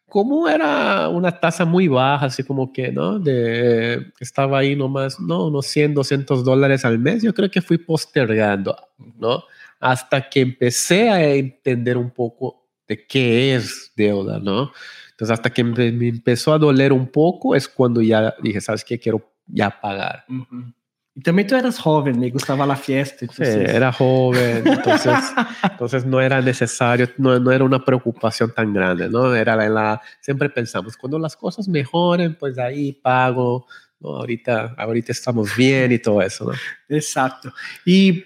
como 0.09 0.49
era 0.49 1.09
una 1.09 1.39
tasa 1.39 1.65
muy 1.65 1.87
baja, 1.87 2.27
así 2.27 2.43
como 2.43 2.73
que, 2.73 2.91
¿no? 2.91 3.19
De, 3.19 4.13
estaba 4.19 4.59
ahí 4.59 4.75
nomás, 4.75 5.21
¿no? 5.21 5.47
Unos 5.47 5.67
100, 5.67 5.95
200 5.95 6.45
dólares 6.45 6.85
al 6.85 6.99
mes, 6.99 7.23
yo 7.23 7.33
creo 7.33 7.51
que 7.51 7.63
fui 7.63 7.79
postergando, 7.79 8.77
¿no? 9.19 9.45
Hasta 9.79 10.29
que 10.29 10.41
empecé 10.41 11.11
a 11.11 11.23
entender 11.35 11.97
un 11.97 12.11
poco 12.11 12.67
de 12.89 13.07
qué 13.07 13.55
es 13.55 13.93
deuda, 13.95 14.41
¿no? 14.41 14.73
Entonces, 15.11 15.35
hasta 15.35 15.51
que 15.51 15.63
me, 15.63 15.93
me 15.93 16.09
empezó 16.09 16.53
a 16.53 16.59
doler 16.59 16.93
un 16.93 17.07
poco, 17.07 17.55
es 17.55 17.69
cuando 17.69 18.01
ya 18.01 18.35
dije, 18.43 18.61
¿sabes 18.61 18.85
qué? 18.85 18.99
Quiero 18.99 19.31
ya 19.47 19.71
pagar. 19.81 20.25
Uh 20.29 20.33
-huh. 20.33 20.75
Y 21.15 21.23
también 21.23 21.49
tú 21.49 21.57
eras 21.57 21.79
joven, 21.79 22.21
me 22.21 22.31
gustaba 22.31 22.65
la 22.65 22.77
fiesta. 22.77 23.25
Entonces... 23.25 23.55
Sí, 23.55 23.77
era 23.77 23.93
joven, 23.93 24.63
entonces, 24.67 25.15
entonces 25.63 26.07
no 26.07 26.21
era 26.21 26.41
necesario, 26.41 27.09
no, 27.19 27.39
no, 27.39 27.51
era 27.51 27.65
una 27.65 27.85
preocupación 27.85 28.53
tan 28.55 28.73
grande, 28.73 29.09
¿no? 29.09 29.35
Era 29.35 29.57
la, 29.57 29.69
la, 29.69 30.03
siempre 30.21 30.49
pensamos, 30.49 30.97
cuando 30.97 31.19
las 31.19 31.37
cosas 31.37 31.67
mejoren, 31.67 32.37
pues 32.37 32.59
ahí 32.59 32.93
pago, 32.93 33.67
¿no? 33.99 34.17
Ahorita, 34.17 34.75
ahorita 34.79 35.13
estamos 35.13 35.55
bien 35.57 35.93
y 35.93 35.99
todo 35.99 36.23
eso, 36.23 36.45
¿no? 36.45 36.53
Exacto. 36.97 37.53
Y 37.85 38.23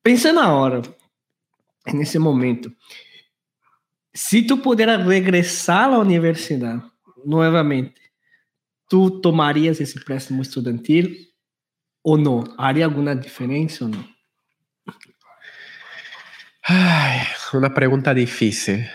pensando 0.00 0.40
ahora, 0.40 0.82
en 1.84 2.00
ese 2.00 2.18
momento, 2.18 2.70
si 4.12 4.46
tú 4.46 4.60
pudieras 4.62 5.04
regresar 5.04 5.84
a 5.84 5.92
la 5.92 5.98
universidad 5.98 6.82
nuevamente, 7.24 8.00
¿tú 8.88 9.20
tomarías 9.20 9.80
ese 9.80 10.00
préstamo 10.00 10.42
estudiantil 10.42 11.27
o 12.02 12.16
no? 12.16 12.44
¿Haría 12.58 12.84
alguna 12.84 13.14
diferencia 13.14 13.86
o 13.86 13.90
no? 13.90 14.18
Ay, 16.62 17.20
una 17.54 17.72
pregunta 17.72 18.12
difícil. 18.12 18.86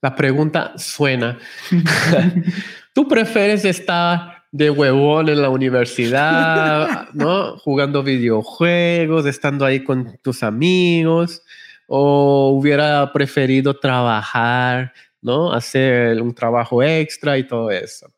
La 0.00 0.14
pregunta 0.14 0.72
suena. 0.78 1.38
¿Tú 2.94 3.08
prefieres 3.08 3.64
estar 3.64 4.44
de 4.52 4.70
huevón 4.70 5.28
en 5.28 5.42
la 5.42 5.48
universidad, 5.48 7.08
¿no? 7.12 7.58
Jugando 7.58 8.02
videojuegos, 8.02 9.26
estando 9.26 9.64
ahí 9.64 9.84
con 9.84 10.18
tus 10.22 10.42
amigos, 10.42 11.42
o 11.86 12.50
hubiera 12.50 13.12
preferido 13.12 13.78
trabajar, 13.78 14.92
¿no? 15.20 15.52
Hacer 15.52 16.20
un 16.22 16.34
trabajo 16.34 16.82
extra 16.82 17.36
y 17.38 17.46
todo 17.46 17.70
eso. 17.70 18.08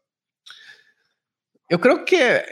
Yo 1.69 1.81
creo 1.81 2.05
que 2.05 2.43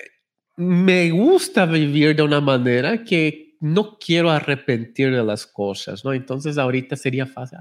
me 0.61 1.11
gusta 1.11 1.65
vivir 1.65 2.15
de 2.15 2.23
una 2.23 2.43
manera 2.43 3.03
que 3.03 3.57
no 3.61 3.97
quiero 3.99 4.31
arrepentir 4.31 5.11
de 5.11 5.25
las 5.25 5.47
cosas, 5.47 6.05
¿no? 6.05 6.13
Entonces 6.13 6.59
ahorita 6.59 6.97
sería 6.97 7.25
fácil, 7.25 7.59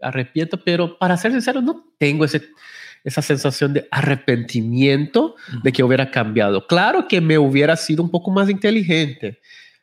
arrepiento, 0.00 0.58
pero 0.64 0.98
para 0.98 1.16
ser 1.16 1.30
sincero, 1.30 1.62
no 1.62 1.92
tengo 1.96 2.24
ese, 2.24 2.42
esa 3.04 3.22
sensación 3.22 3.72
de 3.72 3.86
arrepentimiento 3.92 5.36
de 5.62 5.70
que 5.70 5.84
hubiera 5.84 6.10
cambiado. 6.10 6.66
Claro 6.66 7.06
que 7.06 7.20
me 7.20 7.38
hubiera 7.38 7.76
sido 7.76 8.02
un 8.02 8.10
poco 8.10 8.32
más 8.32 8.50
inteligente. 8.50 9.38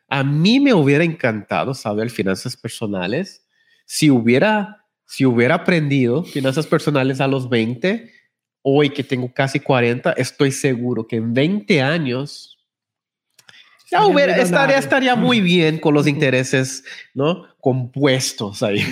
A 0.06 0.22
mí 0.22 0.60
me 0.60 0.74
hubiera 0.74 1.04
encantado 1.04 1.72
saber 1.72 2.10
finanzas 2.10 2.54
personales. 2.54 3.46
Si 3.86 4.10
hubiera, 4.10 4.84
si 5.06 5.24
hubiera 5.24 5.54
aprendido 5.54 6.22
finanzas 6.22 6.66
personales 6.66 7.22
a 7.22 7.28
los 7.28 7.48
20, 7.48 8.12
hoy 8.68 8.90
que 8.90 9.04
tengo 9.04 9.32
casi 9.32 9.60
40, 9.60 10.12
estoy 10.14 10.50
seguro 10.50 11.06
que 11.06 11.14
en 11.14 11.32
20 11.32 11.80
años 11.80 12.58
ya 13.88 14.04
hubiera, 14.04 14.36
estaría, 14.36 14.76
estaría 14.76 15.14
muy 15.14 15.40
bien 15.40 15.78
con 15.78 15.94
los 15.94 16.08
intereses 16.08 16.82
¿no? 17.14 17.46
compuestos 17.60 18.64
ahí. 18.64 18.84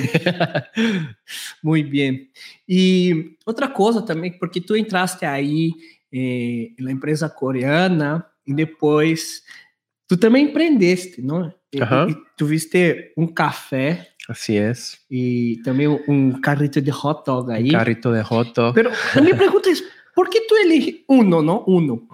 muy 1.62 1.82
bien. 1.82 2.30
Y 2.68 3.36
otra 3.44 3.72
cosa 3.72 4.04
también, 4.04 4.36
porque 4.38 4.60
tú 4.60 4.76
entraste 4.76 5.26
ahí 5.26 5.72
eh, 6.12 6.72
en 6.78 6.84
la 6.84 6.92
empresa 6.92 7.34
coreana 7.34 8.24
y 8.44 8.54
después 8.54 9.44
tú 10.06 10.16
también 10.16 10.46
emprendeste, 10.46 11.20
¿no? 11.20 11.52
Y, 11.72 11.82
y 11.82 12.16
tuviste 12.36 13.12
un 13.16 13.34
café. 13.34 14.13
Así 14.28 14.56
es. 14.56 15.04
Y 15.08 15.62
también 15.62 16.00
un 16.06 16.40
carrito 16.40 16.80
de 16.80 16.90
hot 16.90 17.26
dog 17.26 17.50
ahí. 17.50 17.64
Un 17.64 17.72
carrito 17.72 18.12
de 18.12 18.22
hot 18.22 18.54
dog. 18.54 18.74
Pero 18.74 18.90
mi 19.22 19.32
pregunta 19.34 19.70
es, 19.70 19.84
¿por 20.14 20.30
qué 20.30 20.40
tú 20.48 20.54
elegiste, 20.62 21.04
uno, 21.08 21.42
¿no? 21.42 21.64
Uno, 21.66 22.08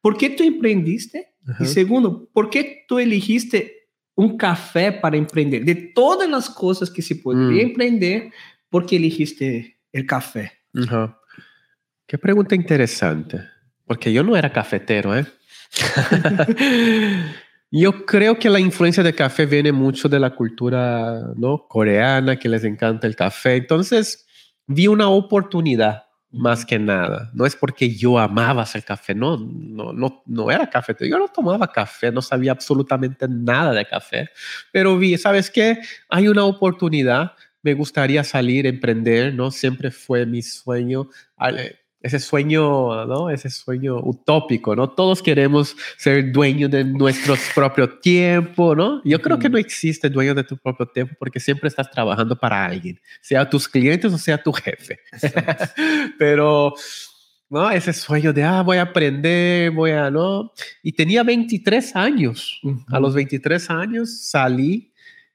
¿por 0.00 0.16
qué 0.16 0.30
tú 0.30 0.44
emprendiste? 0.44 1.34
Ajá. 1.46 1.64
Y 1.64 1.66
segundo, 1.66 2.28
¿por 2.32 2.50
qué 2.50 2.84
tú 2.88 2.98
elegiste 2.98 3.88
un 4.14 4.36
café 4.36 4.92
para 4.92 5.16
emprender? 5.16 5.64
De 5.64 5.74
todas 5.74 6.28
las 6.28 6.48
cosas 6.50 6.90
que 6.90 7.02
se 7.02 7.16
podría 7.16 7.64
mm. 7.64 7.66
emprender, 7.68 8.30
¿por 8.68 8.86
qué 8.86 8.96
elegiste 8.96 9.78
el 9.92 10.06
café? 10.06 10.52
Ajá. 10.74 11.18
Qué 12.06 12.18
pregunta 12.18 12.54
interesante. 12.54 13.40
Porque 13.84 14.12
yo 14.12 14.22
no 14.22 14.36
era 14.36 14.52
cafetero, 14.52 15.16
¿eh? 15.16 15.26
Yo 17.70 18.06
creo 18.06 18.38
que 18.38 18.48
la 18.48 18.60
influencia 18.60 19.02
del 19.02 19.14
café 19.14 19.44
viene 19.44 19.72
mucho 19.72 20.08
de 20.08 20.20
la 20.20 20.34
cultura 20.34 21.32
¿no? 21.36 21.66
coreana, 21.66 22.36
que 22.38 22.48
les 22.48 22.64
encanta 22.64 23.06
el 23.06 23.16
café. 23.16 23.56
Entonces, 23.56 24.26
vi 24.66 24.86
una 24.86 25.08
oportunidad 25.08 26.04
más 26.30 26.64
que 26.64 26.78
nada. 26.78 27.30
No 27.34 27.44
es 27.46 27.56
porque 27.56 27.90
yo 27.90 28.18
amaba 28.18 28.62
hacer 28.62 28.84
café, 28.84 29.14
no, 29.14 29.36
no, 29.38 29.92
no, 29.92 30.22
no 30.26 30.50
era 30.50 30.68
café. 30.68 30.94
Yo 31.00 31.18
no 31.18 31.28
tomaba 31.28 31.72
café, 31.72 32.12
no 32.12 32.22
sabía 32.22 32.52
absolutamente 32.52 33.26
nada 33.28 33.72
de 33.72 33.84
café, 33.84 34.28
pero 34.72 34.96
vi, 34.98 35.16
¿sabes 35.18 35.50
qué? 35.50 35.78
Hay 36.08 36.28
una 36.28 36.44
oportunidad, 36.44 37.32
me 37.62 37.74
gustaría 37.74 38.22
salir, 38.22 38.66
emprender, 38.66 39.34
¿no? 39.34 39.50
Siempre 39.50 39.90
fue 39.90 40.26
mi 40.26 40.42
sueño 40.42 41.08
ese 42.06 42.20
sueño, 42.20 43.04
¿no? 43.06 43.30
Ese 43.30 43.50
sueño 43.50 43.98
utópico, 44.00 44.76
¿no? 44.76 44.88
Todos 44.88 45.22
queremos 45.22 45.76
ser 45.96 46.30
dueños 46.32 46.70
de 46.70 46.84
nuestro 46.84 47.34
propio 47.54 47.98
tiempo, 47.98 48.74
¿no? 48.76 49.02
Yo 49.04 49.20
creo 49.20 49.38
que 49.38 49.48
no 49.48 49.58
existe 49.58 50.08
dueño 50.08 50.34
de 50.34 50.44
tu 50.44 50.56
propio 50.56 50.86
tiempo 50.86 51.14
porque 51.18 51.40
siempre 51.40 51.68
estás 51.68 51.90
trabajando 51.90 52.38
para 52.38 52.64
alguien, 52.64 53.00
sea 53.20 53.48
tus 53.48 53.68
clientes 53.68 54.12
o 54.12 54.18
sea 54.18 54.40
tu 54.40 54.52
jefe. 54.52 55.00
Pero 56.18 56.74
¿no? 57.48 57.70
Ese 57.70 57.92
sueño 57.92 58.32
de, 58.32 58.42
ah, 58.44 58.62
voy 58.62 58.76
a 58.76 58.82
aprender, 58.82 59.70
voy 59.70 59.90
a, 59.90 60.10
¿no? 60.10 60.52
Y 60.82 60.92
tenía 60.92 61.22
23 61.22 61.96
años. 61.96 62.60
A 62.88 63.00
los 63.00 63.14
23 63.14 63.70
años 63.70 64.20
salí, 64.28 64.92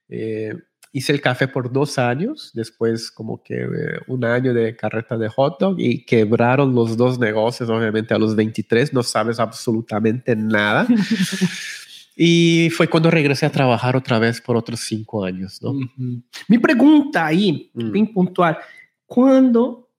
eh, 0.08 0.54
hice 0.92 1.12
el 1.12 1.20
café 1.22 1.48
por 1.48 1.72
dos 1.72 1.98
años, 1.98 2.50
después 2.54 3.10
como 3.10 3.42
que 3.42 3.62
eh, 3.62 3.98
un 4.06 4.24
año 4.24 4.52
de 4.52 4.76
carreta 4.76 5.16
de 5.16 5.28
hot 5.28 5.58
dog 5.58 5.80
y 5.80 6.04
quebraron 6.04 6.74
los 6.74 6.96
dos 6.96 7.18
negocios, 7.18 7.70
obviamente 7.70 8.12
a 8.12 8.18
los 8.18 8.36
23 8.36 8.92
no 8.92 9.02
sabes 9.02 9.40
absolutamente 9.40 10.36
nada. 10.36 10.86
y 12.16 12.68
fue 12.76 12.88
cuando 12.88 13.10
regresé 13.10 13.46
a 13.46 13.50
trabajar 13.50 13.96
otra 13.96 14.18
vez 14.18 14.40
por 14.42 14.56
otros 14.56 14.80
cinco 14.80 15.24
años, 15.24 15.62
¿no? 15.62 15.74
Mi 16.48 16.58
pregunta 16.58 17.26
ahí, 17.26 17.70
mm. 17.72 17.90
bien 17.90 18.12
puntual, 18.12 18.58
¿cuándo 19.06 19.90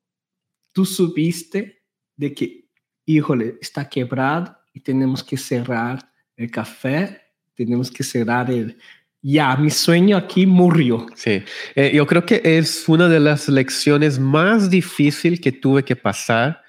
tú 0.71 0.85
subiste 0.85 1.81
de 2.15 2.33
que, 2.33 2.69
híjole, 3.05 3.57
está 3.59 3.89
quebrado 3.89 4.55
y 4.73 4.79
tenemos 4.79 5.23
que 5.23 5.37
cerrar 5.37 6.07
el 6.37 6.51
café, 6.51 7.19
tenemos 7.55 7.89
que 7.89 8.03
cerrar 8.03 8.51
el... 8.51 8.77
Ya, 9.25 9.55
mi 9.55 9.69
sueño 9.69 10.17
aquí 10.17 10.45
murió. 10.45 11.07
Sí, 11.15 11.41
eh, 11.75 11.91
yo 11.95 12.05
creo 12.05 12.25
que 12.25 12.41
es 12.43 12.89
una 12.89 13.07
de 13.07 13.21
las 13.21 13.47
lecciones 13.47 14.19
más 14.19 14.69
difíciles 14.69 15.39
que 15.39 15.53
tuve 15.53 15.83
que 15.83 15.95
pasar, 15.95 16.61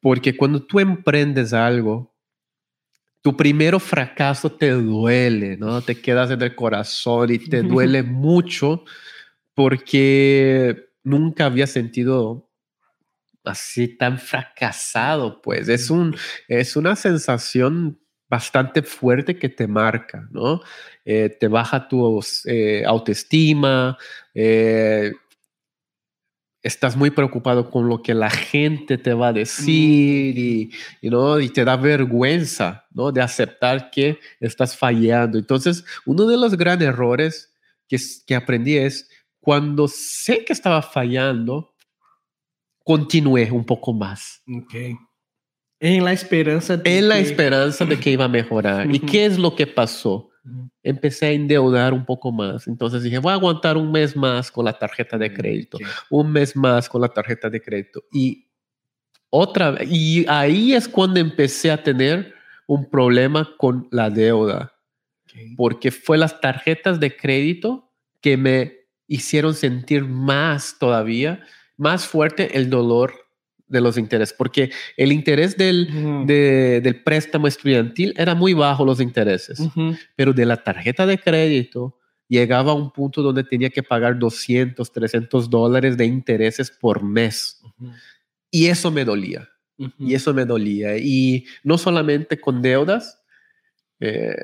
porque 0.00 0.36
cuando 0.36 0.64
tú 0.64 0.78
emprendes 0.78 1.52
algo, 1.52 2.14
tu 3.20 3.36
primero 3.36 3.80
fracaso 3.80 4.52
te 4.52 4.70
duele, 4.70 5.56
¿no? 5.56 5.82
Te 5.82 6.00
quedas 6.00 6.30
en 6.30 6.40
el 6.42 6.54
corazón 6.54 7.32
y 7.32 7.38
te 7.38 7.62
duele 7.62 8.04
mucho 8.04 8.84
porque 9.52 10.88
nunca 11.02 11.46
había 11.46 11.66
sentido 11.66 12.48
así 13.42 13.88
tan 13.88 14.20
fracasado, 14.20 15.42
pues 15.42 15.68
es, 15.68 15.90
un, 15.90 16.14
es 16.46 16.76
una 16.76 16.94
sensación 16.94 17.98
bastante 18.32 18.82
fuerte 18.82 19.38
que 19.38 19.50
te 19.50 19.66
marca, 19.66 20.26
¿no? 20.30 20.62
Eh, 21.04 21.28
te 21.38 21.48
baja 21.48 21.86
tu 21.86 22.18
eh, 22.46 22.82
autoestima, 22.86 23.98
eh, 24.32 25.12
estás 26.62 26.96
muy 26.96 27.10
preocupado 27.10 27.70
con 27.70 27.90
lo 27.90 28.00
que 28.00 28.14
la 28.14 28.30
gente 28.30 28.96
te 28.96 29.12
va 29.12 29.28
a 29.28 29.32
decir 29.34 30.38
y, 30.38 30.70
¿no? 31.02 31.40
y 31.40 31.50
te 31.50 31.62
da 31.62 31.76
vergüenza 31.76 32.86
¿no? 32.90 33.12
de 33.12 33.20
aceptar 33.20 33.90
que 33.90 34.18
estás 34.40 34.78
fallando. 34.78 35.36
Entonces, 35.36 35.84
uno 36.06 36.26
de 36.26 36.38
los 36.38 36.56
grandes 36.56 36.88
errores 36.88 37.52
que, 37.86 37.98
que 38.26 38.34
aprendí 38.34 38.78
es 38.78 39.10
cuando 39.40 39.88
sé 39.88 40.42
que 40.46 40.54
estaba 40.54 40.80
fallando, 40.80 41.74
continué 42.82 43.50
un 43.50 43.66
poco 43.66 43.92
más. 43.92 44.40
Okay. 44.64 44.96
En 45.84 46.04
la 46.04 46.12
esperanza 46.12 46.76
de 46.76 46.98
En 46.98 47.08
la 47.08 47.18
esperanza 47.18 47.84
de 47.84 47.98
que 47.98 48.10
iba 48.10 48.26
a 48.26 48.28
mejorar. 48.28 48.88
¿Y 48.94 49.00
qué 49.00 49.26
es 49.26 49.36
lo 49.36 49.56
que 49.56 49.66
pasó? 49.66 50.30
Empecé 50.80 51.26
a 51.26 51.30
endeudar 51.32 51.92
un 51.92 52.06
poco 52.06 52.30
más. 52.30 52.68
Entonces 52.68 53.02
dije, 53.02 53.18
voy 53.18 53.32
a 53.32 53.34
aguantar 53.34 53.76
un 53.76 53.90
mes 53.90 54.14
más 54.14 54.52
con 54.52 54.64
la 54.64 54.78
tarjeta 54.78 55.18
de 55.18 55.34
crédito, 55.34 55.78
un 56.08 56.30
mes 56.30 56.54
más 56.54 56.88
con 56.88 57.00
la 57.00 57.08
tarjeta 57.08 57.50
de 57.50 57.60
crédito. 57.60 58.04
Y 58.12 58.46
otra 59.28 59.76
y 59.84 60.24
ahí 60.28 60.72
es 60.72 60.88
cuando 60.88 61.18
empecé 61.18 61.72
a 61.72 61.82
tener 61.82 62.32
un 62.68 62.88
problema 62.88 63.50
con 63.58 63.88
la 63.90 64.08
deuda. 64.08 64.72
Porque 65.56 65.90
fue 65.90 66.16
las 66.16 66.40
tarjetas 66.40 67.00
de 67.00 67.16
crédito 67.16 67.90
que 68.20 68.36
me 68.36 68.76
hicieron 69.08 69.54
sentir 69.54 70.04
más 70.04 70.76
todavía 70.78 71.42
más 71.76 72.06
fuerte 72.06 72.56
el 72.56 72.70
dolor 72.70 73.21
de 73.72 73.80
los 73.80 73.98
intereses, 73.98 74.34
porque 74.36 74.70
el 74.96 75.10
interés 75.10 75.56
del, 75.56 76.26
del 76.26 77.02
préstamo 77.02 77.48
estudiantil 77.48 78.14
era 78.16 78.34
muy 78.34 78.52
bajo 78.52 78.84
los 78.84 79.00
intereses, 79.00 79.60
pero 80.14 80.32
de 80.32 80.46
la 80.46 80.62
tarjeta 80.62 81.06
de 81.06 81.18
crédito 81.18 81.98
llegaba 82.28 82.72
a 82.72 82.74
un 82.74 82.90
punto 82.90 83.22
donde 83.22 83.44
tenía 83.44 83.70
que 83.70 83.82
pagar 83.82 84.18
200, 84.18 84.90
300 84.90 85.50
dólares 85.50 85.96
de 85.96 86.06
intereses 86.06 86.70
por 86.70 87.02
mes. 87.02 87.60
Y 88.50 88.66
eso 88.66 88.90
me 88.90 89.04
dolía. 89.04 89.48
Y 89.98 90.14
eso 90.14 90.32
me 90.32 90.44
dolía. 90.44 90.96
Y 90.96 91.46
no 91.64 91.76
solamente 91.76 92.40
con 92.40 92.62
deudas, 92.62 93.22
eh, 94.00 94.34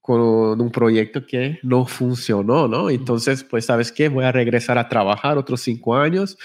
con 0.00 0.60
un 0.60 0.70
proyecto 0.70 1.24
que 1.26 1.58
no 1.62 1.86
funcionó, 1.86 2.66
¿no? 2.66 2.90
Entonces, 2.90 3.44
pues, 3.44 3.66
¿sabes 3.66 3.92
qué? 3.92 4.08
Voy 4.08 4.24
a 4.24 4.32
regresar 4.32 4.76
a 4.78 4.88
trabajar 4.88 5.38
otros 5.38 5.60
cinco 5.60 5.94
años. 5.96 6.36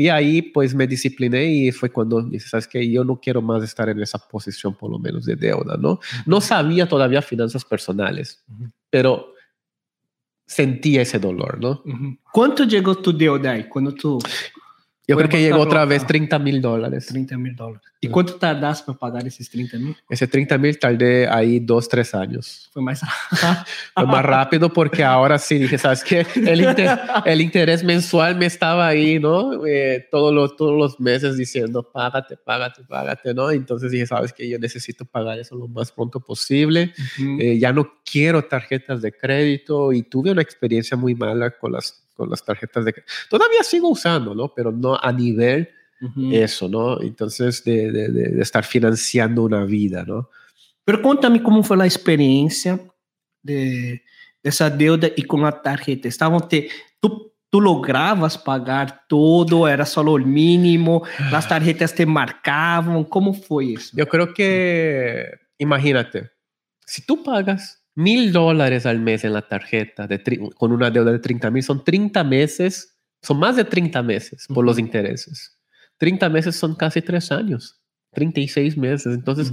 Y 0.00 0.08
ahí, 0.08 0.40
pues, 0.40 0.74
me 0.74 0.86
discipliné 0.86 1.44
y 1.44 1.70
fue 1.72 1.90
cuando 1.90 2.22
dije, 2.22 2.48
¿sabes 2.48 2.66
qué? 2.66 2.90
Yo 2.90 3.04
no 3.04 3.20
quiero 3.20 3.42
más 3.42 3.62
estar 3.62 3.86
en 3.90 4.00
esa 4.00 4.18
posición, 4.18 4.74
por 4.74 4.90
lo 4.90 4.98
menos, 4.98 5.26
de 5.26 5.36
deuda, 5.36 5.76
¿no? 5.76 6.00
No 6.24 6.40
sabía 6.40 6.88
todavía 6.88 7.20
finanzas 7.20 7.66
personales, 7.66 8.42
pero 8.88 9.34
sentía 10.46 11.02
ese 11.02 11.18
dolor, 11.18 11.60
¿no? 11.60 11.82
¿Cuánto 12.32 12.64
llegó 12.64 12.96
tu 12.96 13.12
deuda 13.12 13.50
ahí? 13.50 13.68
Cuando 13.68 13.92
tú 13.92 14.18
yo 15.10 15.16
creo 15.16 15.28
que 15.28 15.40
llegó 15.40 15.58
otra 15.58 15.84
vez 15.84 16.06
30 16.06 16.38
mil 16.38 16.62
dólares. 16.62 17.06
30 17.06 17.36
mil 17.36 17.56
dólares. 17.56 17.82
¿Y 18.00 18.08
cuánto 18.08 18.36
tardas 18.36 18.80
para 18.82 18.96
pagar 18.96 19.26
esos 19.26 19.50
30 19.50 19.76
mil? 19.78 19.96
Ese 20.08 20.28
30 20.28 20.56
mil 20.56 20.78
tardé 20.78 21.28
ahí 21.28 21.58
dos, 21.58 21.88
tres 21.88 22.14
años. 22.14 22.70
Fue 22.72 22.80
más 22.80 23.00
rápido. 23.02 23.64
Fue 23.94 24.06
más 24.06 24.24
rápido 24.24 24.72
porque 24.72 25.02
ahora 25.02 25.36
sí 25.38 25.58
dije, 25.58 25.76
¿sabes 25.78 26.04
qué? 26.04 26.24
El, 26.36 26.64
el 27.24 27.40
interés 27.40 27.82
mensual 27.82 28.36
me 28.36 28.46
estaba 28.46 28.86
ahí, 28.86 29.18
¿no? 29.18 29.66
Eh, 29.66 30.06
todos, 30.12 30.32
los, 30.32 30.56
todos 30.56 30.78
los 30.78 31.00
meses 31.00 31.36
diciendo, 31.36 31.82
págate, 31.82 32.36
págate, 32.36 32.82
págate, 32.84 33.34
¿no? 33.34 33.50
Entonces 33.50 33.90
dije, 33.90 34.06
¿sabes 34.06 34.32
qué? 34.32 34.48
Yo 34.48 34.58
necesito 34.58 35.04
pagar 35.04 35.40
eso 35.40 35.56
lo 35.56 35.66
más 35.66 35.90
pronto 35.90 36.20
posible. 36.20 36.94
Eh, 37.40 37.58
ya 37.58 37.72
no 37.72 38.00
quiero 38.08 38.44
tarjetas 38.44 39.02
de 39.02 39.12
crédito 39.12 39.92
y 39.92 40.04
tuve 40.04 40.30
una 40.30 40.42
experiencia 40.42 40.96
muy 40.96 41.16
mala 41.16 41.50
con 41.50 41.72
las 41.72 42.06
con 42.20 42.28
las 42.28 42.44
tarjetas 42.44 42.84
de 42.84 42.92
Todavía 43.30 43.62
sigo 43.62 43.88
usando, 43.88 44.34
¿no? 44.34 44.52
Pero 44.54 44.70
no 44.70 44.94
a 44.94 45.10
nivel 45.10 45.70
eso, 46.30 46.68
¿no? 46.68 47.00
Entonces, 47.00 47.64
de, 47.64 47.90
de, 47.90 48.08
de, 48.08 48.42
estar 48.42 48.64
financiando 48.64 49.42
una 49.42 49.64
vida, 49.64 50.04
¿no? 50.06 50.28
Pero 50.84 51.00
cuéntame 51.00 51.42
cómo 51.42 51.62
fue 51.62 51.78
la 51.78 51.86
experiencia 51.86 52.78
de, 53.42 54.02
esa 54.42 54.68
deuda 54.68 55.08
y 55.16 55.22
con 55.22 55.42
la 55.42 55.62
tarjeta. 55.62 56.08
Estaban 56.08 56.46
te, 56.46 56.68
tú, 57.00 57.32
tú 57.48 57.60
lograbas 57.60 58.36
pagar 58.36 59.04
todo, 59.08 59.66
era 59.66 59.86
solo 59.86 60.16
el 60.16 60.26
mínimo, 60.26 61.02
las 61.30 61.48
tarjetas 61.48 61.94
te 61.94 62.04
marcaban, 62.04 63.04
¿cómo 63.04 63.32
fue 63.32 63.74
eso? 63.74 63.90
Yo 63.94 64.06
creo 64.06 64.32
que, 64.34 65.26
imagínate, 65.58 66.30
si 66.84 67.04
tú 67.04 67.22
pagas 67.22 67.79
mil 68.00 68.32
dólares 68.32 68.86
al 68.86 69.00
mes 69.00 69.24
en 69.24 69.34
la 69.34 69.42
tarjeta 69.42 70.06
de 70.06 70.22
con 70.54 70.72
una 70.72 70.90
deuda 70.90 71.12
de 71.12 71.18
30 71.18 71.50
mil, 71.50 71.62
son 71.62 71.84
30 71.84 72.24
meses, 72.24 72.98
son 73.22 73.38
más 73.38 73.56
de 73.56 73.64
30 73.64 74.02
meses 74.02 74.46
por 74.48 74.64
los 74.64 74.78
intereses. 74.78 75.58
30 75.98 76.28
meses 76.30 76.56
son 76.56 76.74
casi 76.74 77.02
tres 77.02 77.30
años, 77.30 77.78
36 78.12 78.76
meses. 78.78 79.14
Entonces, 79.14 79.52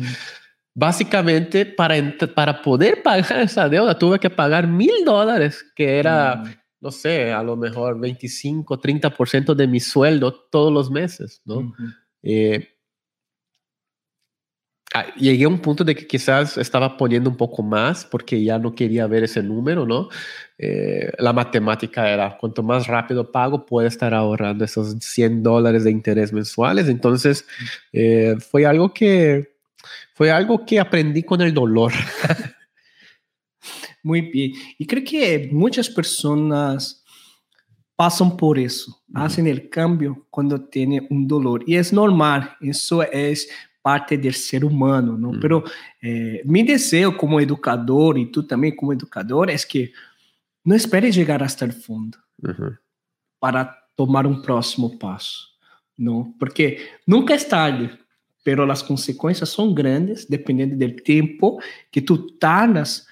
básicamente, 0.74 1.66
para, 1.66 1.96
para 2.34 2.62
poder 2.62 3.04
pagar 3.04 3.42
esa 3.42 3.68
deuda, 3.68 4.00
tuve 4.00 4.18
que 4.18 4.30
pagar 4.30 4.66
mil 4.66 5.04
dólares, 5.04 5.66
que 5.76 6.00
era, 6.00 6.42
no 6.80 6.92
sé, 6.92 7.34
a 7.34 7.44
lo 7.44 7.58
mejor 7.58 8.00
25, 8.00 8.80
30% 8.80 9.56
de 9.56 9.68
mi 9.68 9.82
sueldo 9.82 10.34
todos 10.50 10.72
los 10.72 10.90
meses, 10.90 11.42
¿no? 11.44 11.74
Ah, 12.24 12.60
llegué 15.18 15.46
a 15.46 15.50
un 15.50 15.60
punto 15.60 15.84
de 15.84 15.96
que 15.96 16.08
quizás 16.08 16.58
estaba 16.58 16.98
poniendo 16.98 17.30
un 17.30 17.38
poco 17.38 17.64
más 17.64 18.06
porque 18.06 18.44
ya 18.44 18.58
no 18.58 18.74
quería 18.74 19.08
ver 19.08 19.24
ese 19.24 19.44
número, 19.44 19.86
¿no? 19.86 20.10
Eh, 20.58 21.12
la 21.20 21.34
matemática 21.34 22.10
era, 22.10 22.38
cuanto 22.38 22.64
más 22.64 22.88
rápido 22.88 23.32
pago, 23.32 23.66
puedo 23.66 23.88
estar 23.88 24.14
ahorrando 24.14 24.66
esos 24.66 24.96
100 25.00 25.44
dólares 25.44 25.84
de 25.84 25.92
interés 25.92 26.34
mensuales. 26.34 26.88
Entonces, 26.88 27.46
eh, 27.94 28.36
fue 28.40 28.66
algo 28.66 28.94
que, 28.94 29.56
fue 30.14 30.32
algo 30.32 30.66
que 30.66 30.80
aprendí 30.80 31.24
con 31.24 31.42
el 31.42 31.54
dolor. 31.54 31.94
Muy 34.04 34.22
bien. 34.22 34.54
Y 34.78 34.88
creo 34.88 35.04
que 35.04 35.50
muchas 35.52 35.90
personas 35.90 37.04
pasan 37.96 38.38
por 38.38 38.60
eso, 38.60 39.04
hacen 39.14 39.48
el 39.48 39.70
cambio 39.70 40.28
cuando 40.30 40.62
tienen 40.62 41.08
un 41.10 41.28
dolor. 41.28 41.64
Y 41.68 41.76
es 41.76 41.92
normal, 41.92 42.56
eso 42.62 43.04
es 43.04 43.50
parte 43.82 44.18
del 44.18 44.34
ser 44.34 44.66
humano, 44.66 45.18
¿no? 45.18 45.32
Pero 45.40 45.64
eh, 46.02 46.42
mi 46.46 46.64
deseo 46.64 47.18
como 47.18 47.40
educador 47.40 48.18
y 48.18 48.32
tú 48.32 48.46
también 48.46 48.76
como 48.76 48.94
educador 48.94 49.50
es 49.50 49.66
que 49.66 49.92
no 50.64 50.76
esperes 50.76 51.16
llegar 51.16 51.42
hasta 51.42 51.66
el 51.66 51.72
fondo 51.72 52.18
para 53.40 53.74
tomar 53.96 54.28
un 54.28 54.42
próximo 54.42 54.98
paso, 55.00 55.48
¿no? 55.96 56.36
Porque 56.38 56.80
nunca 57.06 57.34
es 57.34 57.48
tarde, 57.48 57.90
pero 58.44 58.66
las 58.66 58.84
consecuencias 58.84 59.50
son 59.50 59.74
grandes 59.74 60.28
dependiendo 60.28 60.76
del 60.76 61.02
tiempo 61.02 61.60
que 61.90 62.02
tú 62.02 62.38
tardas 62.38 63.08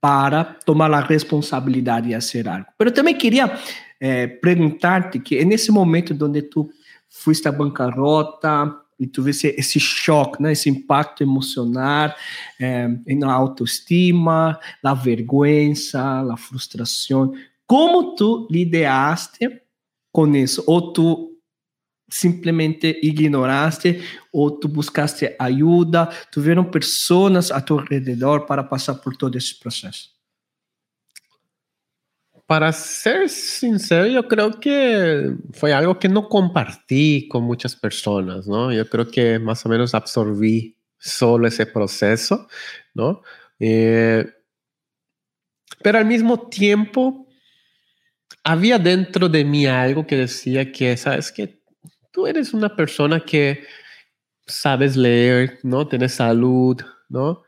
para 0.00 0.58
tomar 0.60 0.90
la 0.90 1.02
responsabilidad 1.02 2.02
de 2.02 2.14
hacer 2.14 2.48
algo. 2.48 2.68
Pero 2.76 2.92
también 2.92 3.18
quería 3.18 3.58
eh, 3.98 4.38
preguntarte 4.40 5.22
que 5.22 5.40
en 5.42 5.52
ese 5.52 5.70
momento 5.70 6.14
donde 6.14 6.42
tú 6.42 6.72
fuiste 7.06 7.48
a 7.48 7.52
bancarrota, 7.52 8.82
e 9.00 9.06
tu 9.06 9.22
vê 9.22 9.30
esse, 9.30 9.48
esse 9.58 9.80
choque, 9.80 10.42
né? 10.42 10.52
esse 10.52 10.68
impacto 10.68 11.22
emocional 11.22 12.14
eh, 12.60 12.88
na 13.16 13.32
autoestima, 13.32 14.60
a 14.84 14.94
vergonha, 14.94 15.72
a 15.94 16.36
frustração. 16.36 17.32
Como 17.66 18.14
tu 18.14 18.46
lidiaste 18.50 19.62
com 20.12 20.36
isso? 20.36 20.62
Ou 20.66 20.92
tu 20.92 21.30
simplesmente 22.10 22.98
ignoraste 23.02 24.02
ou 24.30 24.50
tu 24.50 24.68
buscaste 24.68 25.34
ajuda? 25.38 26.10
Tiveram 26.30 26.64
pessoas 26.64 27.50
a 27.50 27.60
tu 27.60 27.76
redor 27.76 28.40
para 28.46 28.62
passar 28.62 28.96
por 28.96 29.16
todo 29.16 29.38
esse 29.38 29.58
processo? 29.58 30.19
Para 32.50 32.72
ser 32.72 33.28
sincero, 33.28 34.08
yo 34.08 34.26
creo 34.26 34.58
que 34.58 35.36
fue 35.52 35.72
algo 35.72 36.00
que 36.00 36.08
no 36.08 36.28
compartí 36.28 37.28
con 37.28 37.44
muchas 37.44 37.76
personas, 37.76 38.48
¿no? 38.48 38.72
Yo 38.72 38.90
creo 38.90 39.06
que 39.08 39.38
más 39.38 39.64
o 39.64 39.68
menos 39.68 39.94
absorbí 39.94 40.76
solo 40.98 41.46
ese 41.46 41.64
proceso, 41.66 42.48
¿no? 42.92 43.22
Eh, 43.60 44.28
pero 45.80 45.98
al 45.98 46.06
mismo 46.06 46.48
tiempo, 46.48 47.28
había 48.42 48.80
dentro 48.80 49.28
de 49.28 49.44
mí 49.44 49.66
algo 49.66 50.04
que 50.04 50.16
decía 50.16 50.72
que, 50.72 50.96
sabes 50.96 51.30
que 51.30 51.62
tú 52.10 52.26
eres 52.26 52.52
una 52.52 52.74
persona 52.74 53.20
que 53.20 53.62
sabes 54.44 54.96
leer, 54.96 55.60
¿no? 55.62 55.86
Tienes 55.86 56.14
salud, 56.14 56.82
¿no? 57.08 57.44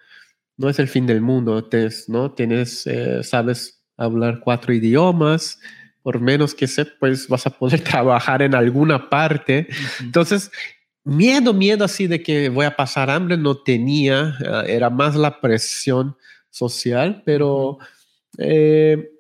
No 0.56 0.68
es 0.68 0.78
el 0.78 0.86
fin 0.86 1.08
del 1.08 1.22
mundo, 1.22 1.68
¿no? 2.06 2.32
Tienes, 2.34 2.86
eh, 2.86 3.24
sabes 3.24 3.81
hablar 4.04 4.40
cuatro 4.40 4.72
idiomas, 4.72 5.60
por 6.02 6.20
menos 6.20 6.54
que 6.54 6.66
sé, 6.66 6.84
pues 6.84 7.28
vas 7.28 7.46
a 7.46 7.50
poder 7.50 7.80
trabajar 7.84 8.42
en 8.42 8.54
alguna 8.54 9.08
parte. 9.08 9.68
Entonces, 10.00 10.50
miedo, 11.04 11.52
miedo 11.52 11.84
así 11.84 12.06
de 12.06 12.22
que 12.22 12.48
voy 12.48 12.66
a 12.66 12.76
pasar 12.76 13.10
hambre 13.10 13.36
no 13.36 13.56
tenía, 13.56 14.34
ah, 14.46 14.64
era 14.66 14.90
más 14.90 15.16
la 15.16 15.40
presión 15.40 16.16
social, 16.50 17.22
pero 17.24 17.78
eh, 18.38 19.10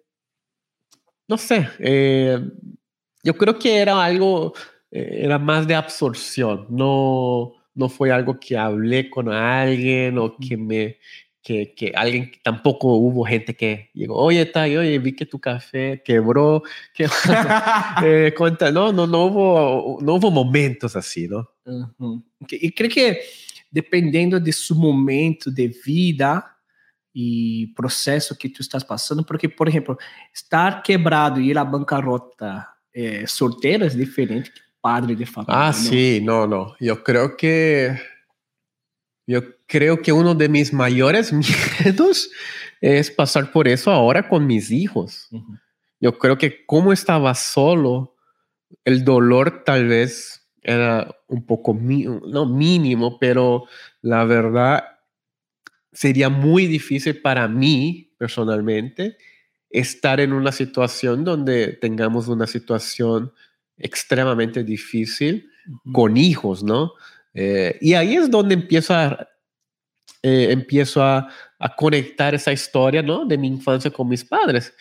no 1.28 1.38
sé, 1.38 1.68
eh, 1.78 2.38
yo 3.22 3.34
creo 3.34 3.58
que 3.58 3.78
era 3.78 4.04
algo, 4.04 4.52
eh, 4.90 5.20
era 5.22 5.38
más 5.38 5.66
de 5.66 5.74
absorción, 5.74 6.66
no, 6.68 7.52
no 7.74 7.88
fue 7.88 8.10
algo 8.10 8.38
que 8.38 8.56
hablé 8.56 9.08
con 9.08 9.32
alguien 9.32 10.18
o 10.18 10.36
que 10.36 10.56
me, 10.56 10.98
que, 11.42 11.74
que, 11.74 11.92
alguien, 11.94 12.30
tampoco 12.42 12.94
hubo 12.94 13.24
gente 13.24 13.54
que 13.54 13.90
llegó, 13.94 14.16
oye, 14.16 14.46
Tai, 14.46 14.76
oye, 14.76 14.98
vi 14.98 15.12
que 15.12 15.26
tu 15.26 15.40
café 15.40 16.02
quebró, 16.04 16.62
que, 16.94 17.06
eh, 18.04 18.32
cuenta, 18.36 18.70
no, 18.70 18.92
no, 18.92 19.06
no 19.06 19.26
hubo, 19.26 19.98
no 20.00 20.14
hubo 20.14 20.30
momentos 20.30 20.94
así, 20.96 21.26
¿no? 21.28 21.48
Uhum. 21.64 22.22
E 22.50 22.72
creio 22.72 22.92
que 22.92 23.20
dependendo 23.70 24.38
de 24.38 24.52
seu 24.52 24.76
momento 24.76 25.50
de 25.50 25.68
vida 25.68 26.44
e 27.14 27.72
processo 27.74 28.36
que 28.36 28.48
tu 28.48 28.62
estás 28.62 28.84
passando, 28.84 29.24
porque, 29.24 29.48
por 29.48 29.68
exemplo, 29.68 29.96
estar 30.32 30.82
quebrado 30.82 31.40
e 31.40 31.50
ir 31.50 31.58
à 31.58 31.64
bancarrota 31.64 32.66
é, 32.94 33.26
solteiro 33.26 33.84
é 33.84 33.88
diferente 33.88 34.50
que 34.50 34.60
padre 34.82 35.14
de 35.14 35.24
família. 35.24 35.54
Ah, 35.54 35.72
sim, 35.72 36.20
não, 36.20 36.46
não. 36.46 36.74
Eu 36.80 36.96
creio 36.96 37.36
que 37.36 37.94
Yo 39.26 39.42
creo 39.66 40.02
que 40.02 40.12
uno 40.12 40.34
de 40.34 40.48
mis 40.48 40.72
mayores 40.72 41.32
miedos 41.84 42.30
es 42.80 43.10
pasar 43.10 43.52
por 43.52 43.68
eso 43.68 43.90
ahora 43.90 44.28
con 44.28 44.46
mis 44.46 44.70
hijos. 44.70 45.28
Yo 46.00 46.18
creo 46.18 46.36
que 46.36 46.66
como 46.66 46.92
estaba 46.92 47.34
solo, 47.34 48.16
el 48.84 49.04
dolor 49.04 49.62
tal 49.64 49.86
vez 49.86 50.48
era 50.62 51.16
un 51.28 51.46
poco, 51.46 51.74
no 51.74 52.46
mínimo, 52.46 53.18
pero 53.18 53.66
la 54.00 54.24
verdad 54.24 54.84
sería 55.92 56.28
muy 56.28 56.66
difícil 56.66 57.20
para 57.20 57.48
mí 57.48 58.14
personalmente 58.18 59.16
estar 59.70 60.20
en 60.20 60.32
una 60.32 60.52
situación 60.52 61.24
donde 61.24 61.68
tengamos 61.68 62.28
una 62.28 62.46
situación 62.46 63.32
extremadamente 63.76 64.64
difícil 64.64 65.50
con 65.92 66.16
hijos, 66.16 66.62
¿no? 66.62 66.92
Eh, 67.34 67.78
y 67.80 67.94
ahí 67.94 68.16
es 68.16 68.30
donde 68.30 68.54
empiezo 68.54 68.94
a, 68.94 69.26
eh, 70.22 70.48
empiezo 70.50 71.02
a, 71.02 71.28
a, 71.58 71.76
conectar 71.76 72.34
esa 72.34 72.52
historia 72.52 73.02
¿no? 73.02 73.24
de 73.24 73.38
mi 73.38 73.48
infancia 73.48 73.90
con 73.90 74.08
mis 74.08 74.24
padres. 74.24 74.72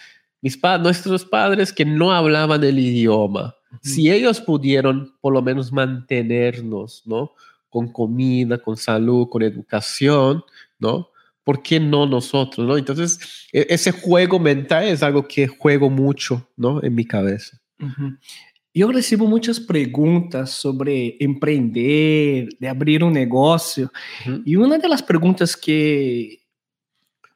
Mis 0.42 0.58
pa 0.58 0.78
nuestros 0.78 1.24
padres 1.24 1.72
que 1.72 1.86
no 1.86 2.12
hablaban 2.12 2.64
el 2.64 2.80
idioma, 2.80 3.56
uh 3.72 3.76
-huh. 3.76 3.80
si 3.84 4.12
ellos 4.12 4.42
pudieron 4.42 5.16
por 5.22 5.34
lo 5.34 5.42
menos 5.42 5.72
mantenernos, 5.72 7.04
¿no? 7.06 7.34
Con 7.70 7.92
comida, 7.92 8.58
con 8.58 8.76
salud, 8.76 9.30
con 9.30 9.44
educación, 9.44 10.44
¿no? 10.80 11.10
¿Por 11.44 11.62
qué 11.62 11.80
no 11.80 12.08
nosotros, 12.08 12.68
no? 12.68 12.76
Entonces, 12.76 13.20
e 13.54 13.68
ese 13.70 13.92
juego 13.92 14.40
mental 14.40 14.86
es 14.86 15.04
algo 15.04 15.28
que 15.28 15.48
juego 15.48 15.90
mucho, 15.92 16.50
¿no? 16.58 16.82
En 16.84 16.96
mi 16.96 17.06
cabeza. 17.06 17.60
Uh 17.80 17.86
-huh. 17.86 18.18
Eu 18.74 18.90
recebo 18.90 19.28
muitas 19.28 19.60
perguntas 19.60 20.52
sobre 20.52 21.18
empreender, 21.20 22.48
de 22.60 22.68
abrir 22.68 23.04
um 23.04 23.10
negócio. 23.10 23.90
Uhum. 24.26 24.44
E 24.46 24.58
uma 24.58 24.80
das 24.80 25.02
perguntas 25.02 25.56
que 25.56 26.40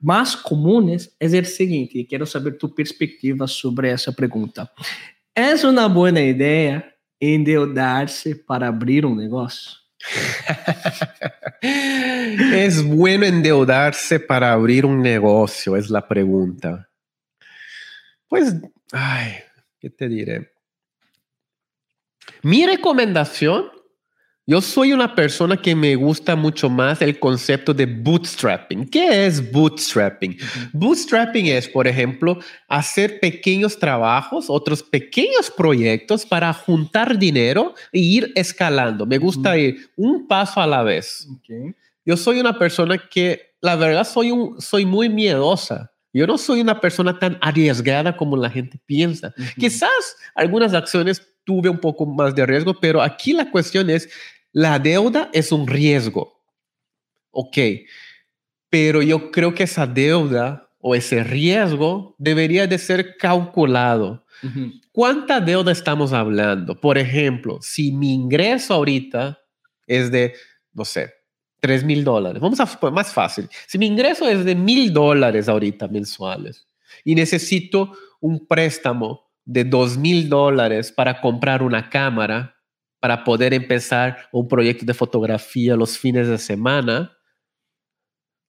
mais 0.01 0.33
comuns 0.33 1.09
é 1.19 1.25
o 1.25 1.45
seguinte: 1.45 1.97
e 1.99 2.05
quero 2.05 2.25
saber 2.25 2.57
tua 2.57 2.73
perspectiva 2.73 3.47
sobre 3.47 3.89
essa 3.89 4.13
pergunta. 4.13 4.69
É 5.35 5.53
uma 5.65 5.89
boa 5.89 6.09
ideia 6.09 6.85
endeudar-se 7.19 8.35
para 8.35 8.69
abrir 8.69 9.05
um 9.05 9.15
negócio? 9.15 9.71
é 11.61 12.69
bueno 12.83 13.25
endeudarse 13.25 14.19
para 14.19 14.53
abrir 14.53 14.85
um 14.85 14.97
negócio? 14.97 15.75
É 15.75 15.81
a 15.97 16.01
pergunta. 16.01 16.87
Pois, 18.29 18.53
ai, 18.93 19.43
que 19.81 19.89
te 19.89 20.07
diré? 20.07 20.54
Mi 22.45 22.63
recomendación, 22.63 23.71
yo 24.45 24.61
soy 24.61 24.93
una 24.93 25.15
persona 25.15 25.57
que 25.57 25.73
me 25.73 25.95
gusta 25.95 26.35
mucho 26.35 26.69
más 26.69 27.01
el 27.01 27.17
concepto 27.17 27.73
de 27.73 27.87
bootstrapping. 27.87 28.87
¿Qué 28.87 29.25
es 29.25 29.51
bootstrapping? 29.51 30.37
Bootstrapping 30.71 31.47
es, 31.47 31.67
por 31.67 31.87
ejemplo, 31.87 32.37
hacer 32.67 33.19
pequeños 33.19 33.79
trabajos, 33.79 34.45
otros 34.47 34.83
pequeños 34.83 35.49
proyectos 35.49 36.23
para 36.23 36.53
juntar 36.53 37.17
dinero 37.17 37.73
e 37.91 37.97
ir 37.97 38.31
escalando. 38.35 39.07
Me 39.07 39.17
gusta 39.17 39.57
ir 39.57 39.89
un 39.95 40.27
paso 40.27 40.61
a 40.61 40.67
la 40.67 40.83
vez. 40.83 41.27
Yo 42.05 42.15
soy 42.15 42.39
una 42.39 42.59
persona 42.59 42.99
que, 43.09 43.55
la 43.59 43.75
verdad, 43.75 44.03
soy, 44.03 44.29
un, 44.29 44.61
soy 44.61 44.85
muy 44.85 45.09
miedosa. 45.09 45.91
Yo 46.13 46.27
no 46.27 46.37
soy 46.37 46.61
una 46.61 46.79
persona 46.79 47.17
tan 47.17 47.39
arriesgada 47.41 48.15
como 48.15 48.37
la 48.37 48.51
gente 48.51 48.79
piensa. 48.85 49.33
Quizás 49.57 50.15
algunas 50.35 50.75
acciones 50.75 51.23
tuve 51.45 51.69
un 51.69 51.79
poco 51.79 52.05
más 52.05 52.35
de 52.35 52.45
riesgo, 52.45 52.73
pero 52.79 53.01
aquí 53.01 53.33
la 53.33 53.49
cuestión 53.49 53.89
es, 53.89 54.09
la 54.51 54.79
deuda 54.79 55.29
es 55.33 55.51
un 55.51 55.67
riesgo. 55.67 56.41
Ok, 57.31 57.57
pero 58.69 59.01
yo 59.01 59.31
creo 59.31 59.53
que 59.53 59.63
esa 59.63 59.87
deuda 59.87 60.69
o 60.79 60.95
ese 60.95 61.23
riesgo 61.23 62.15
debería 62.17 62.67
de 62.67 62.77
ser 62.77 63.17
calculado. 63.17 64.25
Uh 64.43 64.47
-huh. 64.47 64.81
¿Cuánta 64.91 65.39
deuda 65.39 65.71
estamos 65.71 66.13
hablando? 66.13 66.79
Por 66.79 66.97
ejemplo, 66.97 67.59
si 67.61 67.91
mi 67.91 68.13
ingreso 68.13 68.73
ahorita 68.73 69.39
es 69.87 70.11
de, 70.11 70.33
no 70.73 70.85
sé, 70.85 71.13
3 71.59 71.83
mil 71.83 72.03
dólares. 72.03 72.41
Vamos 72.41 72.59
a 72.59 72.65
poner 72.65 72.93
más 72.93 73.11
fácil. 73.11 73.49
Si 73.67 73.77
mi 73.77 73.87
ingreso 73.87 74.27
es 74.27 74.45
de 74.45 74.55
mil 74.55 74.93
dólares 74.93 75.49
ahorita 75.49 75.87
mensuales 75.87 76.67
y 77.03 77.15
necesito 77.15 77.91
un 78.19 78.45
préstamo 78.45 79.24
de 79.45 79.63
dos 79.63 79.97
mil 79.97 80.27
dólares 80.27 80.91
para 80.91 81.21
comprar 81.21 81.61
una 81.61 81.89
cámara 81.89 82.55
para 82.99 83.23
poder 83.23 83.53
empezar 83.53 84.17
un 84.31 84.47
proyecto 84.47 84.83
de 84.83 84.95
fotografía 84.95 85.75
los 85.75 85.95
fines 85.95 86.27
de 86.27 86.39
semana, 86.39 87.15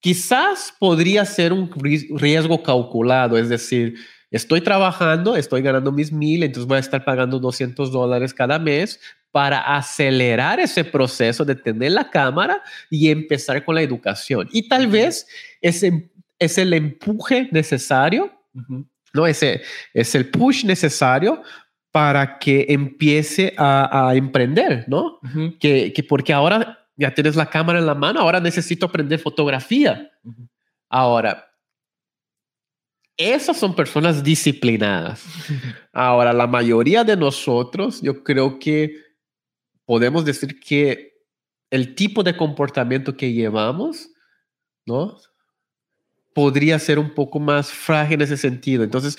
quizás 0.01 0.75
podría 0.81 1.27
ser 1.27 1.53
un 1.53 1.71
riesgo 2.17 2.63
calculado, 2.63 3.37
es 3.37 3.51
decir, 3.51 3.99
estoy 4.31 4.63
trabajando, 4.63 5.37
estoy 5.37 5.61
ganando 5.61 5.93
mis 5.93 6.11
mil, 6.11 6.43
entonces 6.43 6.67
voy 6.67 6.79
a 6.79 6.81
estar 6.81 7.05
pagando 7.05 7.39
200 7.39 7.93
dólares 7.93 8.33
cada 8.33 8.59
mes 8.59 8.99
para 9.31 9.77
acelerar 9.77 10.59
ese 10.59 10.85
proceso 10.85 11.45
de 11.45 11.57
tener 11.57 11.93
la 11.93 12.09
cámara 12.09 12.63
y 12.89 13.11
empezar 13.11 13.63
con 13.63 13.75
la 13.75 13.83
educación. 13.83 14.49
Y 14.53 14.69
tal 14.69 14.87
vez 14.87 15.27
ese 15.61 16.11
es 16.39 16.57
el 16.57 16.73
empuje 16.73 17.51
necesario 17.53 18.33
uh 18.55 18.61
-huh 18.61 18.87
¿no? 19.17 19.27
Ese 19.27 19.63
es 19.93 20.15
el 20.15 20.31
push 20.31 20.65
necesario 20.65 21.43
para 21.91 22.39
que 22.39 22.67
empiece 22.69 23.55
a, 23.57 24.09
a 24.09 24.15
emprender, 24.15 24.85
¿no? 24.87 25.19
Uh 25.23 25.29
-huh. 25.29 25.59
que, 25.59 25.93
que, 25.93 26.03
porque 26.03 26.33
ahora 26.33 26.87
ya 26.95 27.13
tienes 27.13 27.35
la 27.37 27.47
cámara 27.47 27.79
en 27.79 27.87
la 27.87 27.95
mano, 27.95 28.21
ahora 28.21 28.39
necesito 28.39 28.87
aprender 28.87 29.19
fotografía. 29.19 30.11
Uh 30.23 30.31
-huh. 30.31 30.49
Ahora, 30.89 31.47
esas 33.17 33.57
son 33.57 33.75
personas 33.75 34.23
disciplinadas. 34.23 35.25
Ahora, 35.93 36.33
la 36.33 36.47
mayoría 36.47 37.03
de 37.03 37.17
nosotros, 37.17 38.03
yo 38.03 38.23
creo 38.23 38.59
que 38.59 38.95
podemos 39.87 40.25
decir 40.25 40.61
que 40.61 41.15
el 41.71 41.95
tipo 41.95 42.23
de 42.23 42.37
comportamiento 42.37 43.17
que 43.17 43.33
llevamos, 43.33 44.11
¿no? 44.87 45.17
Podría 46.37 46.79
ser 46.79 46.99
un 46.99 47.15
poco 47.15 47.41
más 47.41 47.73
frágil 47.73 48.17
en 48.17 48.23
ese 48.23 48.37
sentido. 48.37 48.85
Entonces, 48.85 49.17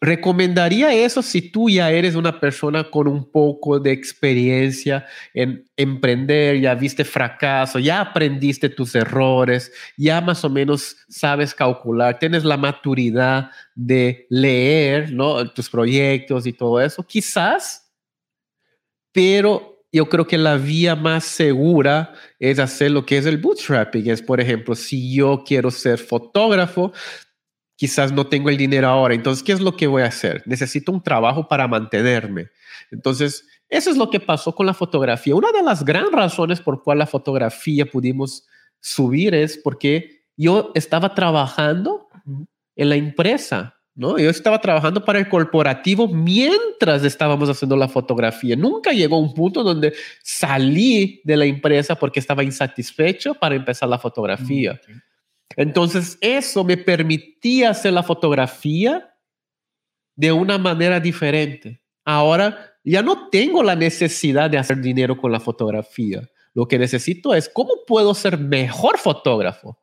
recomendaría 0.00 0.92
eso 0.92 1.22
si 1.22 1.40
tú 1.40 1.68
ya 1.68 1.90
eres 1.92 2.16
una 2.16 2.40
persona 2.40 2.90
con 2.90 3.06
un 3.06 3.30
poco 3.30 3.78
de 3.78 3.92
experiencia 3.92 5.06
en 5.32 5.64
emprender, 5.76 6.60
ya 6.60 6.74
viste 6.74 7.04
fracaso, 7.04 7.78
ya 7.78 8.00
aprendiste 8.00 8.68
tus 8.68 8.96
errores, 8.96 9.72
ya 9.96 10.20
más 10.20 10.44
o 10.44 10.50
menos 10.50 10.96
sabes 11.08 11.54
calcular, 11.54 12.18
tienes 12.18 12.42
la 12.44 12.56
maturidad 12.56 13.52
de 13.76 14.26
leer 14.28 15.12
¿no? 15.12 15.48
tus 15.52 15.70
proyectos 15.70 16.44
y 16.44 16.52
todo 16.52 16.80
eso, 16.80 17.04
quizás, 17.04 17.88
pero 19.12 19.77
yo 19.98 20.08
creo 20.08 20.28
que 20.28 20.38
la 20.38 20.56
vía 20.56 20.94
más 20.94 21.24
segura 21.24 22.14
es 22.38 22.60
hacer 22.60 22.92
lo 22.92 23.04
que 23.04 23.18
es 23.18 23.26
el 23.26 23.38
bootstrapping. 23.38 24.08
Es, 24.08 24.22
por 24.22 24.40
ejemplo, 24.40 24.76
si 24.76 25.12
yo 25.12 25.42
quiero 25.44 25.72
ser 25.72 25.98
fotógrafo, 25.98 26.92
quizás 27.74 28.12
no 28.12 28.24
tengo 28.28 28.48
el 28.48 28.56
dinero 28.56 28.86
ahora. 28.86 29.14
Entonces, 29.14 29.42
¿qué 29.42 29.50
es 29.50 29.60
lo 29.60 29.76
que 29.76 29.88
voy 29.88 30.02
a 30.02 30.06
hacer? 30.06 30.44
Necesito 30.46 30.92
un 30.92 31.02
trabajo 31.02 31.48
para 31.48 31.66
mantenerme. 31.66 32.46
Entonces, 32.92 33.44
eso 33.68 33.90
es 33.90 33.96
lo 33.96 34.08
que 34.08 34.20
pasó 34.20 34.54
con 34.54 34.66
la 34.66 34.74
fotografía. 34.74 35.34
Una 35.34 35.50
de 35.50 35.64
las 35.64 35.84
grandes 35.84 36.12
razones 36.12 36.60
por 36.60 36.84
cual 36.84 36.98
la 36.98 37.06
fotografía 37.06 37.84
pudimos 37.84 38.46
subir 38.78 39.34
es 39.34 39.58
porque 39.58 40.22
yo 40.36 40.70
estaba 40.76 41.12
trabajando 41.12 42.06
en 42.76 42.88
la 42.88 42.94
empresa, 42.94 43.77
¿no? 43.98 44.16
Yo 44.16 44.30
estaba 44.30 44.60
trabajando 44.60 45.04
para 45.04 45.18
el 45.18 45.28
corporativo 45.28 46.06
mientras 46.06 47.02
estábamos 47.02 47.50
haciendo 47.50 47.76
la 47.76 47.88
fotografía. 47.88 48.54
Nunca 48.54 48.92
llegó 48.92 49.18
un 49.18 49.34
punto 49.34 49.64
donde 49.64 49.92
salí 50.22 51.20
de 51.24 51.36
la 51.36 51.46
empresa 51.46 51.96
porque 51.96 52.20
estaba 52.20 52.44
insatisfecho 52.44 53.34
para 53.34 53.56
empezar 53.56 53.88
la 53.88 53.98
fotografía. 53.98 54.80
Mm, 54.86 54.92
entonces, 55.56 56.16
eso 56.20 56.62
me 56.62 56.76
permitía 56.76 57.70
hacer 57.70 57.92
la 57.92 58.04
fotografía 58.04 59.16
de 60.14 60.30
una 60.30 60.58
manera 60.58 61.00
diferente. 61.00 61.82
Ahora 62.04 62.76
ya 62.84 63.02
no 63.02 63.28
tengo 63.30 63.64
la 63.64 63.74
necesidad 63.74 64.48
de 64.48 64.58
hacer 64.58 64.80
dinero 64.80 65.16
con 65.16 65.32
la 65.32 65.40
fotografía. 65.40 66.22
Lo 66.54 66.68
que 66.68 66.78
necesito 66.78 67.34
es 67.34 67.48
cómo 67.48 67.72
puedo 67.84 68.14
ser 68.14 68.38
mejor 68.38 68.96
fotógrafo, 68.96 69.76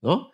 ¿no? 0.00 0.30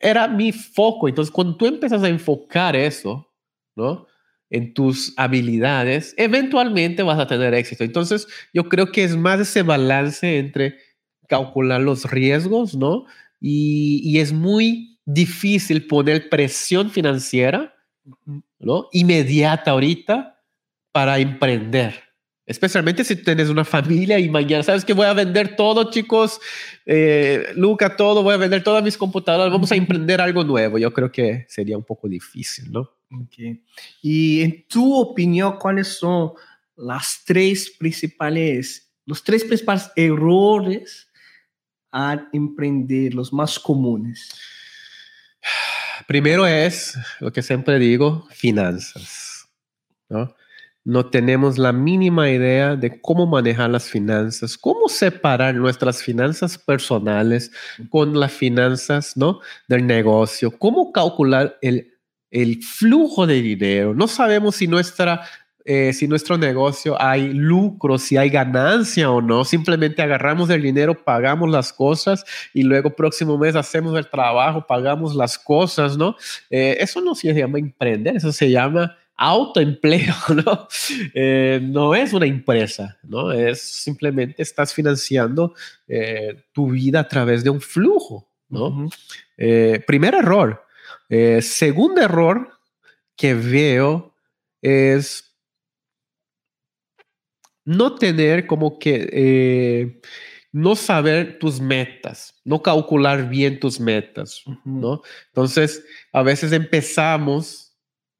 Era 0.00 0.28
mi 0.28 0.52
foco. 0.52 1.08
Entonces, 1.08 1.32
cuando 1.32 1.56
tú 1.56 1.66
empiezas 1.66 2.02
a 2.02 2.08
enfocar 2.08 2.76
eso, 2.76 3.32
¿no? 3.76 4.06
En 4.50 4.72
tus 4.72 5.12
habilidades, 5.16 6.14
eventualmente 6.16 7.02
vas 7.02 7.18
a 7.18 7.26
tener 7.26 7.52
éxito. 7.54 7.84
Entonces, 7.84 8.26
yo 8.54 8.68
creo 8.68 8.90
que 8.92 9.04
es 9.04 9.16
más 9.16 9.40
ese 9.40 9.62
balance 9.62 10.38
entre 10.38 10.76
calcular 11.28 11.80
los 11.80 12.10
riesgos, 12.10 12.74
¿no? 12.74 13.04
y, 13.40 14.18
es 14.18 14.32
muy 14.32 15.00
difícil 15.04 15.86
poner 15.86 16.28
presión 16.28 16.90
financiera 16.90 17.74
¿no? 18.58 18.88
inmediata 18.92 19.72
ahorita 19.72 20.42
para 20.92 21.18
emprender. 21.18 22.07
Especialmente 22.48 23.04
si 23.04 23.14
tienes 23.14 23.50
una 23.50 23.62
familia 23.62 24.18
y 24.18 24.30
mañana 24.30 24.62
sabes 24.62 24.82
que 24.82 24.94
voy 24.94 25.04
a 25.04 25.12
vender 25.12 25.54
todo, 25.54 25.90
chicos, 25.90 26.40
eh, 26.86 27.52
Luca, 27.54 27.94
todo, 27.94 28.22
voy 28.22 28.32
a 28.32 28.38
vender 28.38 28.64
todas 28.64 28.82
mis 28.82 28.96
computadoras, 28.96 29.52
vamos 29.52 29.70
a 29.70 29.74
emprender 29.76 30.18
algo 30.18 30.42
nuevo. 30.44 30.78
Yo 30.78 30.90
creo 30.90 31.12
que 31.12 31.44
sería 31.46 31.76
un 31.76 31.84
poco 31.84 32.08
difícil, 32.08 32.72
¿no? 32.72 32.90
Okay. 33.24 33.62
Y 34.00 34.40
en 34.40 34.66
tu 34.66 34.98
opinión, 34.98 35.58
¿cuáles 35.58 35.88
son 35.88 36.32
las 36.74 37.22
tres 37.26 37.70
principales, 37.78 38.94
los 39.04 39.22
tres 39.22 39.44
principales 39.44 39.90
errores 39.94 41.06
a 41.92 42.30
emprender, 42.32 43.12
los 43.12 43.30
más 43.30 43.58
comunes? 43.58 44.26
Primero 46.06 46.46
es 46.46 46.96
lo 47.20 47.30
que 47.30 47.42
siempre 47.42 47.78
digo, 47.78 48.26
finanzas. 48.30 49.46
¿no? 50.08 50.34
No 50.88 51.04
tenemos 51.10 51.58
la 51.58 51.70
mínima 51.70 52.30
idea 52.30 52.74
de 52.74 52.98
cómo 53.02 53.26
manejar 53.26 53.68
las 53.68 53.90
finanzas, 53.90 54.56
cómo 54.56 54.88
separar 54.88 55.54
nuestras 55.54 56.02
finanzas 56.02 56.56
personales 56.56 57.52
con 57.90 58.18
las 58.18 58.32
finanzas 58.32 59.14
¿no? 59.14 59.40
del 59.68 59.86
negocio, 59.86 60.50
cómo 60.50 60.90
calcular 60.90 61.58
el, 61.60 61.92
el 62.30 62.62
flujo 62.62 63.26
de 63.26 63.42
dinero. 63.42 63.92
No 63.92 64.08
sabemos 64.08 64.56
si 64.56 64.66
nuestra 64.66 65.28
eh, 65.66 65.92
si 65.92 66.08
nuestro 66.08 66.38
negocio 66.38 66.96
hay 66.98 67.34
lucro, 67.34 67.98
si 67.98 68.16
hay 68.16 68.30
ganancia 68.30 69.10
o 69.10 69.20
no. 69.20 69.44
Simplemente 69.44 70.00
agarramos 70.00 70.48
el 70.48 70.62
dinero, 70.62 71.04
pagamos 71.04 71.50
las 71.50 71.74
cosas 71.74 72.24
y 72.54 72.62
luego 72.62 72.96
próximo 72.96 73.36
mes 73.36 73.54
hacemos 73.56 73.94
el 73.98 74.08
trabajo, 74.08 74.66
pagamos 74.66 75.14
las 75.14 75.38
cosas, 75.38 75.98
¿no? 75.98 76.16
Eh, 76.48 76.78
eso 76.80 77.02
no 77.02 77.14
se 77.14 77.34
llama 77.34 77.58
emprender, 77.58 78.16
eso 78.16 78.32
se 78.32 78.50
llama 78.50 78.96
autoempleo, 79.18 80.14
¿no? 80.44 80.68
Eh, 81.12 81.60
no 81.62 81.94
es 81.94 82.12
una 82.12 82.26
empresa, 82.26 82.98
¿no? 83.02 83.32
Es 83.32 83.60
simplemente 83.60 84.42
estás 84.42 84.72
financiando 84.72 85.54
tu 86.52 86.70
vida 86.70 87.00
a 87.00 87.08
través 87.08 87.44
de 87.44 87.50
un 87.50 87.60
flujo, 87.60 88.30
¿no? 88.48 88.88
primer 89.86 90.14
error. 90.14 90.64
segundo 91.40 92.00
error 92.00 92.50
que 93.16 93.34
veo 93.34 94.14
es 94.62 95.28
no 97.68 97.96
tener 97.96 98.46
como 98.46 98.78
que, 98.78 99.10
eh, 99.12 100.00
no 100.52 100.74
saber 100.74 101.38
tus 101.38 101.60
metas, 101.60 102.40
no 102.44 102.62
calcular 102.62 103.28
bien 103.28 103.60
tus 103.60 103.78
metas, 103.78 104.42
¿no? 104.64 105.02
Entonces, 105.26 105.84
a 106.10 106.22
veces 106.22 106.52
empezamos, 106.52 107.67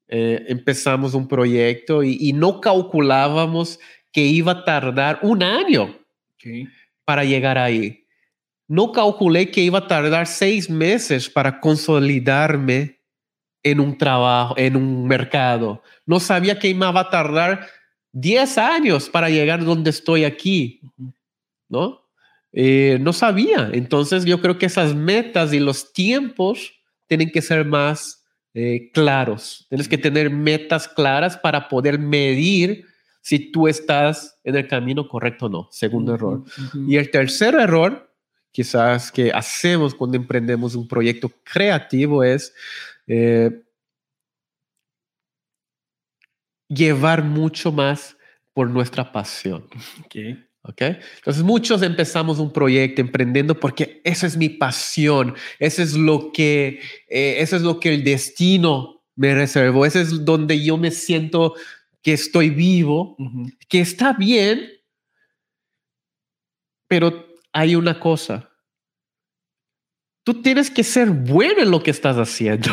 eh, 0.08 0.46
empezamos 0.48 1.14
un 1.14 1.28
proyecto 1.28 2.02
y, 2.02 2.32
no 2.32 2.60
calculábamos 2.60 3.78
que 4.10 4.22
iba 4.22 4.52
a 4.52 4.64
tardar 4.64 5.18
un 5.22 5.42
año 5.42 5.94
para 7.04 7.24
llegar 7.24 7.58
ahí. 7.58 8.06
No 8.66 8.92
calculé 8.92 9.50
que 9.50 9.62
iba 9.62 9.80
a 9.80 9.86
tardar 9.86 10.26
seis 10.26 10.70
meses 10.70 11.28
para 11.28 11.60
consolidarme 11.60 13.00
en 13.62 13.80
un 13.80 13.98
trabajo, 13.98 14.54
en 14.56 14.76
un 14.76 15.06
mercado. 15.06 15.82
No 16.06 16.20
sabía 16.20 16.58
que 16.58 16.68
iba 16.68 16.88
a 16.88 17.10
tardar 17.10 17.66
10 18.12 18.58
años 18.58 19.08
para 19.10 19.28
llegar 19.28 19.64
donde 19.64 19.90
estoy 19.90 20.24
aquí, 20.24 20.80
¿no? 21.68 22.02
Eh, 22.52 22.98
no 23.00 23.12
sabía. 23.12 23.70
Entonces 23.72 24.24
yo 24.24 24.40
creo 24.40 24.58
que 24.58 24.66
esas 24.66 24.94
metas 24.94 25.52
y 25.52 25.60
los 25.60 25.92
tiempos 25.92 26.72
tienen 27.06 27.30
que 27.30 27.42
ser 27.42 27.64
más 27.64 28.17
eh, 28.54 28.90
claros. 28.92 29.66
Tienes 29.68 29.88
que 29.88 29.98
tener 29.98 30.30
metas 30.30 30.88
claras 30.88 31.36
para 31.36 31.68
poder 31.68 31.98
medir 31.98 32.84
si 33.20 33.50
tú 33.50 33.68
estás 33.68 34.38
en 34.44 34.56
el 34.56 34.66
camino 34.66 35.06
correcto 35.08 35.46
o 35.46 35.48
no. 35.48 35.68
Segundo 35.70 36.14
error. 36.14 36.44
Y 36.86 36.96
el 36.96 37.10
tercer 37.10 37.54
error, 37.54 38.12
quizás 38.50 39.12
que 39.12 39.30
hacemos 39.32 39.94
cuando 39.94 40.16
emprendemos 40.16 40.74
un 40.74 40.88
proyecto 40.88 41.30
creativo 41.44 42.24
es... 42.24 42.54
Eh, 43.06 43.62
llevar 46.68 47.24
mucho 47.24 47.72
más 47.72 48.16
por 48.52 48.70
nuestra 48.70 49.10
pasión. 49.10 49.66
Okay. 50.04 50.47
Okay. 50.68 50.98
Entonces 51.16 51.42
muchos 51.42 51.80
empezamos 51.80 52.38
un 52.38 52.52
proyecto 52.52 53.00
emprendiendo 53.00 53.58
porque 53.58 54.02
esa 54.04 54.26
es 54.26 54.36
mi 54.36 54.50
pasión, 54.50 55.34
eso 55.58 55.82
es 55.82 55.94
lo 55.94 56.30
que, 56.30 56.80
eh, 57.08 57.36
eso 57.38 57.56
es 57.56 57.62
lo 57.62 57.80
que 57.80 57.94
el 57.94 58.04
destino 58.04 59.02
me 59.16 59.34
reservó, 59.34 59.86
ese 59.86 60.02
es 60.02 60.26
donde 60.26 60.62
yo 60.62 60.76
me 60.76 60.90
siento 60.90 61.54
que 62.02 62.12
estoy 62.12 62.50
vivo, 62.50 63.16
que 63.66 63.80
está 63.80 64.12
bien, 64.12 64.68
pero 66.86 67.26
hay 67.50 67.74
una 67.74 67.98
cosa, 67.98 68.47
tú 70.28 70.42
tienes 70.42 70.70
que 70.70 70.84
ser 70.84 71.08
bueno 71.08 71.62
en 71.62 71.70
lo 71.70 71.82
que 71.82 71.90
estás 71.90 72.18
haciendo. 72.18 72.68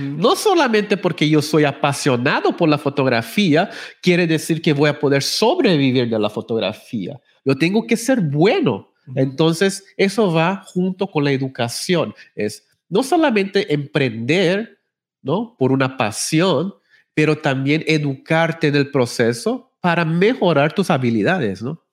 No 0.00 0.34
solamente 0.34 0.96
porque 0.96 1.28
yo 1.28 1.40
soy 1.40 1.62
apasionado 1.62 2.56
por 2.56 2.68
la 2.68 2.78
fotografía, 2.78 3.70
quiere 4.02 4.26
decir 4.26 4.60
que 4.60 4.72
voy 4.72 4.90
a 4.90 4.98
poder 4.98 5.22
sobrevivir 5.22 6.10
de 6.10 6.18
la 6.18 6.28
fotografía. 6.28 7.20
Yo 7.44 7.54
tengo 7.54 7.86
que 7.86 7.96
ser 7.96 8.20
bueno. 8.20 8.92
Entonces, 9.14 9.84
eso 9.96 10.32
va 10.32 10.64
junto 10.66 11.06
con 11.06 11.22
la 11.22 11.30
educación. 11.30 12.12
Es 12.34 12.66
no 12.88 13.04
solamente 13.04 13.72
emprender, 13.72 14.80
¿no? 15.22 15.54
Por 15.56 15.70
una 15.70 15.96
pasión, 15.96 16.74
pero 17.14 17.38
también 17.38 17.84
educarte 17.86 18.66
en 18.66 18.74
el 18.74 18.90
proceso 18.90 19.76
para 19.80 20.04
mejorar 20.04 20.72
tus 20.72 20.90
habilidades, 20.90 21.62
¿no? 21.62 21.84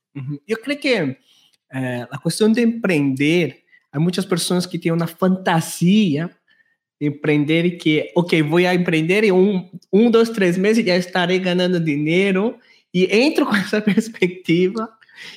Yo 0.47 0.57
creo 0.57 0.79
que 0.79 1.19
eh, 1.71 2.05
la 2.11 2.17
cuestión 2.17 2.51
de 2.51 2.63
emprender 2.63 3.66
Há 3.97 3.99
muitas 3.99 4.25
pessoas 4.25 4.67
que 4.67 4.77
têm 4.77 4.91
uma 4.91 5.07
fantasia 5.07 6.29
de 7.01 7.07
empreender 7.07 7.65
e 7.65 7.71
que, 7.71 8.11
ok, 8.15 8.43
vou 8.43 8.59
a 8.59 8.75
empreender 8.75 9.23
em 9.23 9.31
um, 9.31 9.67
um, 9.91 10.11
dois, 10.11 10.29
três 10.29 10.55
meses 10.55 10.85
já 10.85 10.95
estarei 10.95 11.39
ganhando 11.39 11.79
dinheiro 11.79 12.59
e 12.93 13.05
entro 13.05 13.43
com 13.47 13.55
essa 13.55 13.81
perspectiva 13.81 14.87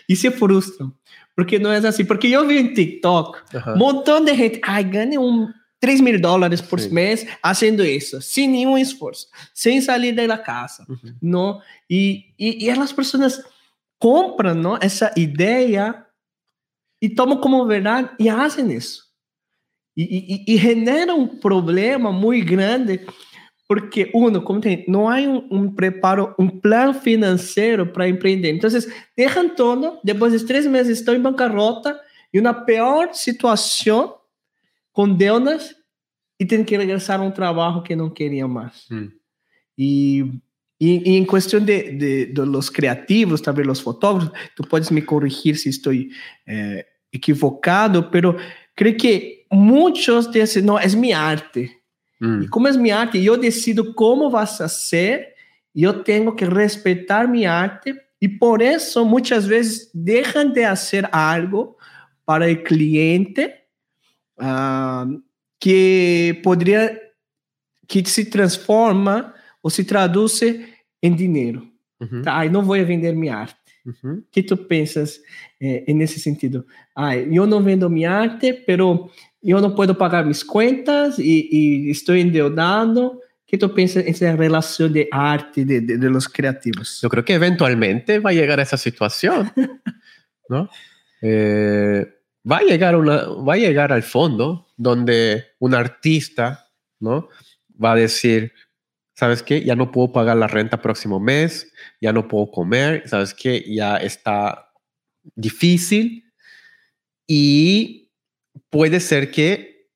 e 0.07 0.15
se 0.15 0.31
frustram. 0.31 0.93
porque 1.35 1.59
não 1.59 1.73
é 1.73 1.79
assim. 1.79 2.05
Porque 2.05 2.27
eu 2.27 2.47
vi 2.47 2.59
em 2.59 2.75
TikTok 2.75 3.39
um 3.69 3.79
montão 3.79 4.23
de 4.23 4.35
gente, 4.35 4.61
ai, 4.63 4.85
ganha 4.85 5.19
um 5.19 5.49
3 5.81 6.03
mil 6.03 6.21
dólares 6.21 6.61
por 6.61 6.79
Sim. 6.79 6.91
mês 6.91 7.27
fazendo 7.43 7.83
isso, 7.83 8.21
sem 8.21 8.47
nenhum 8.47 8.77
esforço, 8.77 9.27
sem 9.55 9.81
sair 9.81 10.13
da 10.13 10.37
casa, 10.37 10.85
uhum. 10.87 11.15
não? 11.23 11.63
E, 11.89 12.27
e, 12.39 12.67
e 12.67 12.71
as 12.71 12.93
pessoas 12.93 13.43
compram 13.99 14.55
não, 14.55 14.77
essa 14.83 15.11
ideia 15.17 16.05
e 17.01 17.09
tomam 17.09 17.39
como 17.39 17.67
verdade 17.67 18.11
e 18.19 18.31
fazem 18.31 18.73
isso. 18.73 19.05
E, 19.97 20.45
e, 20.47 20.55
e 20.55 20.57
genera 20.57 21.15
um 21.15 21.27
problema 21.27 22.13
muito 22.13 22.47
grande 22.47 23.01
porque, 23.71 24.11
uno, 24.13 24.43
como 24.43 24.61
tem, 24.61 24.85
não 24.89 25.09
há 25.09 25.19
um, 25.19 25.47
um 25.49 25.73
preparo, 25.73 26.35
um 26.37 26.49
plano 26.49 26.93
financeiro 26.93 27.87
para 27.87 28.09
empreender. 28.09 28.53
Então, 28.53 28.69
deixam 29.17 29.49
todo, 29.55 29.97
depois 30.03 30.33
de 30.33 30.45
três 30.45 30.67
meses 30.67 30.99
estão 30.99 31.15
em 31.15 31.21
bancarrota 31.21 31.97
e 32.35 32.41
na 32.41 32.53
pior 32.53 33.15
situação, 33.15 34.17
com 34.93 35.09
deudas, 35.09 35.73
e 36.41 36.45
têm 36.45 36.65
que 36.65 36.77
regressar 36.77 37.21
a 37.21 37.23
um 37.23 37.31
trabalho 37.31 37.81
que 37.85 37.95
não 37.95 38.11
queriam 38.11 38.49
mais. 38.49 38.87
Hum. 38.91 39.09
E, 39.79 40.33
e, 40.81 41.11
e, 41.11 41.17
em 41.17 41.27
questão 41.27 41.61
de, 41.61 41.93
de, 41.93 42.27
de 42.27 42.41
los 42.41 42.71
criativos, 42.71 43.43
talvez 43.43 43.69
os 43.69 43.81
fotógrafos, 43.81 44.33
tu 44.57 44.63
podes 44.63 44.91
me 44.91 45.03
corrigir 45.03 45.57
se 45.57 45.69
estou 45.69 45.93
eh, 45.93 46.87
equivocado, 47.13 48.05
pero 48.05 48.37
creio 48.75 48.97
que 48.97 49.45
muitos 49.53 50.31
dizem, 50.31 50.63
não, 50.63 50.79
é 50.79 50.89
minha 50.89 51.19
arte. 51.19 51.71
Hum. 52.23 52.43
E 52.43 52.49
como 52.49 52.67
é 52.67 52.73
minha 52.73 52.97
arte, 52.97 53.23
eu 53.23 53.37
decido 53.37 53.93
como 53.93 54.31
vai 54.31 54.47
ser, 54.47 55.35
e 55.75 55.83
eu 55.83 56.03
tenho 56.03 56.35
que 56.35 56.47
respeitar 56.47 57.29
minha 57.29 57.53
arte, 57.53 57.95
e 58.19 58.29
por 58.29 58.63
isso 58.63 59.05
muitas 59.05 59.47
vezes 59.47 59.91
deixam 59.95 60.51
de 60.51 60.65
fazer 60.65 61.09
algo 61.13 61.77
para 62.25 62.51
o 62.51 62.63
cliente 62.63 63.53
uh, 64.39 65.23
que 65.59 66.41
poderia 66.43 66.99
que 67.87 68.05
se 68.09 68.27
transforma 68.27 69.35
ou 69.63 69.71
se 69.71 69.85
traduz 69.85 70.41
em 71.03 71.15
dinheiro. 71.15 71.67
Uhum. 72.01 72.23
Tá, 72.23 72.45
não 72.47 72.63
vou 72.63 72.77
vender 72.85 73.15
minha 73.15 73.37
arte. 73.37 73.57
Uhum. 73.85 74.23
Que 74.31 74.43
tu 74.43 74.57
pensas 74.57 75.21
eh, 75.61 75.93
nesse 75.93 76.21
sentido? 76.21 76.67
Ah, 76.95 77.17
eu 77.17 77.47
não 77.47 77.63
vendo 77.63 77.89
minha 77.89 78.11
arte, 78.11 78.53
pero 78.53 79.11
eu 79.43 79.61
não 79.61 79.75
posso 79.75 79.95
pagar 79.95 80.23
minhas 80.23 80.43
contas 80.43 81.19
e, 81.19 81.49
e 81.51 81.91
estou 81.91 82.17
endeudado. 82.17 83.07
O 83.07 83.21
que 83.47 83.59
tu 83.59 83.69
pensas 83.69 84.05
nessa 84.05 84.35
relação 84.35 84.89
de 84.89 85.09
arte 85.11 85.65
de, 85.65 85.81
de, 85.81 85.99
de 85.99 86.09
los 86.09 86.27
criativos? 86.27 87.03
Eu 87.03 87.11
creo 87.11 87.25
que 87.25 87.33
eventualmente 87.33 88.21
vai 88.21 88.35
chegar 88.35 88.59
essa 88.59 88.77
situação, 88.77 89.51
não? 90.49 90.69
Eh, 91.23 92.07
va 92.51 92.59
a 92.59 92.63
llegar 92.63 92.97
una, 92.97 93.25
va 93.29 93.55
a 93.55 93.59
llegar 93.59 93.93
al 93.93 94.03
fondo 94.03 94.69
donde 94.77 95.49
un 95.59 95.75
artista, 95.75 96.71
¿no? 97.01 97.29
Va 97.83 97.93
a 97.93 97.97
decir, 97.97 98.53
¿sabes 99.21 99.43
qué? 99.43 99.63
Ya 99.63 99.77
no 99.77 99.93
puedo 99.93 100.13
pagar 100.13 100.39
la 100.39 100.47
renta 100.47 100.81
próximo 100.81 101.21
mes, 101.21 101.71
ya 102.01 102.11
no 102.11 102.27
puedo 102.27 102.51
comer, 102.51 103.03
¿sabes 103.07 103.35
qué? 103.35 103.63
Ya 103.69 103.99
está 103.99 104.73
difícil 105.35 106.25
y 107.27 108.15
puede 108.71 108.99
ser 108.99 109.31
que 109.31 109.91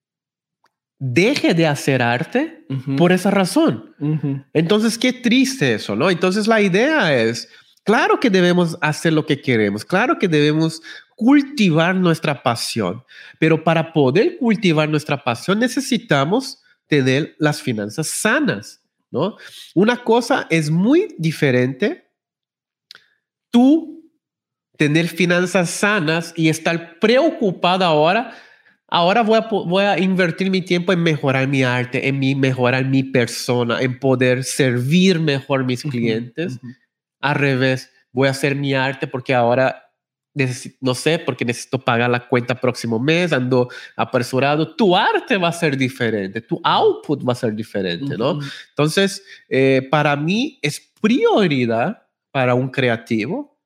deje 0.99 1.55
de 1.55 1.67
hacer 1.67 2.03
arte 2.03 2.67
por 2.99 3.13
esa 3.13 3.31
razón. 3.31 3.95
Entonces, 4.53 4.99
qué 4.99 5.15
triste 5.15 5.73
eso, 5.73 5.97
¿no? 5.97 6.11
Entonces, 6.11 6.47
la 6.47 6.61
idea 6.61 7.19
es, 7.19 7.49
claro 7.83 8.21
que 8.21 8.29
debemos 8.29 8.77
hacer 8.83 9.15
lo 9.15 9.25
que 9.25 9.41
queremos, 9.41 9.87
claro 9.87 10.19
que 10.19 10.29
debemos 10.29 10.83
cultivar 11.17 11.95
nuestra 11.95 12.43
pasión, 12.43 13.03
pero 13.39 13.65
para 13.65 13.91
poder 13.95 14.37
cultivar 14.37 14.87
nuestra 14.87 15.25
pasión 15.25 15.61
necesitamos 15.61 16.63
tener 16.87 17.35
las 17.39 17.63
finanzas 17.63 18.09
sanas, 18.09 18.84
¿no? 19.15 19.37
Una 19.75 20.05
cosa 20.05 20.47
es 20.51 20.71
muy 20.71 21.15
diferente 21.17 22.11
tú 23.51 24.11
tener 24.77 25.07
finanzas 25.07 25.71
sanas 25.71 26.35
y 26.37 26.49
estar 26.49 26.99
preocupada 26.99 27.87
ahora 27.87 28.35
Ahora 28.95 29.23
voy 29.23 29.39
a, 29.39 29.49
voy 29.49 29.83
a, 29.83 29.99
invertir 29.99 30.51
mi 30.53 30.63
tiempo 30.63 30.93
en 30.93 31.03
mejorar 31.03 31.49
mi 31.49 31.65
arte, 31.65 32.07
en 32.07 32.19
mi, 32.21 32.37
mejorar 32.37 32.85
mi 32.85 33.03
persona, 33.03 33.81
en 33.81 33.99
poder 33.99 34.45
servir 34.45 35.19
mejor 35.19 35.65
mis 35.65 35.83
clientes. 35.83 36.61
Al 37.21 37.35
revés, 37.35 37.91
voy 38.13 38.29
a 38.29 38.31
hacer 38.31 38.55
mi 38.55 38.73
arte 38.73 39.09
porque 39.09 39.35
ahora 39.35 39.84
no 40.81 40.95
sé, 40.95 41.19
porque 41.19 41.45
necesito 41.45 41.79
pagar 41.79 42.11
la 42.11 42.29
cuenta 42.29 42.61
próximo 42.61 42.99
mes, 42.99 43.33
ando 43.33 43.69
apresurado, 43.97 44.75
tu 44.75 44.97
arte 44.97 45.37
va 45.37 45.49
a 45.49 45.53
ser 45.53 45.77
diferente, 45.77 46.41
tu 46.41 46.61
output 46.65 47.27
va 47.27 47.33
a 47.33 47.37
ser 47.37 47.55
diferente, 47.55 48.19
¿no? 48.19 48.41
Entonces, 48.71 49.23
eh, 49.49 49.87
para 49.91 50.17
mí 50.17 50.59
es 50.61 50.81
prioridad 51.01 52.03
para 52.33 52.55
un 52.55 52.69
creativo 52.69 53.61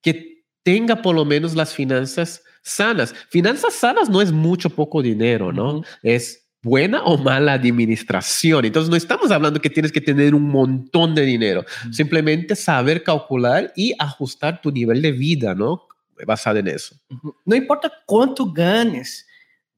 que 0.00 0.44
tenga 0.62 1.02
por 1.02 1.16
lo 1.16 1.24
menos 1.24 1.56
las 1.56 1.74
finanzas 1.74 2.42
sanas. 2.62 3.14
Finanzas 3.28 3.74
sanas 3.74 4.08
no 4.08 4.22
es 4.22 4.30
mucho, 4.30 4.70
poco 4.70 5.02
dinero, 5.02 5.52
¿no? 5.52 5.82
Es 6.02 6.48
buena 6.62 7.02
o 7.02 7.18
mala 7.18 7.54
administración. 7.54 8.64
Entonces 8.64 8.90
no 8.90 8.96
estamos 8.96 9.30
hablando 9.30 9.60
que 9.60 9.70
tienes 9.70 9.92
que 9.92 10.00
tener 10.00 10.34
un 10.34 10.44
montón 10.44 11.14
de 11.14 11.22
dinero, 11.22 11.64
simplemente 11.90 12.54
saber 12.54 13.02
calcular 13.02 13.72
y 13.74 13.94
ajustar 13.98 14.60
tu 14.60 14.70
nivel 14.70 15.02
de 15.02 15.12
vida, 15.12 15.54
¿no? 15.54 15.87
Basado 16.26 16.58
en 16.58 16.68
eso. 16.68 16.96
No 17.44 17.54
importa 17.54 17.92
cuánto 18.06 18.50
ganes, 18.52 19.26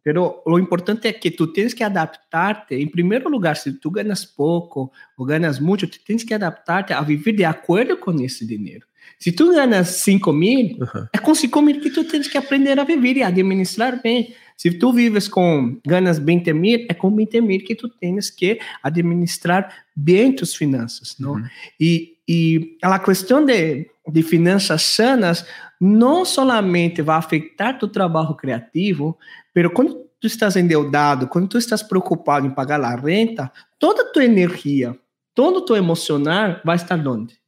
pero 0.03 0.43
lo 0.47 0.59
importante 0.59 1.11
es 1.11 1.16
que 1.16 1.30
tú 1.30 1.53
tienes 1.53 1.74
que 1.74 1.84
adaptarte. 1.84 2.80
En 2.80 2.91
primer 2.91 3.22
lugar, 3.24 3.57
si 3.57 3.78
tú 3.78 3.91
ganas 3.91 4.26
poco 4.26 4.93
o 5.16 5.24
ganas 5.24 5.61
mucho, 5.61 5.88
tú 5.88 5.99
tienes 6.05 6.24
que 6.24 6.34
adaptarte 6.34 6.95
a 6.95 7.03
vivir 7.03 7.36
de 7.36 7.47
acuerdo 7.47 8.01
con 8.01 8.20
ese 8.20 8.47
dinero. 8.47 8.86
Si 9.18 9.32
tú 9.32 9.53
ganas 9.53 10.01
5 10.03 10.32
mil, 10.32 10.78
es 11.12 11.20
con 11.20 11.34
5 11.34 11.62
mil 11.62 11.80
que 11.80 11.91
tú 11.91 12.05
tienes 12.05 12.28
que 12.28 12.38
aprender 12.38 12.80
a 12.80 12.84
vivir 12.84 13.18
y 13.18 13.22
a 13.22 13.26
administrar 13.26 14.01
bien. 14.03 14.28
Si 14.57 14.78
tú 14.78 14.93
vives 14.93 15.28
con 15.28 15.80
ganas 15.84 16.22
20 16.24 16.55
mil, 16.55 16.86
es 16.88 16.97
con 16.97 17.14
20 17.16 17.43
mil 17.43 17.64
que 17.64 17.74
tú 17.74 17.88
tienes 17.91 18.30
que 18.32 18.59
administrar 18.82 19.70
bien 19.95 20.36
tus 20.36 20.57
finanzas, 20.57 21.18
¿no? 21.18 21.36
Y, 21.78 22.18
y 22.26 22.78
la 22.80 23.03
cuestión 23.03 23.47
de, 23.47 23.91
de 24.07 24.22
finanças 24.22 24.82
sanas 24.82 25.47
não 25.81 26.24
somente 26.24 27.01
vai 27.01 27.16
afetar 27.16 27.78
tu 27.78 27.89
trabalho 27.89 28.35
criativo, 28.35 29.18
mas 29.55 29.72
quando 29.72 30.11
tu 30.20 30.26
estás 30.26 30.55
endeudado, 30.57 31.26
quando 31.26 31.49
tu 31.49 31.57
estás 31.57 31.83
preocupado 31.83 32.47
em 32.47 32.51
pagar 32.51 32.81
a 32.83 32.95
renta, 32.95 33.51
toda 33.78 34.03
a 34.03 34.12
tua 34.12 34.24
energia, 34.24 34.99
todo 35.35 35.59
o 35.59 35.64
teu 35.64 35.76
emocional 35.76 36.61
vai 36.62 36.76
estar 36.76 36.99
onde? 37.09 37.41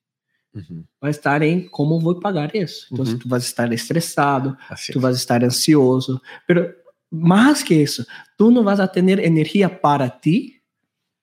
Uhum. 0.55 0.85
Vai 1.01 1.11
estar 1.11 1.43
em 1.43 1.69
como 1.69 2.01
vou 2.01 2.19
pagar 2.19 2.55
isso. 2.55 2.87
Então, 2.91 3.05
uhum. 3.05 3.19
tu 3.19 3.29
vai 3.29 3.39
estar 3.39 3.71
estressado, 3.73 4.57
assim. 4.71 4.93
tu 4.93 5.01
vai 5.01 5.13
estar 5.13 5.45
ansioso. 5.45 6.21
Mas 6.49 6.69
mais 7.11 7.63
que 7.63 7.75
isso, 7.75 8.07
tu 8.39 8.51
não 8.51 8.65
vas 8.65 8.81
a 8.81 8.89
ter 8.89 9.07
energia 9.19 9.69
para 9.69 10.09
ti, 10.09 10.62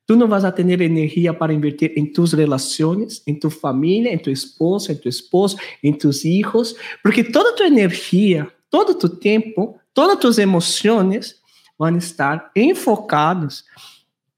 tu 0.10 0.16
não 0.16 0.28
vas 0.28 0.44
a 0.44 0.52
ter 0.52 0.68
energia 0.68 1.32
para 1.36 1.54
invertir 1.54 1.94
em 1.96 2.04
tus 2.04 2.34
relações, 2.34 3.22
em 3.28 3.36
tu 3.36 3.48
família, 3.52 4.12
em 4.12 4.18
tu 4.18 4.32
esposa, 4.32 4.92
em 4.92 4.96
tu 4.96 5.08
esposo, 5.08 5.56
em 5.84 5.94
tus 5.94 6.26
hijos, 6.26 6.76
porque 7.04 7.24
toda 7.24 7.56
tua 7.56 7.68
energia, 7.68 8.52
todo 8.72 8.96
tu 8.96 9.08
tempo, 9.08 9.80
todas 9.94 10.18
tuas 10.18 10.40
emoções 10.40 11.36
vão 11.78 11.96
estar 11.96 12.50
enfocados 12.56 13.64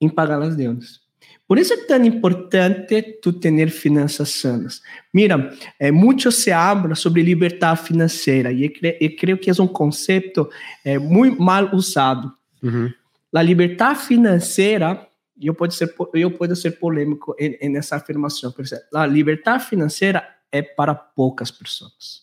em 0.02 0.10
pagar 0.10 0.42
as 0.42 0.58
deudas. 0.58 1.00
Por 1.48 1.58
isso 1.58 1.74
é 1.74 1.78
tão 1.86 2.04
importante 2.04 3.02
tu 3.22 3.32
ter 3.32 3.70
finanças 3.70 4.28
sanas. 4.28 4.82
Mira, 5.14 5.56
é, 5.80 5.90
muito 5.90 6.30
se 6.34 6.52
habla 6.52 6.96
sobre 6.96 7.24
liberdade 7.24 7.84
financeira 7.84 8.52
e 8.52 8.66
eu 8.66 9.16
creio 9.16 9.38
que 9.38 9.50
é 9.50 9.54
um 9.54 9.68
conceito 9.68 10.50
é, 10.84 11.00
muito 11.00 11.42
mal 11.42 11.74
usado. 11.74 12.30
Uhum. 12.62 12.92
A 13.34 13.42
liberdade 13.42 14.00
financeira, 14.00 15.08
eu 15.48 15.54
pode 15.54 15.76
ser 15.76 15.94
eu 16.14 16.32
pode 16.32 16.56
ser 16.56 16.72
polêmico 16.72 17.36
nessa 17.64 17.96
afirmação, 17.96 18.52
por 18.52 18.64
exemplo, 18.64 18.86
a 18.94 19.06
liberdade 19.06 19.66
financeira 19.66 20.28
é 20.52 20.62
para 20.62 20.94
poucas 20.94 21.50
pessoas. 21.50 22.22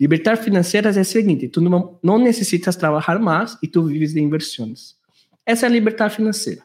Liberdade 0.00 0.42
financeira 0.42 0.90
é 0.90 1.00
o 1.00 1.04
seguinte: 1.04 1.48
tu 1.48 1.60
não, 1.60 1.98
não 2.02 2.18
necessitas 2.18 2.76
trabalhar 2.76 3.18
mais 3.18 3.56
e 3.62 3.68
tu 3.68 3.84
vives 3.84 4.12
de 4.14 4.20
inversões. 4.20 4.94
Essa 5.44 5.66
é 5.66 5.68
a 5.68 5.72
liberdade 5.72 6.16
financeira. 6.16 6.62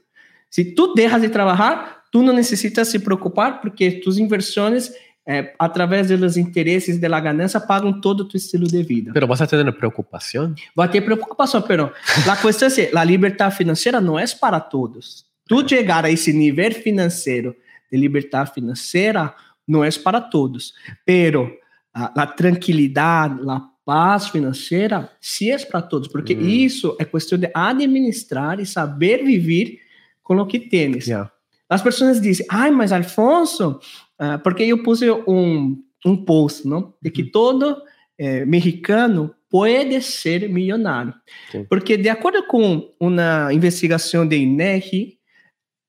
Se 0.49 0.63
tu 0.63 0.93
deixas 0.93 1.21
de 1.21 1.29
trabalhar, 1.29 2.03
tu 2.11 2.21
não 2.21 2.33
necessitas 2.33 2.87
se 2.87 2.99
preocupar 2.99 3.59
porque 3.61 3.91
tus 3.91 4.17
inversões 4.17 4.91
eh, 5.25 5.53
através 5.57 6.09
dos 6.09 6.37
interesses 6.37 6.99
da 6.99 7.19
ganância 7.19 7.59
pagam 7.59 7.99
todo 7.99 8.21
o 8.21 8.27
teu 8.27 8.37
estilo 8.37 8.67
de 8.67 8.83
vida. 8.83 9.11
Pero 9.13 9.25
vas 9.25 9.41
a 9.41 9.47
tener 9.47 9.71
preocupação? 9.73 10.53
Vai 10.75 10.89
ter 10.89 11.01
preocupação, 11.01 11.61
pero 11.61 11.91
a 12.29 12.37
questão 12.37 12.67
é, 12.67 12.91
a 12.93 13.03
liberdade 13.03 13.55
financeira 13.55 13.99
não 14.01 14.19
é 14.19 14.25
para 14.39 14.59
todos. 14.59 15.25
Tu 15.47 15.67
chegar 15.67 16.05
a 16.05 16.11
esse 16.11 16.31
nível 16.31 16.71
financeiro 16.71 17.55
de 17.91 17.97
liberdade 17.97 18.53
financeira 18.53 19.33
não 19.67 19.83
é 19.83 19.89
para 19.91 20.19
todos, 20.19 20.73
pero 21.05 21.51
a, 21.93 22.23
a 22.23 22.27
tranquilidade, 22.27 23.39
a 23.47 23.61
paz 23.85 24.29
financeira, 24.29 25.09
se 25.19 25.51
é 25.51 25.57
para 25.59 25.81
todos, 25.81 26.07
porque 26.07 26.35
Hum. 26.35 26.41
isso 26.41 26.95
é 26.99 27.05
questão 27.05 27.37
de 27.37 27.49
administrar 27.53 28.59
e 28.59 28.65
saber 28.65 29.23
viver 29.23 29.79
com 30.21 30.37
o 30.37 30.45
que 30.45 30.59
tens. 30.59 31.05
Yeah. 31.07 31.29
As 31.69 31.81
pessoas 31.81 32.21
dizem, 32.21 32.45
ai, 32.49 32.71
mas 32.71 32.91
Alfonso, 32.91 33.79
ah, 34.17 34.37
porque 34.37 34.63
eu 34.63 34.81
pus 34.83 35.01
um, 35.01 35.77
um 36.05 36.15
post, 36.15 36.67
não? 36.67 36.93
De 37.01 37.09
que 37.11 37.23
todo 37.23 37.81
eh, 38.17 38.45
mexicano 38.45 39.33
pode 39.49 40.01
ser 40.01 40.49
milionário. 40.49 41.13
Sim. 41.51 41.65
Porque, 41.65 41.97
de 41.97 42.09
acordo 42.09 42.45
com 42.47 42.91
uma 42.99 43.53
investigação 43.53 44.27
de 44.27 44.37
INEGI, 44.37 45.17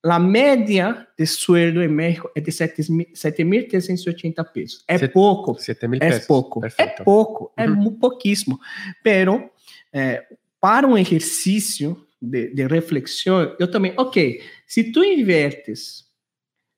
a 0.05 0.19
média 0.19 1.07
de 1.19 1.27
sueldo 1.27 1.83
em 1.83 1.89
México 1.89 2.31
é 2.37 2.41
de 2.41 2.51
7.380 2.53 4.45
pesos. 4.53 4.85
É 4.87 4.99
Set- 4.99 5.13
pouco, 5.13 5.59
7 5.59 5.89
mil 5.89 5.99
é 6.03 6.09
pesos. 6.11 6.27
pouco, 6.27 6.61
Perfecto. 6.61 7.01
é 7.03 7.05
pouco, 7.05 7.53
é 7.57 7.67
Uhum. 7.69 7.99
pouquíssimo. 7.99 8.61
Pero, 9.03 9.51
eh, 9.93 10.23
para 10.61 10.87
um 10.87 10.97
exercício 10.99 12.07
de, 12.21 12.49
de 12.55 12.67
reflexão, 12.67 13.55
eu 13.59 13.71
também, 13.71 13.95
ok, 13.97 14.43
se 14.67 14.93
tu 14.93 15.03
invertes 15.05 16.05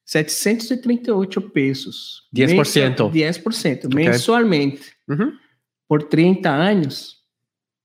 738 0.04 1.40
pesos, 1.50 2.28
10%. 2.32 3.10
mensual- 3.10 3.10
10% 3.10 3.86
Ok. 3.86 3.94
mensualmente 3.96 4.92
Ujú. 5.08 5.32
por 5.88 6.04
30 6.04 6.50
anos, 6.54 7.24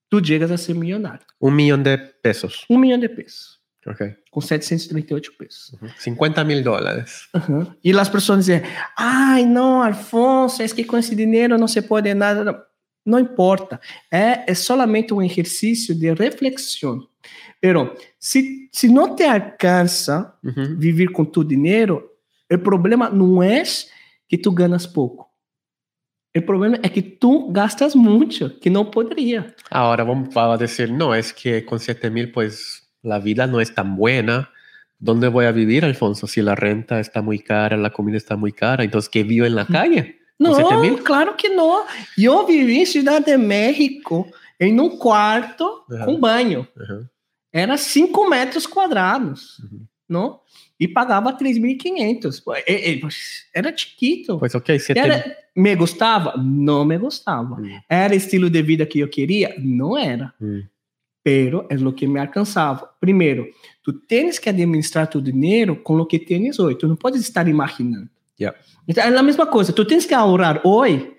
tu 0.09 0.23
chegas 0.23 0.51
a 0.51 0.57
ser 0.57 0.75
milionário. 0.75 1.25
Un 1.39 1.55
millón 1.55 1.83
de 1.83 1.97
pesos. 2.21 2.65
Um 2.69 2.77
milhão 2.77 2.99
de 2.99 3.09
pesos, 3.09 3.59
Ok. 3.87 4.15
com 4.29 4.39
738 4.39 5.33
pesos. 5.37 5.73
Ujú. 5.73 5.89
50 5.97 6.43
mil 6.43 6.63
dólares. 6.63 7.27
Uhum. 7.33 7.65
E 7.83 7.91
as 7.91 8.09
pessoas 8.09 8.45
dizem, 8.45 8.61
ai, 8.95 9.43
não, 9.43 9.81
Alfonso, 9.81 10.61
é 10.61 10.67
que 10.67 10.83
com 10.83 10.97
esse 10.97 11.15
dinheiro 11.15 11.57
não 11.57 11.67
se 11.67 11.81
pode 11.81 12.13
nada. 12.13 12.43
Não, 12.43 12.61
não 13.03 13.19
importa. 13.19 13.81
É, 14.11 14.51
é 14.51 14.53
solamente 14.53 15.13
um 15.13 15.21
exercício 15.21 15.95
de 15.95 16.13
reflexão. 16.13 17.07
Pero, 17.59 17.95
se, 18.19 18.69
se 18.71 18.87
não 18.87 19.15
te 19.15 19.23
alcança 19.23 20.33
Ujú. 20.43 20.77
viver 20.77 21.11
com 21.11 21.25
tu 21.25 21.43
dinheiro, 21.43 22.07
o 22.51 22.57
problema 22.59 23.09
não 23.09 23.41
é 23.41 23.63
que 24.27 24.37
tu 24.37 24.51
ganas 24.51 24.85
pouco. 24.85 25.29
O 26.35 26.41
problema 26.41 26.77
é 26.81 26.87
que 26.87 27.01
tu 27.01 27.51
gastas 27.51 27.93
muito, 27.93 28.49
que 28.49 28.69
não 28.69 28.85
poderia. 28.85 29.53
Ahora 29.69 30.05
vamos 30.05 30.35
a 30.37 30.55
decir, 30.55 30.89
no, 30.89 31.13
es 31.13 31.33
que 31.33 31.61
con 31.63 31.77
7 31.77 32.09
mil, 32.09 32.31
pues 32.31 32.80
la 33.03 33.19
vida 33.19 33.47
no 33.47 33.59
es 33.61 33.73
tan 33.73 33.95
buena. 33.95 34.49
¿Dónde 34.99 35.27
voy 35.29 35.45
a 35.45 35.51
vivir, 35.51 35.83
Alfonso? 35.83 36.27
Si 36.27 36.41
la 36.41 36.53
renta 36.55 36.99
está 36.99 37.21
muy 37.21 37.39
cara, 37.39 37.75
la 37.77 37.89
comida 37.89 38.17
está 38.17 38.35
muy 38.37 38.51
cara, 38.51 38.83
entonces, 38.83 39.09
¿qué 39.09 39.23
vivo 39.23 39.45
en 39.45 39.55
la 39.55 39.65
calle? 39.65 40.17
Não, 40.39 40.55
7 40.55 40.77
mil? 40.81 41.03
claro 41.03 41.35
que 41.37 41.49
não. 41.49 41.85
Eu 42.17 42.45
vivi 42.47 42.79
em 42.79 42.85
Cidade 42.85 43.25
de 43.25 43.37
México 43.37 44.27
em 44.59 44.79
um 44.79 44.89
quarto 44.97 45.83
Uhum. 45.89 46.05
com 46.05 46.19
banho. 46.19 46.67
Ujú. 46.75 47.07
Era 47.53 47.77
5 47.77 48.27
metros 48.29 48.65
quadrados, 48.67 49.59
Uhum. 49.59 49.85
não? 50.09 50.39
E 50.79 50.87
pagava 50.87 51.31
3.500. 51.33 52.39
Pô, 52.39 52.55
e- 52.55 52.63
e- 52.67 53.01
Era 53.53 53.71
chiquito. 53.75 54.39
Pues 54.39 54.55
ok, 54.55 54.79
7 54.79 54.97
Era, 54.99 55.23
me 55.55 55.75
gostava? 55.75 56.33
Não 56.37 56.83
me 56.85 56.97
gostava. 56.97 57.55
Hum. 57.61 57.79
Era 57.87 58.15
estilo 58.15 58.49
de 58.49 58.61
vida 58.63 58.85
que 58.85 58.99
eu 58.99 59.07
queria? 59.09 59.53
Não 59.59 59.95
era. 59.97 60.33
Mm. 61.21 61.23
Pero 61.23 61.67
é 61.69 61.75
o 61.75 61.93
que 61.93 62.07
me 62.07 62.19
alcançava. 62.19 62.89
Primeiro, 62.99 63.47
tu 63.83 63.93
tens 63.93 64.39
que 64.39 64.49
administrar 64.49 65.07
tu 65.07 65.21
dinheiro 65.21 65.75
com 65.75 65.97
o 65.97 66.05
que 66.05 66.19
tens 66.19 66.59
hoje. 66.59 66.77
Tu 66.77 66.87
não 66.87 66.95
podes 66.95 67.21
estar 67.21 67.47
imaginando. 67.47 68.09
Yeah. 68.39 68.57
Então, 68.87 69.03
é 69.03 69.15
a 69.15 69.23
mesma 69.23 69.45
coisa. 69.45 69.71
Tu 69.71 69.85
tens 69.85 70.05
que 70.05 70.13
ahorrar 70.13 70.61
hoje, 70.65 71.11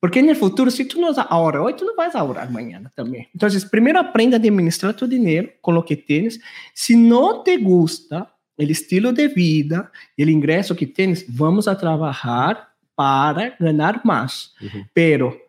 porque 0.00 0.20
no 0.20 0.34
futuro, 0.34 0.70
se 0.70 0.84
tu 0.84 1.00
não 1.00 1.14
ahorra 1.16 1.62
hoje, 1.62 1.76
tu 1.78 1.84
não 1.84 1.96
vais 1.96 2.14
ahorrar 2.14 2.46
amanhã 2.48 2.82
também. 2.94 3.28
Então, 3.34 3.48
primeiro 3.70 3.98
aprenda 3.98 4.36
a 4.36 4.38
administrar 4.38 4.92
tu 4.92 5.08
dinheiro 5.08 5.48
com 5.62 5.72
o 5.74 5.82
que 5.82 5.96
tens. 5.96 6.38
Se 6.74 6.94
não 6.94 7.42
te 7.42 7.56
gusta 7.56 8.28
o 8.58 8.62
estilo 8.62 9.12
de 9.12 9.28
vida, 9.28 9.90
o 10.18 10.22
ingresso 10.22 10.74
que 10.74 10.86
tens, 10.86 11.24
vamos 11.28 11.66
a 11.66 11.74
trabalhar 11.74 12.72
para 12.94 13.56
ganhar 13.58 14.00
mais. 14.04 14.50
Ujú. 14.60 14.84
Pero 14.92 15.40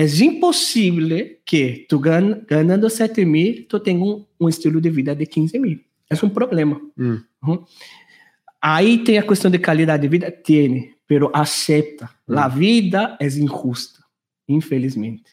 é 0.00 0.24
impossível 0.24 1.36
que 1.44 1.86
tu 1.88 1.98
gan 1.98 2.42
ganhando 2.46 2.88
7 2.88 3.24
mil, 3.24 3.66
tu 3.68 3.80
tenha 3.80 3.98
um, 3.98 4.24
um 4.40 4.48
estilo 4.48 4.80
de 4.80 4.90
vida 4.90 5.14
de 5.14 5.26
15 5.26 5.58
mil. 5.58 5.80
É 6.08 6.14
um 6.24 6.28
problema. 6.28 6.80
Mm. 6.96 7.18
Aí 8.60 8.98
tem 8.98 9.18
a 9.18 9.22
questão 9.22 9.50
de 9.50 9.58
qualidade 9.58 10.02
de 10.02 10.08
vida? 10.08 10.30
Tem, 10.30 10.92
pero 11.06 11.30
acepta. 11.32 12.10
Hum. 12.28 12.38
A 12.38 12.46
vida 12.46 13.16
é 13.20 13.26
injusta, 13.26 14.00
infelizmente. 14.48 15.24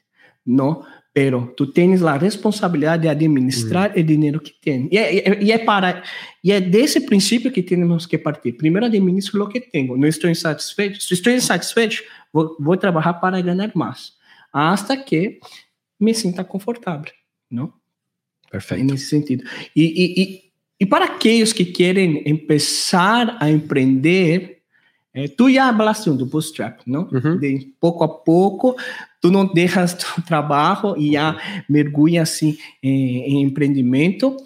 Não, 0.45 0.83
pero 1.13 1.53
tu 1.57 1.67
tens 1.67 2.03
a 2.03 2.15
responsabilidade 2.15 3.01
de 3.01 3.09
administrar 3.09 3.91
o 3.97 4.03
dinheiro 4.03 4.39
que 4.39 4.53
tens. 4.61 4.87
E 4.91 4.97
é, 4.97 5.43
e 5.43 5.51
é 5.51 5.57
para 5.57 6.03
e 6.43 6.51
é 6.51 6.61
desse 6.61 7.01
princípio 7.01 7.51
que 7.51 7.61
temos 7.61 8.05
que 8.05 8.17
partir. 8.17 8.53
Primeiro 8.53 8.85
administro 8.85 9.43
o 9.43 9.49
que 9.49 9.59
tenho. 9.59 9.97
Não 9.97 10.07
estou 10.07 10.29
insatisfeito. 10.29 11.01
Se 11.01 11.13
estou 11.13 11.33
insatisfeito, 11.33 12.03
vou, 12.31 12.55
vou 12.59 12.77
trabalhar 12.77 13.15
para 13.15 13.41
ganhar 13.41 13.71
mais, 13.75 14.13
hasta 14.51 14.95
que 14.97 15.39
me 15.99 16.13
sinta 16.13 16.43
confortável, 16.43 17.11
não? 17.49 17.73
Perfecto. 18.49 18.83
nesse 18.85 19.07
sentido. 19.07 19.43
E, 19.75 19.83
e, 19.83 20.23
e, 20.23 20.51
e 20.81 20.85
para 20.85 21.05
aqueles 21.05 21.51
que 21.51 21.65
querem 21.65 22.23
começar 22.45 23.37
a 23.41 23.49
empreender, 23.49 24.59
eh, 25.13 25.27
tu 25.27 25.51
já 25.51 25.75
falaste 25.75 26.09
do 26.11 26.25
bootstrap, 26.25 26.79
não? 26.85 27.09
Uhum. 27.11 27.39
De 27.39 27.73
pouco 27.79 28.03
a 28.03 28.07
pouco, 28.07 28.75
tu 29.19 29.31
não 29.31 29.45
deixas 29.45 29.93
tu 29.95 30.21
trabalho 30.21 30.95
e 30.97 31.13
já 31.13 31.35
mergulha 31.67 32.21
assim 32.21 32.57
em, 32.81 33.21
em 33.23 33.41
empreendimento. 33.41 34.37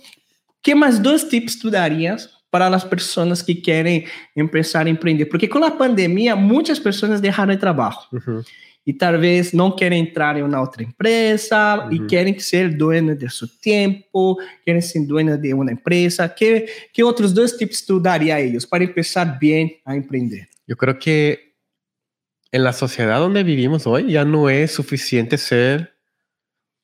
Que 0.63 0.73
mais 0.73 0.99
dois 0.99 1.23
tips 1.23 1.57
tu 1.57 1.69
darias 1.69 2.29
para 2.49 2.67
as 2.67 2.83
pessoas 2.83 3.41
que 3.41 3.55
querem 3.55 4.05
começar 4.35 4.85
a 4.85 4.89
empreender? 4.89 5.25
Porque 5.25 5.47
com 5.47 5.63
a 5.63 5.71
pandemia, 5.71 6.35
muitas 6.35 6.79
pessoas 6.79 7.19
deixaram 7.21 7.53
de 7.53 7.59
trabalho 7.59 7.97
Ujú. 8.13 8.43
E 8.85 8.91
talvez 8.93 9.53
não 9.53 9.71
querem 9.75 10.01
entrar 10.01 10.37
em 10.37 10.43
uma 10.43 10.59
outra 10.59 10.81
empresa 10.83 11.87
e 11.91 11.99
Uhum. 11.99 12.07
querem 12.07 12.39
ser 12.39 12.75
dono 12.75 13.15
de 13.15 13.29
seu 13.29 13.47
tempo, 13.61 14.37
querem 14.65 14.81
ser 14.81 15.05
dono 15.05 15.37
de 15.37 15.53
uma 15.53 15.71
empresa. 15.71 16.27
Que, 16.27 16.65
que 16.91 17.03
outros 17.03 17.31
dois 17.33 17.51
tips 17.53 17.85
tu 17.85 17.99
daria 17.99 18.35
a 18.35 18.41
eles 18.41 18.65
para 18.65 18.87
começar 18.87 19.25
bem 19.25 19.79
a 19.85 19.95
empreender? 19.95 20.47
Yo 20.67 20.75
creo 20.75 20.97
que 20.97 21.53
en 22.51 22.63
la 22.63 22.73
sociedad 22.73 23.19
donde 23.19 23.43
vivimos 23.43 23.85
hoy 23.87 24.11
ya 24.11 24.25
no 24.25 24.49
es 24.49 24.71
suficiente 24.71 25.37
ser 25.37 25.93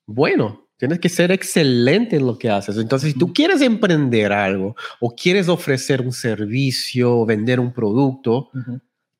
bueno. 0.06 0.66
Tienes 0.78 1.00
que 1.00 1.10
ser 1.10 1.32
excelente 1.32 2.18
en 2.18 2.28
lo 2.28 2.38
que 2.38 2.50
haces. 2.52 2.78
Entonces, 2.78 3.14
si 3.14 3.18
tú 3.18 3.34
quieres 3.34 3.62
emprender 3.62 4.32
algo 4.32 4.76
o 5.00 5.16
quieres 5.16 5.50
ofrecer 5.50 6.02
un 6.02 6.14
servicio 6.14 7.18
o 7.18 7.26
vender 7.26 7.60
un 7.60 7.74
producto, 7.74 8.52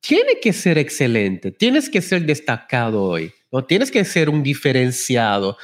tiene 0.00 0.40
que 0.40 0.52
ser 0.52 0.78
excelente. 0.78 1.50
Tienes 1.50 1.90
que 1.90 2.00
ser 2.00 2.22
destacado 2.26 3.02
hoy. 3.04 3.32
No 3.52 3.64
tienes 3.64 3.90
que 3.90 4.04
ser 4.04 4.28
un 4.30 4.42
diferenciado. 4.42 5.56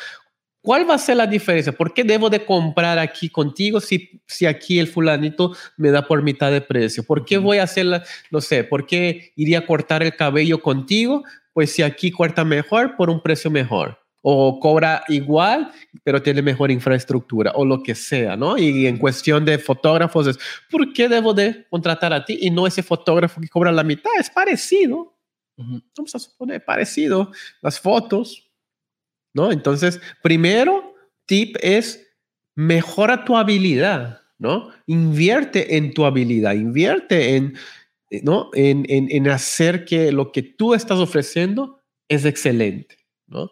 ¿Cuál 0.62 0.88
va 0.88 0.94
a 0.94 0.98
ser 0.98 1.18
la 1.18 1.26
diferencia? 1.26 1.72
¿Por 1.72 1.92
qué 1.92 2.04
debo 2.04 2.30
de 2.30 2.44
comprar 2.44 2.98
aquí 2.98 3.28
contigo 3.28 3.80
si, 3.80 4.22
si 4.26 4.46
aquí 4.46 4.78
el 4.78 4.88
fulanito 4.88 5.54
me 5.76 5.90
da 5.90 6.06
por 6.06 6.22
mitad 6.22 6.50
de 6.50 6.62
precio? 6.62 7.04
¿Por 7.04 7.24
qué 7.26 7.36
voy 7.38 7.58
a 7.58 7.64
hacer, 7.64 7.86
la- 7.86 8.04
no 8.30 8.40
sé, 8.40 8.64
por 8.64 8.86
qué 8.86 9.32
iría 9.36 9.58
a 9.60 9.66
cortar 9.66 10.02
el 10.02 10.16
cabello 10.16 10.62
contigo? 10.62 11.22
Pues 11.52 11.72
si 11.72 11.82
aquí 11.82 12.10
corta 12.10 12.44
mejor 12.44 12.96
por 12.96 13.10
un 13.10 13.22
precio 13.22 13.50
mejor. 13.50 13.98
O 14.26 14.58
cobra 14.58 15.04
igual, 15.08 15.70
pero 16.02 16.22
tiene 16.22 16.40
mejor 16.40 16.70
infraestructura 16.70 17.52
o 17.54 17.64
lo 17.64 17.82
que 17.82 17.94
sea, 17.94 18.36
¿no? 18.36 18.56
Y 18.56 18.86
en 18.86 18.96
cuestión 18.96 19.44
de 19.44 19.58
fotógrafos 19.58 20.26
es, 20.26 20.38
¿por 20.70 20.92
qué 20.94 21.10
debo 21.10 21.34
de 21.34 21.66
contratar 21.68 22.14
a 22.14 22.24
ti 22.24 22.38
y 22.40 22.50
no 22.50 22.66
ese 22.66 22.82
fotógrafo 22.82 23.40
que 23.40 23.48
cobra 23.48 23.70
la 23.70 23.84
mitad? 23.84 24.10
Es 24.18 24.30
parecido 24.30 25.14
vamos 25.56 26.14
a 26.14 26.18
suponer 26.18 26.64
parecido, 26.64 27.32
las 27.62 27.78
fotos, 27.80 28.50
¿no? 29.32 29.52
Entonces, 29.52 30.00
primero 30.22 30.94
tip 31.26 31.56
es 31.60 32.06
mejora 32.54 33.24
tu 33.24 33.36
habilidad, 33.36 34.20
¿no? 34.38 34.70
Invierte 34.86 35.76
en 35.76 35.94
tu 35.94 36.04
habilidad, 36.04 36.54
invierte 36.54 37.36
en, 37.36 37.56
¿no? 38.22 38.50
En, 38.54 38.84
en, 38.88 39.08
en 39.10 39.28
hacer 39.28 39.84
que 39.84 40.12
lo 40.12 40.32
que 40.32 40.42
tú 40.42 40.74
estás 40.74 40.98
ofreciendo 40.98 41.82
es 42.08 42.24
excelente, 42.24 42.98
¿no? 43.26 43.50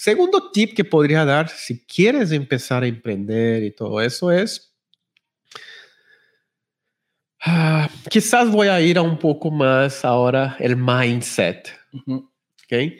Segundo 0.00 0.50
tip 0.50 0.74
que 0.74 0.82
podría 0.82 1.26
dar 1.26 1.50
si 1.50 1.84
quieres 1.84 2.32
empezar 2.32 2.84
a 2.84 2.86
emprender 2.86 3.62
y 3.62 3.70
todo 3.70 4.00
eso 4.00 4.32
es, 4.32 4.74
ah, 7.44 7.86
quizás 8.08 8.50
voy 8.50 8.68
a 8.68 8.80
ir 8.80 8.96
a 8.96 9.02
un 9.02 9.18
poco 9.18 9.50
más 9.50 10.02
ahora 10.02 10.56
el 10.58 10.74
mindset, 10.74 11.78
¿ok? 12.06 12.94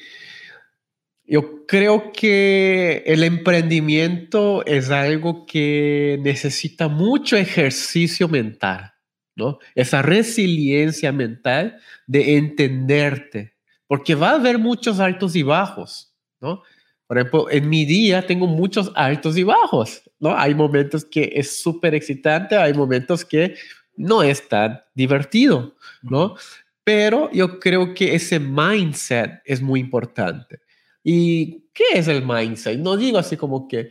Yo 1.25 1.65
creo 1.67 2.13
que 2.13 3.03
el 3.07 3.25
emprendimiento 3.25 4.63
es 4.67 4.91
algo 4.91 5.47
que 5.47 6.19
necesita 6.21 6.89
mucho 6.89 7.39
ejercicio 7.39 8.29
mental, 8.29 8.93
¿no? 9.37 9.59
Esa 9.75 10.03
resiliencia 10.03 11.13
mental 11.13 11.81
de 12.07 12.37
entenderte, 12.37 13.55
porque 13.87 14.15
va 14.15 14.33
a 14.33 14.35
haber 14.35 14.59
muchos 14.59 15.01
altos 15.01 15.35
y 15.35 15.43
bajos, 15.43 16.15
¿no? 16.43 16.63
Por 17.11 17.19
ejemplo, 17.19 17.51
en 17.51 17.69
mi 17.69 17.85
día 17.87 18.25
tengo 18.25 18.47
muchos 18.47 18.93
altos 18.95 19.37
y 19.37 19.43
bajos, 19.43 20.01
¿no? 20.21 20.39
Hay 20.39 20.55
momentos 20.55 21.05
que 21.05 21.33
es 21.35 21.61
súper 21.61 21.93
excitante, 21.97 22.57
hay 22.57 22.73
momentos 22.73 23.25
que 23.25 23.57
no 23.97 24.23
es 24.23 24.49
tan 24.49 24.81
divertido, 24.95 25.75
¿no? 26.03 26.37
Pero 26.85 27.29
yo 27.33 27.59
creo 27.59 27.95
que 27.95 28.15
ese 28.15 28.39
mindset 28.39 29.43
es 29.45 29.61
muy 29.61 29.81
importante. 29.81 30.61
¿Y 31.03 31.65
qué 31.75 31.83
es 31.95 32.07
el 32.07 32.25
mindset? 32.25 32.79
No 32.79 32.97
digo 32.97 33.19
así 33.19 33.37
como 33.37 33.67
que 33.67 33.91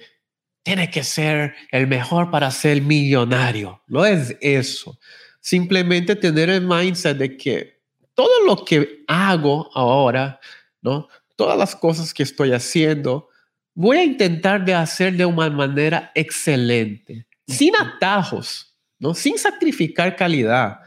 tiene 0.64 0.90
que 0.90 1.04
ser 1.04 1.56
el 1.74 1.88
mejor 1.88 2.32
para 2.32 2.50
ser 2.52 2.82
millonario. 2.82 3.84
No 3.88 4.06
es 4.06 4.38
eso. 4.40 4.98
Simplemente 5.42 6.16
tener 6.16 6.50
el 6.50 6.66
mindset 6.66 7.18
de 7.18 7.36
que 7.36 7.82
todo 8.14 8.46
lo 8.46 8.64
que 8.64 9.04
hago 9.10 9.70
ahora, 9.74 10.40
¿no? 10.82 11.10
Todas 11.40 11.58
las 11.58 11.74
cosas 11.74 12.14
que 12.14 12.24
estoy 12.24 12.52
haciendo, 12.52 13.30
voy 13.74 13.96
a 13.96 14.04
intentar 14.04 14.66
de 14.66 14.74
hacer 14.74 15.16
de 15.16 15.24
una 15.24 15.50
manera 15.50 16.12
excelente, 16.14 17.28
sin 17.48 17.74
atajos, 17.78 18.78
¿no? 19.00 19.14
Sin 19.14 19.38
sacrificar 19.38 20.18
calidad. 20.18 20.82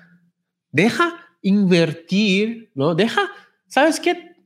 Deja 0.71 1.27
invertir, 1.41 2.71
¿no? 2.75 2.95
Deja, 2.95 3.31
¿sabes 3.67 3.99
qué? 3.99 4.37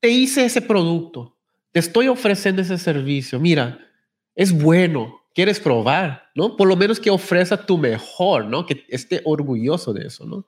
Te 0.00 0.08
hice 0.08 0.44
ese 0.44 0.62
producto, 0.62 1.38
te 1.70 1.78
estoy 1.78 2.08
ofreciendo 2.08 2.60
ese 2.62 2.76
servicio. 2.76 3.38
Mira, 3.38 3.78
es 4.34 4.50
bueno, 4.50 5.20
quieres 5.32 5.60
probar, 5.60 6.24
¿no? 6.34 6.56
Por 6.56 6.66
lo 6.66 6.74
menos 6.74 6.98
que 6.98 7.10
ofrezca 7.10 7.56
tu 7.56 7.78
mejor, 7.78 8.46
¿no? 8.46 8.66
Que 8.66 8.84
esté 8.88 9.22
orgulloso 9.24 9.92
de 9.92 10.08
eso, 10.08 10.26
¿no? 10.26 10.44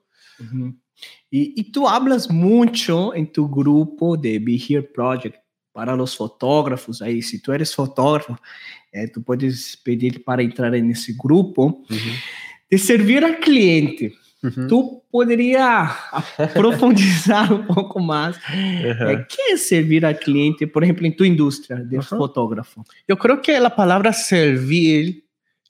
Y, 1.29 1.71
tú 1.71 1.87
hablas 1.87 2.29
mucho 2.29 3.15
en 3.15 3.31
tu 3.31 3.47
grupo 3.47 4.17
de 4.17 4.37
Be 4.37 4.55
Here 4.57 4.83
Project 4.83 5.37
para 5.71 5.95
los 5.95 6.15
fotógrafos 6.17 7.01
ahí. 7.01 7.21
Si 7.21 7.41
tú 7.41 7.53
eres 7.53 7.73
fotógrafo, 7.73 8.37
eh, 8.91 9.07
tú 9.07 9.23
puedes 9.23 9.77
pedir 9.77 10.23
para 10.23 10.41
entrar 10.41 10.75
en 10.75 10.91
ese 10.91 11.13
grupo 11.17 11.83
de 12.69 12.77
servir 12.77 13.23
al 13.23 13.39
cliente. 13.39 14.13
Tú 14.67 15.03
podrías 15.09 15.91
profundizar 16.53 17.53
un 17.53 17.67
poco 17.67 17.99
más. 17.99 18.37
Eh, 18.53 19.25
¿Qué 19.29 19.53
es 19.53 19.67
servir 19.67 20.05
al 20.05 20.17
cliente, 20.17 20.67
por 20.67 20.83
ejemplo, 20.83 21.05
en 21.05 21.15
tu 21.15 21.23
industria 21.23 21.77
de 21.77 22.01
fotógrafo? 22.01 22.83
Yo 23.07 23.17
creo 23.17 23.41
que 23.41 23.59
la 23.59 23.73
palabra 23.73 24.11
servir 24.11 25.20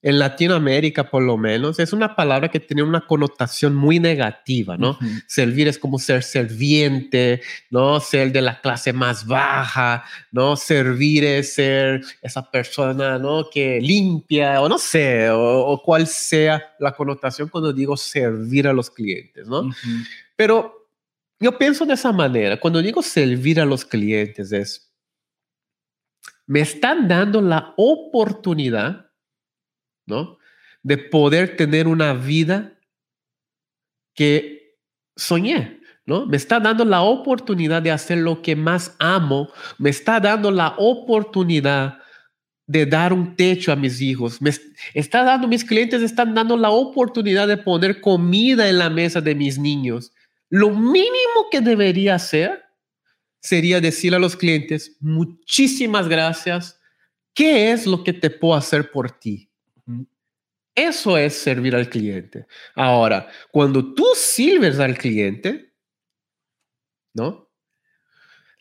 en 0.03 0.17
Latinoamérica 0.17 1.09
por 1.09 1.21
lo 1.21 1.37
menos, 1.37 1.79
es 1.79 1.93
una 1.93 2.15
palabra 2.15 2.49
que 2.49 2.59
tiene 2.59 2.81
una 2.81 3.01
connotación 3.01 3.75
muy 3.75 3.99
negativa, 3.99 4.75
¿no? 4.75 4.97
Servir 5.27 5.67
es 5.67 5.77
como 5.77 5.99
ser 5.99 6.23
serviente, 6.23 7.41
¿no? 7.69 7.99
Ser 7.99 8.31
de 8.31 8.41
la 8.41 8.59
clase 8.61 8.93
más 8.93 9.27
baja, 9.27 10.03
¿no? 10.31 10.55
Servir 10.55 11.23
es 11.23 11.53
ser 11.53 12.01
esa 12.21 12.49
persona, 12.49 13.19
¿no? 13.19 13.47
Que 13.51 13.79
limpia, 13.79 14.61
o 14.61 14.67
no 14.67 14.79
sé, 14.79 15.29
o, 15.29 15.81
cual 15.83 16.07
sea 16.07 16.73
la 16.79 16.93
connotación 16.93 17.49
cuando 17.49 17.71
digo 17.71 17.95
servir 17.95 18.67
a 18.67 18.73
los 18.73 18.89
clientes, 18.89 19.47
¿no? 19.47 19.69
Pero 20.35 20.87
yo 21.39 21.57
pienso 21.57 21.85
de 21.85 21.93
esa 21.93 22.11
manera, 22.11 22.59
cuando 22.59 22.81
digo 22.81 23.03
servir 23.03 23.59
a 23.59 23.65
los 23.65 23.85
clientes 23.85 24.51
es, 24.51 24.91
me 26.47 26.61
están 26.61 27.07
dando 27.07 27.39
la 27.39 27.73
oportunidad 27.77 29.10
¿no? 30.05 30.37
De 30.83 30.97
poder 30.97 31.55
tener 31.55 31.87
una 31.87 32.13
vida 32.13 32.73
que 34.13 34.77
soñé, 35.15 35.79
¿no? 36.05 36.25
Me 36.25 36.37
está 36.37 36.59
dando 36.59 36.85
la 36.85 37.01
oportunidad 37.01 37.81
de 37.81 37.91
hacer 37.91 38.17
lo 38.19 38.41
que 38.41 38.55
más 38.55 38.95
amo, 38.99 39.49
me 39.77 39.89
está 39.89 40.19
dando 40.19 40.51
la 40.51 40.75
oportunidad 40.77 41.99
de 42.67 42.85
dar 42.85 43.11
un 43.11 43.35
techo 43.35 43.71
a 43.71 43.75
mis 43.75 43.99
hijos, 44.01 44.41
me 44.41 44.51
está 44.93 45.23
dando, 45.23 45.47
mis 45.47 45.65
clientes 45.65 46.01
están 46.01 46.33
dando 46.33 46.55
la 46.55 46.69
oportunidad 46.69 47.47
de 47.47 47.57
poner 47.57 47.99
comida 47.99 48.69
en 48.69 48.77
la 48.77 48.89
mesa 48.89 49.19
de 49.19 49.35
mis 49.35 49.57
niños. 49.57 50.13
Lo 50.49 50.69
mínimo 50.69 51.49
que 51.51 51.61
debería 51.61 52.15
hacer 52.15 52.63
sería 53.41 53.81
decir 53.81 54.15
a 54.15 54.19
los 54.19 54.37
clientes, 54.37 54.95
muchísimas 55.01 56.07
gracias, 56.07 56.79
¿qué 57.33 57.71
es 57.71 57.85
lo 57.87 58.03
que 58.03 58.13
te 58.13 58.29
puedo 58.29 58.55
hacer 58.55 58.91
por 58.91 59.11
ti? 59.11 59.50
Eso 60.73 61.17
es 61.17 61.33
servir 61.33 61.75
al 61.75 61.89
cliente. 61.89 62.45
Ahora, 62.75 63.29
cuando 63.51 63.93
tú 63.93 64.05
sirves 64.15 64.79
al 64.79 64.97
cliente, 64.97 65.73
¿no? 67.13 67.49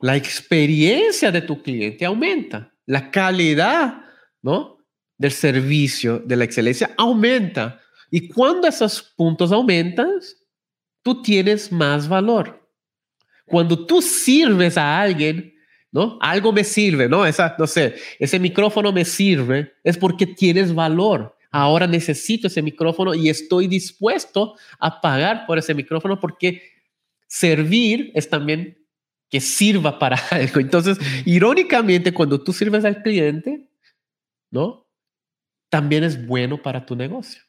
La 0.01 0.17
experiencia 0.17 1.31
de 1.31 1.43
tu 1.43 1.63
cliente 1.63 2.05
aumenta, 2.05 2.75
la 2.87 3.11
calidad, 3.11 4.03
¿no? 4.43 4.79
Del 5.19 5.33
servicio, 5.33 6.19
de 6.19 6.37
la 6.37 6.45
excelencia 6.45 6.95
aumenta. 6.97 7.81
Y 8.11 8.29
cuando 8.29 8.67
esos 8.67 9.03
puntos 9.03 9.53
aumentan, 9.53 10.09
tú 11.03 11.23
tienes 11.23 11.71
más 11.71 12.09
valor. 12.09 12.69
Cuando 13.47 13.87
tú 13.87 14.01
sirves 14.01 14.77
a 14.79 15.01
alguien, 15.01 15.55
¿no? 15.93 16.19
Algo 16.21 16.53
me 16.53 16.65
sirve, 16.65 17.09
¿no? 17.09 17.27
Esa, 17.27 17.55
no 17.59 17.67
sé, 17.67 17.97
ese 18.19 18.39
micrófono 18.39 18.93
me 18.93 19.05
sirve, 19.05 19.75
es 19.85 19.99
porque 19.99 20.27
tienes 20.27 20.75
valor. 20.75 21.37
Ahora 21.51 21.87
necesito 21.87 22.47
ese 22.47 22.63
micrófono 22.63 23.15
y 23.15 23.29
estoy 23.29 23.67
dispuesto 23.67 24.57
a 24.79 25.01
pagar 25.01 25.47
por 25.47 25.59
ese 25.59 25.75
micrófono 25.75 26.21
porque 26.21 26.63
servir 27.27 28.13
es 28.15 28.29
también 28.29 28.79
que 29.29 29.41
sirva 29.41 29.99
para 29.99 30.17
algo. 30.31 30.61
Entonces, 30.61 30.99
irónicamente, 31.25 32.13
cuando 32.13 32.43
tú 32.43 32.53
sirves 32.53 32.85
al 32.85 33.03
cliente, 33.03 33.69
¿no? 34.51 34.87
También 35.69 36.05
es 36.05 36.27
bueno 36.27 36.61
para 36.61 36.85
tu 36.85 36.97
negocio. 36.97 37.43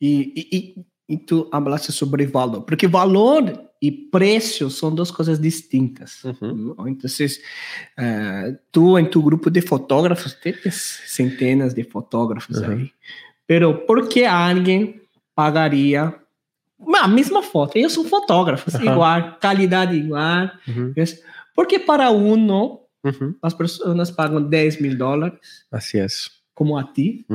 y, 0.00 0.86
y 1.06 1.18
tú 1.18 1.48
hablaste 1.52 1.92
sobre 1.92 2.26
valor, 2.26 2.64
porque 2.64 2.86
valor 2.86 3.73
y 3.86 3.90
precio 3.90 4.70
son 4.70 4.96
dos 4.96 5.12
cosas 5.12 5.38
distintas. 5.38 6.22
Entonces, 6.86 7.42
uh, 7.98 8.56
tú 8.70 8.96
en 8.96 9.10
tu 9.10 9.22
grupo 9.22 9.50
de 9.50 9.60
fotógrafos, 9.60 10.38
tienes 10.40 11.02
centenas 11.06 11.74
de 11.74 11.84
fotógrafos 11.84 12.62
ahí, 12.62 12.90
pero 13.44 13.84
¿por 13.84 14.08
qué 14.08 14.26
alguien 14.26 15.02
pagaría 15.34 16.18
a 17.02 17.08
mesma 17.08 17.42
foto? 17.42 17.72
Ellos 17.74 17.92
son 17.92 18.06
fotógrafos, 18.06 18.74
igual, 18.82 19.38
calidad 19.38 19.92
igual. 19.92 20.54
Porque 21.54 21.78
para 21.78 22.08
uno, 22.08 22.88
as 23.42 23.52
pessoas 23.52 24.10
pagam 24.10 24.48
10 24.48 24.80
mil 24.80 24.96
dólares. 24.96 25.66
Así 25.70 25.98
es. 25.98 26.30
Como 26.54 26.78
a 26.78 26.90
ti. 26.90 27.26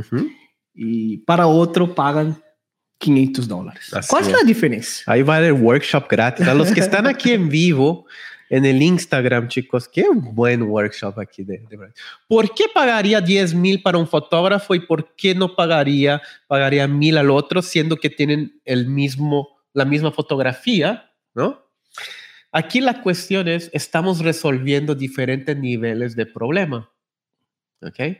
E 0.75 1.21
para 1.27 1.45
outro 1.45 1.87
pagam 1.87 2.35
500 2.99 3.47
dólares. 3.47 3.91
¿Cuál 4.07 4.25
es, 4.25 4.31
la 4.31 4.43
diferencia? 4.45 5.03
Ahí 5.07 5.21
va 5.21 5.39
el 5.39 5.53
workshop 5.53 6.07
gratis. 6.09 6.47
A 6.47 6.53
los 6.53 6.71
que 6.71 6.81
están 6.81 7.07
aquí 7.07 7.31
en 7.31 7.49
vivo, 7.49 8.05
en 8.49 8.65
el 8.65 8.81
Instagram, 8.81 9.47
chicos, 9.47 9.87
qué 9.87 10.05
buen 10.13 10.63
workshop 10.63 11.17
aquí. 11.17 11.43
De, 11.43 11.63
¿Por 12.27 12.53
qué 12.53 12.65
pagaría 12.73 13.21
10 13.21 13.53
mil 13.53 13.81
para 13.81 13.97
un 13.97 14.07
fotógrafo 14.07 14.75
y 14.75 14.81
por 14.81 15.15
qué 15.15 15.33
no 15.33 15.55
pagaría, 15.55 16.21
pagaría 16.47 16.87
mil 16.87 17.17
al 17.17 17.31
otro, 17.31 17.61
siendo 17.61 17.95
que 17.95 18.09
tienen 18.09 18.59
el 18.65 18.87
mismo, 18.87 19.57
la 19.73 19.85
misma 19.85 20.11
fotografía, 20.11 21.11
¿no? 21.33 21.65
Aquí 22.51 22.81
la 22.81 23.01
cuestión 23.01 23.47
es, 23.47 23.69
estamos 23.73 24.19
resolviendo 24.19 24.93
diferentes 24.93 25.55
niveles 25.55 26.15
de 26.15 26.25
problema. 26.25 26.91
¿Ok? 27.81 28.17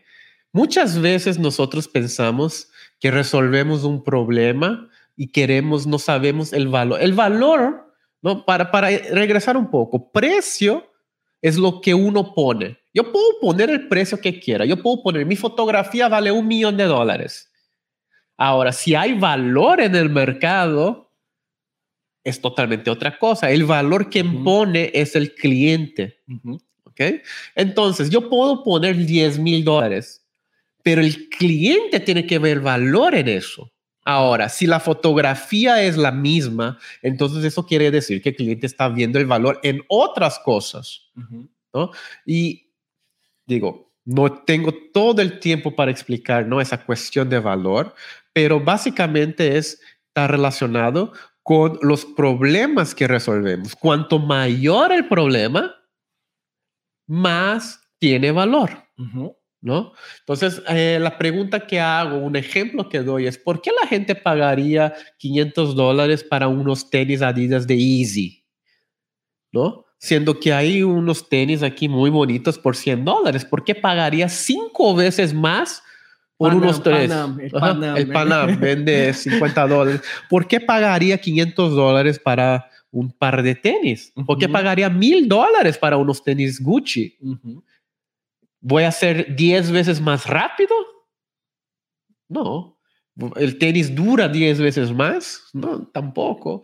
Muchas 0.54 1.00
veces 1.02 1.38
nosotros 1.38 1.88
pensamos 1.88 2.69
que 3.00 3.12
resolvemos 3.12 3.84
un 3.84 4.04
problema 4.04 4.90
y 5.16 5.32
queremos, 5.32 5.88
no 5.88 6.00
sabemos 6.00 6.54
el 6.54 6.68
valor. 6.68 7.02
El 7.02 7.14
valor, 7.14 7.94
¿no? 8.22 8.46
Para, 8.46 8.72
para 8.72 8.90
regresar 8.90 9.58
un 9.58 9.70
poco, 9.70 10.12
precio 10.12 10.86
es 11.42 11.58
lo 11.58 11.82
que 11.82 11.94
uno 11.94 12.34
pone. 12.34 12.78
Yo 12.94 13.12
puedo 13.12 13.40
poner 13.40 13.70
el 13.70 13.88
precio 13.88 14.20
que 14.20 14.40
quiera. 14.40 14.66
Yo 14.66 14.82
puedo 14.82 15.02
poner, 15.02 15.26
mi 15.26 15.36
fotografía 15.36 16.08
vale 16.08 16.32
un 16.32 16.48
millón 16.48 16.76
de 16.78 16.86
dólares. 16.86 17.52
Ahora, 18.38 18.72
si 18.72 18.96
hay 18.96 19.14
valor 19.14 19.82
en 19.82 19.96
el 19.96 20.10
mercado, 20.10 21.14
es 22.24 22.42
totalmente 22.42 22.90
otra 22.90 23.18
cosa. 23.18 23.52
El 23.52 23.66
valor 23.66 24.10
que 24.10 24.24
pone 24.24 24.92
es 24.94 25.16
el 25.16 25.36
cliente. 25.36 26.22
¿Ok? 26.84 27.02
Entonces, 27.56 28.10
yo 28.10 28.30
puedo 28.30 28.64
poner 28.64 28.96
10 28.98 29.40
mil 29.40 29.64
dólares 29.64 30.19
pero 30.84 31.02
el 31.02 31.30
cliente 31.30 32.00
tiene 32.00 32.26
que 32.26 32.40
ver 32.40 32.60
valor 32.60 33.16
en 33.16 33.28
eso. 33.28 33.72
Ahora, 34.06 34.50
si 34.50 34.66
la 34.66 34.80
fotografía 34.80 35.84
es 35.84 35.98
la 35.98 36.12
misma, 36.12 36.80
entonces 37.02 37.44
eso 37.44 37.66
quiere 37.66 37.92
decir 37.92 38.22
que 38.22 38.30
el 38.30 38.36
cliente 38.36 38.66
está 38.66 38.90
viendo 38.90 39.20
el 39.20 39.26
valor 39.26 39.60
en 39.62 39.84
otras 39.88 40.40
cosas. 40.40 41.12
¿no? 41.74 41.92
Y 42.26 42.72
digo, 43.46 43.94
no 44.06 44.44
tengo 44.44 44.74
todo 44.94 45.22
el 45.22 45.40
tiempo 45.40 45.76
para 45.76 45.92
explicar 45.92 46.48
¿no? 46.48 46.62
esa 46.62 46.84
cuestión 46.84 47.30
de 47.30 47.40
valor, 47.40 47.94
pero 48.34 48.60
básicamente 48.60 49.58
es, 49.58 49.80
está 50.08 50.28
relacionado 50.28 51.14
con 51.44 51.78
los 51.82 52.06
problemas 52.06 52.96
que 52.96 53.08
resolvemos. 53.08 53.76
Cuanto 53.76 54.18
mayor 54.18 54.92
el 54.92 55.08
problema, 55.08 55.76
más 57.08 57.82
tiene 58.00 58.32
valor. 58.32 58.70
¿No? 59.62 59.94
Entonces, 60.20 60.62
eh, 60.70 60.98
la 61.02 61.18
pregunta 61.18 61.68
que 61.68 61.80
hago, 61.80 62.18
un 62.18 62.36
ejemplo 62.36 62.88
que 62.88 63.00
doy 63.00 63.28
es, 63.28 63.38
¿por 63.38 63.62
qué 63.62 63.72
la 63.82 63.88
gente 63.88 64.16
pagaría 64.16 64.94
500 65.18 65.76
dólares 65.76 66.24
para 66.24 66.48
unos 66.48 66.90
tenis 66.90 67.22
Adidas 67.22 67.68
de 67.68 67.76
Easy? 67.76 68.46
¿No? 69.52 69.86
Siendo 69.98 70.40
que 70.40 70.54
hay 70.54 70.82
unos 70.84 71.28
tenis 71.28 71.62
aquí 71.62 71.90
muy 71.90 72.10
bonitos 72.10 72.58
por 72.58 72.76
100 72.76 73.04
dólares. 73.04 73.44
¿Por 73.44 73.64
qué 73.66 73.76
pagaría 73.76 74.30
cinco 74.30 74.96
veces 74.96 75.34
más 75.34 75.84
por 76.38 76.52
Panam, 76.52 76.64
unos 76.64 76.82
tres? 76.84 77.10
Panam, 77.10 77.40
el 77.42 77.56
Ajá, 77.56 77.60
Panam, 77.74 77.98
el. 77.98 78.08
Panam 78.08 78.60
vende 78.62 79.14
50 79.14 79.68
dólares. 79.68 80.02
¿Por 80.30 80.48
qué 80.48 80.62
pagaría 80.62 81.18
500 81.18 81.76
dólares 81.76 82.18
para 82.18 82.70
un 82.92 83.12
par 83.12 83.44
de 83.44 83.56
tenis? 83.56 84.14
¿Por 84.26 84.38
qué 84.38 84.46
Ujú. 84.46 84.54
pagaría 84.54 84.90
mil 84.90 85.28
dólares 85.28 85.78
para 85.78 85.98
unos 85.98 86.24
tenis 86.24 86.62
Gucci? 86.64 87.18
¿Voy 88.62 88.84
a 88.84 88.92
ser 88.92 89.36
10 89.36 89.72
veces 89.72 90.02
más 90.02 90.26
rápido? 90.26 90.76
No. 92.28 92.78
¿El 93.36 93.58
tenis 93.58 93.94
dura 93.94 94.28
10 94.28 94.62
veces 94.62 94.94
más? 94.94 95.50
No, 95.54 95.88
tampoco. 95.88 96.64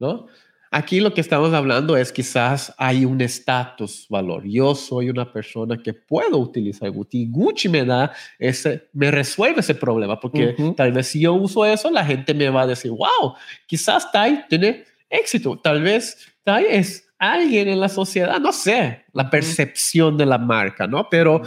¿no? 0.00 0.26
Aquí 0.72 1.00
lo 1.00 1.12
que 1.12 1.20
estamos 1.20 1.52
hablando 1.52 1.96
es 1.96 2.12
quizás 2.12 2.72
hay 2.78 3.04
un 3.04 3.20
estatus 3.20 4.06
valor. 4.08 4.44
Yo 4.46 4.74
soy 4.74 5.10
una 5.10 5.30
persona 5.32 5.76
que 5.82 5.92
puedo 5.92 6.38
utilizar 6.38 6.90
Gucci. 6.90 7.28
Gucci 7.28 7.68
me 7.68 7.84
da 7.84 8.12
ese, 8.38 8.88
me 8.92 9.10
resuelve 9.10 9.60
ese 9.60 9.74
problema 9.74 10.18
porque 10.18 10.54
tal 10.76 10.92
vez 10.92 11.08
si 11.08 11.20
yo 11.20 11.34
uso 11.34 11.66
eso, 11.66 11.90
la 11.90 12.04
gente 12.04 12.34
me 12.34 12.48
va 12.50 12.62
a 12.62 12.66
decir, 12.68 12.92
wow, 12.92 13.34
quizás 13.66 14.10
Tai 14.12 14.46
tiene 14.48 14.84
éxito. 15.08 15.58
Tal 15.58 15.82
vez 15.82 16.16
Tai 16.44 16.64
es 16.64 17.09
alguien 17.20 17.68
en 17.68 17.78
la 17.78 17.88
sociedad, 17.90 18.40
no 18.40 18.50
sé, 18.50 19.04
la 19.12 19.28
percepción 19.30 20.16
de 20.16 20.26
la 20.26 20.38
marca, 20.38 20.86
¿no? 20.86 21.06
Pero 21.08 21.42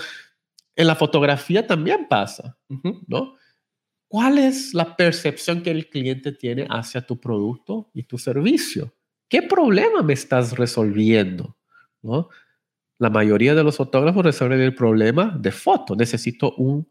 en 0.75 0.87
la 0.87 0.95
fotografía 0.95 1.65
también 1.65 2.07
pasa. 2.07 2.57
¿no? 3.07 3.35
¿Cuál 4.07 4.37
es 4.37 4.73
la 4.73 4.95
percepción 4.95 5.63
que 5.63 5.71
el 5.71 5.89
cliente 5.89 6.31
tiene 6.31 6.67
hacia 6.69 7.01
tu 7.01 7.19
producto 7.19 7.89
y 7.93 8.03
tu 8.03 8.19
servicio? 8.19 8.93
¿Qué 9.27 9.41
problema 9.41 10.03
me 10.03 10.13
estás 10.13 10.55
resolviendo? 10.55 11.57
¿No? 12.03 12.29
La 12.99 13.09
mayoría 13.09 13.55
de 13.55 13.63
los 13.63 13.77
fotógrafos 13.77 14.23
resuelven 14.23 14.61
el 14.61 14.75
problema 14.75 15.35
de 15.39 15.51
foto. 15.51 15.95
Necesito 15.95 16.53
un, 16.55 16.87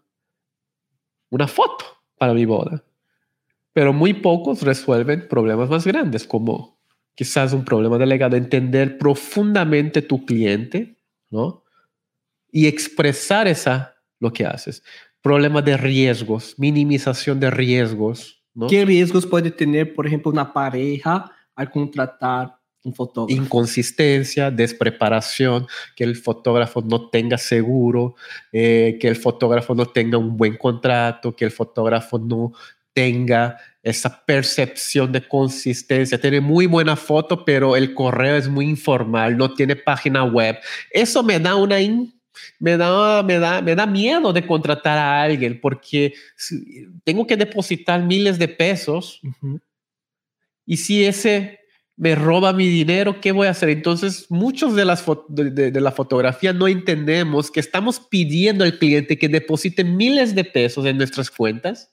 una 1.30 1.47
foto 1.47 1.85
para 2.18 2.35
mi 2.35 2.45
boda. 2.45 2.85
Pero 3.72 3.93
muy 3.93 4.14
pocos 4.14 4.62
resuelven 4.62 5.28
problemas 5.28 5.70
más 5.70 5.87
grandes, 5.87 6.26
como 6.26 6.82
quizás 7.15 7.53
un 7.53 7.65
problema 7.65 7.99
de 7.99 8.07
legado, 8.07 8.37
entender 8.37 8.99
profundamente 8.99 10.03
tu 10.03 10.25
cliente, 10.25 10.97
¿no? 11.31 11.65
Y 12.51 12.67
expresar 12.67 13.49
esa, 13.49 13.97
lo 14.19 14.33
que 14.33 14.47
haces. 14.47 14.83
Problema 15.21 15.63
de 15.63 15.77
riesgos, 15.77 16.55
minimización 16.59 17.41
de 17.41 17.51
riesgos, 17.51 18.43
¿no? 18.55 18.67
¿Qué 18.67 18.85
riesgos 18.85 19.27
puede 19.27 19.51
tener, 19.51 19.95
por 19.95 20.07
ejemplo, 20.07 20.31
una 20.31 20.53
pareja 20.53 21.31
al 21.55 21.71
contratar 21.71 22.59
un 22.85 22.95
fotógrafo? 22.95 23.41
inconsistencia, 23.41 24.51
despreparación, 24.51 25.67
que 25.95 26.05
el 26.05 26.17
fotógrafo 26.17 26.83
no 26.83 27.09
tenga 27.09 27.39
seguro, 27.39 28.17
eh, 28.53 28.99
que 29.01 29.09
el 29.09 29.17
fotógrafo 29.17 29.75
no 29.75 29.87
tenga 29.87 30.19
un 30.19 30.37
buen 30.37 30.57
contrato, 30.57 31.35
que 31.35 31.45
el 31.45 31.53
fotógrafo 31.53 32.19
no 32.19 32.53
tenga 32.93 33.57
esa 33.83 34.24
percepción 34.24 35.11
de 35.12 35.26
consistencia. 35.26 36.20
Tiene 36.20 36.41
muy 36.41 36.66
buena 36.66 36.95
foto, 36.97 37.45
pero 37.45 37.74
el 37.76 37.95
correo 37.95 38.37
es 38.37 38.49
muy 38.49 38.66
informal, 38.68 39.37
no 39.37 39.53
tiene 39.55 39.74
página 39.76 40.24
web. 40.24 40.57
Eso 40.91 41.22
me 41.22 41.39
da 41.41 41.57
una... 41.57 41.76
me 42.59 42.76
da, 42.76 43.22
me, 43.22 43.39
da, 43.39 43.61
me 43.61 43.74
da 43.74 43.87
miedo 43.87 44.33
de 44.33 44.47
contratar 44.47 44.97
a 44.99 45.22
alguien 45.22 45.61
porque 45.61 46.14
tengo 47.05 47.26
que 47.26 47.37
depositar 47.37 48.03
miles 48.03 48.39
de 48.39 48.49
pesos 48.49 49.20
y 50.64 50.76
si 50.76 51.05
ese 51.05 51.59
me 51.97 52.14
roba 52.14 52.53
mi 52.53 52.66
dinero, 52.68 53.20
¿qué 53.20 53.33
voy 53.33 53.47
a 53.47 53.51
hacer? 53.51 53.68
Entonces, 53.68 54.26
muchos 54.30 54.74
de, 54.74 54.85
las 54.85 55.05
de, 55.28 55.51
de- 55.51 55.70
de 55.70 55.80
la 55.80 55.93
fotografía 55.93 56.53
no 56.53 56.66
entendemos 56.66 57.51
que 57.51 57.61
estamos 57.61 58.01
pidiendo 58.01 58.64
al 58.64 58.78
cliente 58.78 59.18
que 59.18 59.28
deposite 59.28 59.85
miles 59.85 60.35
de 60.35 60.45
pesos 60.45 60.87
en 60.87 60.97
nuestras 60.97 61.30
cuentas. 61.30 61.91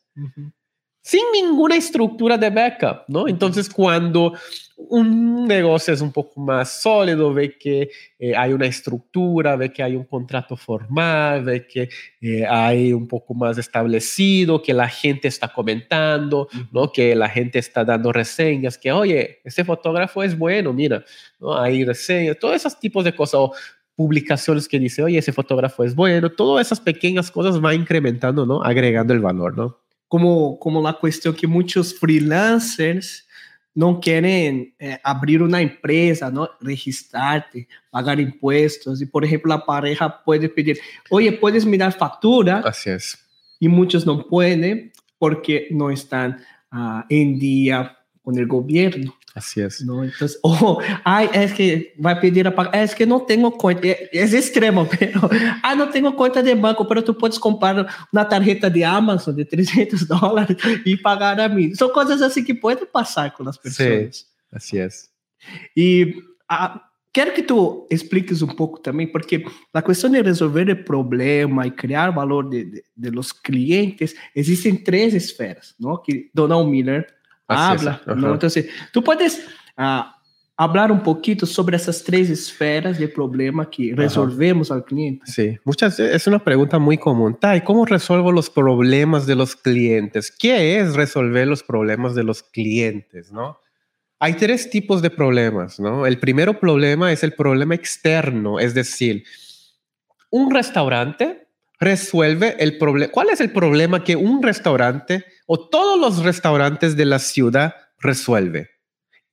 Sin 1.10 1.24
ninguna 1.34 1.76
estructura 1.76 2.38
de 2.38 2.52
backup, 2.52 3.06
¿no? 3.08 3.28
Entonces, 3.28 3.68
cuando 3.68 4.34
un 4.78 5.48
negocio 5.48 5.92
es 5.92 6.02
un 6.02 6.12
poco 6.12 6.40
más 6.40 6.84
sólido, 6.84 7.34
ve 7.34 7.58
que 7.58 7.90
eh, 8.20 8.36
hay 8.36 8.54
una 8.54 8.68
estructura, 8.68 9.56
ve 9.56 9.74
que 9.74 9.82
hay 9.82 9.96
un 9.96 10.04
contrato 10.04 10.56
formal, 10.56 11.46
ve 11.46 11.66
que 11.66 11.90
eh, 12.22 12.46
hay 12.46 12.94
un 12.94 13.08
poco 13.08 13.34
más 13.34 13.58
establecido, 13.58 14.62
que 14.62 14.72
la 14.72 14.88
gente 14.88 15.28
está 15.28 15.48
comentando, 15.48 16.48
¿no? 16.72 16.92
Que 16.92 17.16
la 17.16 17.28
gente 17.28 17.58
está 17.58 17.84
dando 17.84 18.14
reseñas, 18.14 18.78
que, 18.78 18.92
oye, 18.92 19.40
ese 19.44 19.66
fotógrafo 19.66 20.22
es 20.22 20.38
bueno, 20.38 20.74
mira, 20.74 21.04
¿no? 21.40 21.58
Hay 21.60 21.84
reseñas, 21.86 22.38
todos 22.38 22.56
esos 22.56 22.80
tipos 22.80 23.04
de 23.04 23.16
cosas. 23.16 23.40
o 23.40 23.54
publicaciones 23.96 24.68
que 24.70 24.80
dice, 24.80 25.04
oye, 25.04 25.18
ese 25.18 25.34
fotógrafo 25.34 25.84
es 25.84 25.94
bueno, 25.94 26.30
todas 26.30 26.68
esas 26.68 26.80
pequeñas 26.80 27.30
cosas 27.32 27.60
van 27.60 27.76
incrementando, 27.82 28.46
¿no? 28.46 28.64
Agregando 28.64 29.14
el 29.14 29.20
valor, 29.20 29.58
¿no? 29.58 29.89
Como, 30.10 30.60
como 30.60 30.82
la 30.82 30.94
cuestión 30.94 31.34
que 31.34 31.48
muchos 31.48 31.98
freelancers 31.98 33.26
no 33.74 34.02
quieren 34.02 34.76
eh, 34.78 35.00
abrir 35.04 35.42
una 35.42 35.62
empresa, 35.62 36.30
¿no? 36.30 36.50
Registrarte, 36.60 37.66
pagar 37.90 38.20
impuestos. 38.20 39.02
Y, 39.02 39.06
por 39.06 39.24
ejemplo, 39.24 39.56
la 39.56 39.66
pareja 39.66 40.22
puede 40.24 40.50
pedir, 40.50 40.78
oye, 41.10 41.32
¿puedes 41.32 41.66
mirar 41.66 41.94
factura? 41.94 42.62
Así 42.66 42.90
es. 42.90 43.18
Y 43.58 43.70
muchos 43.70 44.06
no 44.06 44.28
pueden 44.28 44.92
porque 45.18 45.70
no 45.72 45.92
están 45.92 46.44
ah, 46.72 47.06
en 47.08 47.40
día 47.40 47.99
con 48.30 48.38
el 48.38 48.46
gobierno. 48.46 49.16
Así 49.34 49.60
es. 49.60 49.82
¿no? 49.82 50.04
Entonces, 50.04 50.40
oh, 50.44 50.80
ay, 51.04 51.30
es 51.34 51.52
que 51.54 51.96
va 52.04 52.12
a 52.12 52.22
pedir 52.22 52.48
a 52.48 52.54
pagar, 52.54 52.76
es 52.76 52.94
que 52.94 53.08
no 53.08 53.24
tengo 53.24 53.58
cuenta, 53.58 53.88
es 54.12 54.34
extremo, 54.34 54.88
pero, 54.88 55.28
ah, 55.64 55.74
no 55.74 55.90
tengo 55.90 56.16
cuenta 56.16 56.44
de 56.44 56.54
banco, 56.54 56.88
pero 56.88 57.04
tú 57.04 57.18
puedes 57.18 57.40
comprar 57.40 57.88
una 58.14 58.30
tarjeta 58.30 58.70
de 58.70 58.86
Amazon 58.86 59.36
de 59.36 59.46
300 59.46 60.08
dólares 60.22 60.58
y 60.86 60.96
pagar 60.98 61.42
a 61.42 61.50
mí. 61.50 61.74
Son 61.74 61.92
cosas 61.92 62.22
así 62.22 62.46
que 62.46 62.54
pueden 62.54 62.88
pasar 62.92 63.34
con 63.34 63.48
las 63.48 63.58
personas. 63.58 64.28
Así 64.52 64.78
es. 64.78 65.12
Y 65.76 66.14
ah, 66.48 66.88
quero 67.12 67.34
que 67.34 67.42
tu 67.42 67.88
expliques 67.90 68.44
um 68.44 68.48
pouco 68.48 68.80
também, 68.80 69.08
porque 69.08 69.44
a 69.74 69.82
questão 69.82 70.10
de 70.10 70.22
resolver 70.22 70.70
o 70.70 70.84
problema 70.84 71.66
e 71.66 71.72
criar 71.72 72.12
valor 72.12 72.48
de, 72.48 72.66
de, 72.66 72.84
de 72.96 73.34
clientes, 73.44 74.16
existem 74.36 74.76
três 74.76 75.16
esferas, 75.16 75.74
não? 75.80 75.98
Que 75.98 76.30
Donald 76.34 76.70
Miller 76.70 77.08
Así 77.50 77.76
es, 77.76 77.82
habla, 77.82 78.02
ajá. 78.06 78.16
¿no? 78.16 78.34
Entonces, 78.34 78.70
tú 78.92 79.04
puedes 79.04 79.46
ah, 79.76 80.20
hablar 80.60 80.92
un 80.92 81.02
poquito 81.02 81.46
sobre 81.46 81.78
esas 81.78 82.04
tres 82.04 82.30
esferas 82.30 83.00
de 83.00 83.08
problema 83.08 83.70
que 83.70 83.94
resolvemos 83.96 84.70
al 84.72 84.84
cliente. 84.84 85.26
Sí, 85.26 85.58
muchas 85.64 85.98
es 86.00 86.28
una 86.28 86.44
pregunta 86.44 86.78
muy 86.78 86.98
común. 86.98 87.38
Tai, 87.40 87.64
¿cómo 87.64 87.86
resuelvo 87.86 88.32
los 88.32 88.50
problemas 88.50 89.26
de 89.26 89.36
los 89.36 89.56
clientes? 89.56 90.30
¿Qué 90.38 90.80
es 90.80 90.96
resolver 90.96 91.48
los 91.48 91.64
problemas 91.64 92.14
de 92.14 92.24
los 92.24 92.44
clientes, 92.44 93.32
no? 93.32 93.58
Hay 94.20 94.34
tres 94.34 94.70
tipos 94.70 95.02
de 95.02 95.10
problemas, 95.10 95.80
¿no? 95.80 96.06
El 96.06 96.20
primero 96.20 96.60
problema 96.60 97.14
es 97.14 97.24
el 97.24 97.32
problema 97.32 97.74
externo, 97.74 98.60
es 98.60 98.74
decir, 98.74 99.24
un 100.30 100.54
restaurante 100.54 101.48
resuelve 101.80 102.58
el 102.60 102.78
problema. 102.78 103.14
¿Cuál 103.14 103.30
es 103.30 103.40
el 103.40 103.52
problema 103.52 104.04
que 104.04 104.18
un 104.18 104.44
restaurante 104.44 105.24
o 105.52 105.68
todos 105.68 106.00
los 106.00 106.24
restaurantes 106.24 106.96
de 106.96 107.06
la 107.06 107.18
ciudad 107.18 107.74
resuelve? 107.98 108.70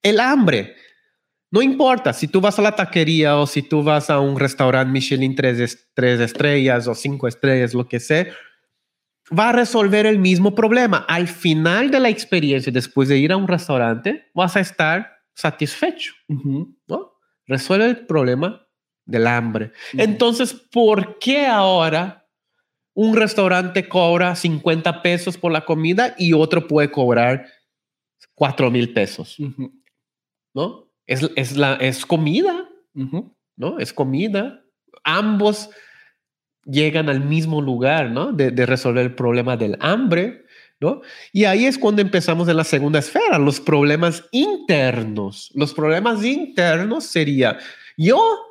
El 0.03 0.19
hambre. 0.19 0.75
No 1.51 1.61
importa 1.61 2.13
si 2.13 2.27
tú 2.27 2.41
vas 2.41 2.59
a 2.59 2.63
la 2.63 2.73
taquería 2.75 3.37
o 3.37 3.47
si 3.47 3.63
tú 3.63 3.83
vas 3.83 4.09
a 4.09 4.19
un 4.19 4.39
restaurante 4.39 4.91
Michelin 4.91 5.35
tres, 5.35 5.61
es- 5.61 5.91
tres 5.95 6.19
estrellas 6.21 6.89
o 6.89 6.95
cinco 6.95 7.29
estrellas, 7.29 7.75
lo 7.75 7.87
que 7.87 8.01
sea, 8.01 8.27
va 9.37 9.51
a 9.51 9.53
resolver 9.53 10.07
el 10.07 10.19
mismo 10.19 10.55
problema. 10.55 11.05
Al 11.09 11.29
final 11.29 11.91
de 11.91 12.01
la 12.01 12.09
experiencia, 12.09 12.73
después 12.73 13.09
de 13.09 13.19
ir 13.19 13.31
a 13.33 13.37
un 13.37 13.47
restaurante, 13.47 14.31
vas 14.35 14.57
a 14.57 14.61
estar 14.61 15.13
satisfecho. 15.35 16.15
Resuelve 17.47 17.87
el 17.87 18.07
problema 18.07 18.67
del 19.05 19.27
hambre. 19.27 19.73
Entonces, 19.93 20.53
¿por 20.53 21.19
qué 21.19 21.47
ahora 21.47 22.26
un 22.97 23.15
restaurante 23.15 23.89
cobra 23.89 24.35
50 24.35 25.03
pesos 25.03 25.37
por 25.37 25.53
la 25.53 25.67
comida 25.67 26.15
y 26.17 26.33
otro 26.33 26.67
puede 26.67 26.91
cobrar 26.91 27.47
4 28.35 28.71
mil 28.71 28.95
pesos? 28.95 29.37
¿No? 30.55 30.91
Es, 31.07 31.31
es, 31.37 31.57
la, 31.59 31.75
es 31.75 32.07
comida. 32.07 32.69
¿no? 32.95 33.79
Es 33.79 33.93
comida. 33.93 34.65
Ambos 35.05 35.69
llegan 36.65 37.11
al 37.11 37.21
mismo 37.21 37.61
lugar, 37.61 38.11
¿no? 38.11 38.33
De, 38.33 38.51
de 38.51 38.65
resolver 38.65 39.05
el 39.05 39.15
problema 39.15 39.59
del 39.59 39.77
hambre, 39.81 40.47
¿no? 40.81 41.03
Y 41.35 41.45
ahí 41.45 41.67
es 41.67 41.77
cuando 41.77 42.01
empezamos 42.01 42.49
en 42.49 42.57
la 42.57 42.65
segunda 42.65 42.99
esfera, 43.01 43.39
los 43.39 43.61
problemas 43.61 44.25
internos. 44.33 45.51
Los 45.55 45.75
problemas 45.75 46.25
internos 46.25 47.05
sería, 47.05 47.59
yo 47.99 48.46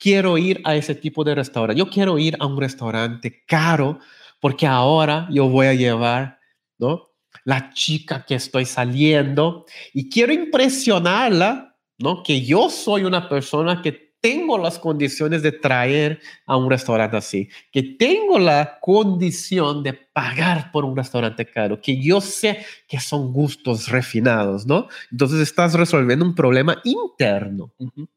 quiero 0.00 0.38
ir 0.38 0.60
a 0.64 0.74
ese 0.74 0.96
tipo 0.96 1.22
de 1.22 1.36
restaurante. 1.36 1.78
Yo 1.78 1.88
quiero 1.88 2.18
ir 2.18 2.36
a 2.40 2.46
un 2.46 2.58
restaurante 2.58 3.44
caro 3.46 4.00
porque 4.40 4.66
ahora 4.66 5.28
yo 5.30 5.48
voy 5.48 5.66
a 5.66 5.74
llevar, 5.74 6.40
¿no? 6.78 7.10
La 7.44 7.70
chica 7.72 8.24
que 8.26 8.34
estoy 8.34 8.64
saliendo 8.64 9.66
y 9.92 10.08
quiero 10.08 10.32
impresionarla, 10.32 11.76
¿no? 11.98 12.22
Que 12.22 12.42
yo 12.42 12.70
soy 12.70 13.04
una 13.04 13.28
persona 13.28 13.82
que 13.82 14.09
tengo 14.20 14.58
las 14.58 14.78
condiciones 14.78 15.42
de 15.42 15.52
traer 15.52 16.20
a 16.46 16.56
un 16.56 16.70
restaurante 16.70 17.16
así, 17.16 17.48
que 17.72 17.82
tengo 17.82 18.38
la 18.38 18.78
condición 18.80 19.82
de 19.82 19.94
pagar 19.94 20.70
por 20.72 20.84
un 20.84 20.96
restaurante 20.96 21.46
caro, 21.46 21.80
que 21.80 22.00
yo 22.00 22.20
sé 22.20 22.64
que 22.86 23.00
son 23.00 23.32
gustos 23.32 23.88
refinados, 23.88 24.66
¿no? 24.66 24.88
Entonces 25.10 25.40
estás 25.40 25.74
resolviendo 25.74 26.24
un 26.24 26.34
problema 26.34 26.80
interno 26.84 27.72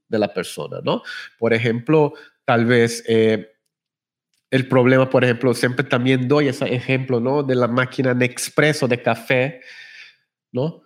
de 0.07 0.19
la 0.19 0.33
persona, 0.33 0.79
¿no? 0.83 1.03
Por 1.39 1.53
ejemplo, 1.53 2.13
tal 2.45 2.65
vez... 2.65 3.03
Eh, 3.07 3.49
el 4.51 4.67
problema, 4.67 5.09
por 5.09 5.23
ejemplo, 5.23 5.51
siempre 5.55 5.83
también 5.83 6.27
doy 6.27 6.47
ese 6.47 6.71
ejemplo, 6.75 7.19
¿no? 7.19 7.41
De 7.41 7.55
la 7.55 7.67
máquina 7.67 8.13
Nespresso 8.13 8.87
de 8.87 9.01
café, 9.01 9.61
¿no? 10.51 10.82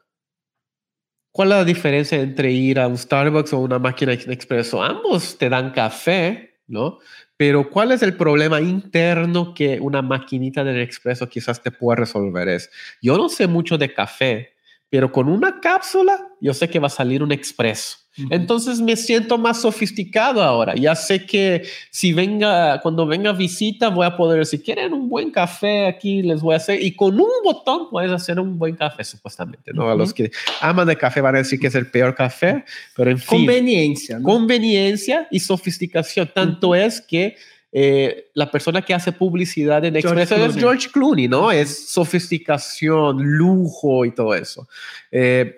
¿Cuál 1.38 1.52
es 1.52 1.58
la 1.58 1.66
diferencia 1.66 2.20
entre 2.20 2.52
ir 2.52 2.80
a 2.80 2.88
un 2.88 2.98
Starbucks 2.98 3.54
o 3.54 3.60
una 3.60 3.78
máquina 3.78 4.12
expreso? 4.12 4.82
Ambos 4.82 5.38
te 5.38 5.50
dan 5.50 5.70
café, 5.70 6.56
¿no? 6.66 6.98
Pero 7.38 7.70
¿cuál 7.70 7.92
es 7.92 8.02
el 8.02 8.16
problema 8.16 8.60
interno 8.60 9.54
que 9.54 9.80
una 9.80 10.02
maquinita 10.02 10.64
del 10.64 10.82
expreso 10.82 11.30
quizás 11.30 11.62
te 11.62 11.70
pueda 11.70 11.98
resolver? 11.98 12.48
Es, 12.48 12.72
yo 13.04 13.18
no 13.18 13.30
sé 13.30 13.46
mucho 13.46 13.78
de 13.78 13.94
café, 13.94 14.56
pero 14.90 15.12
con 15.12 15.28
una 15.28 15.60
cápsula 15.60 16.28
yo 16.40 16.54
sé 16.54 16.70
que 16.70 16.80
va 16.80 16.88
a 16.88 16.92
salir 16.92 17.24
un 17.24 17.32
expreso. 17.32 17.98
Entonces 18.32 18.82
me 18.82 18.96
siento 18.96 19.38
más 19.38 19.62
sofisticado 19.62 20.42
ahora. 20.42 20.74
Ya 20.76 20.96
sé 20.96 21.26
que 21.26 21.64
si 21.92 22.14
venga, 22.14 22.82
cuando 22.82 23.06
venga 23.06 23.32
visita, 23.32 23.90
voy 23.90 24.06
a 24.08 24.18
poder, 24.18 24.46
si 24.46 24.60
quieren 24.60 24.94
un 24.94 25.08
buen 25.08 25.30
café 25.30 25.86
aquí, 25.86 26.24
les 26.24 26.42
voy 26.42 26.56
a 26.56 26.58
hacer. 26.58 26.82
Y 26.82 26.96
con 26.96 27.20
un 27.20 27.30
botón 27.44 27.90
puedes 27.92 28.12
hacer 28.12 28.40
un 28.40 28.58
buen 28.58 28.76
café, 28.76 29.04
supuestamente. 29.04 29.72
¿no? 29.72 29.90
A 29.90 29.96
los 29.96 30.14
que 30.14 30.32
aman 30.62 30.88
de 30.88 30.98
café 30.98 31.22
van 31.22 31.36
a 31.36 31.40
decir 31.40 31.60
que 31.60 31.68
es 31.68 31.76
el 31.76 31.92
peor 31.92 32.16
café, 32.16 32.66
pero 32.96 33.12
en 33.12 33.20
fin. 33.20 33.40
Conveniencia. 33.40 34.20
Conveniencia 34.22 35.28
y 35.30 35.40
sofisticación. 35.40 36.32
Tanto 36.34 36.74
es 36.74 37.02
que 37.02 37.36
eh, 37.72 38.30
la 38.34 38.50
persona 38.50 38.82
que 38.82 38.94
hace 38.94 39.12
publicidad 39.12 39.84
en 39.84 39.98
Expreso 39.98 40.36
es 40.36 40.56
George 40.56 40.90
Clooney, 40.92 41.28
¿no? 41.28 41.52
Es 41.52 41.90
sofisticación, 41.90 43.22
lujo 43.22 44.06
y 44.06 44.12
todo 44.12 44.34
eso. 44.34 44.68
Eh, 45.12 45.54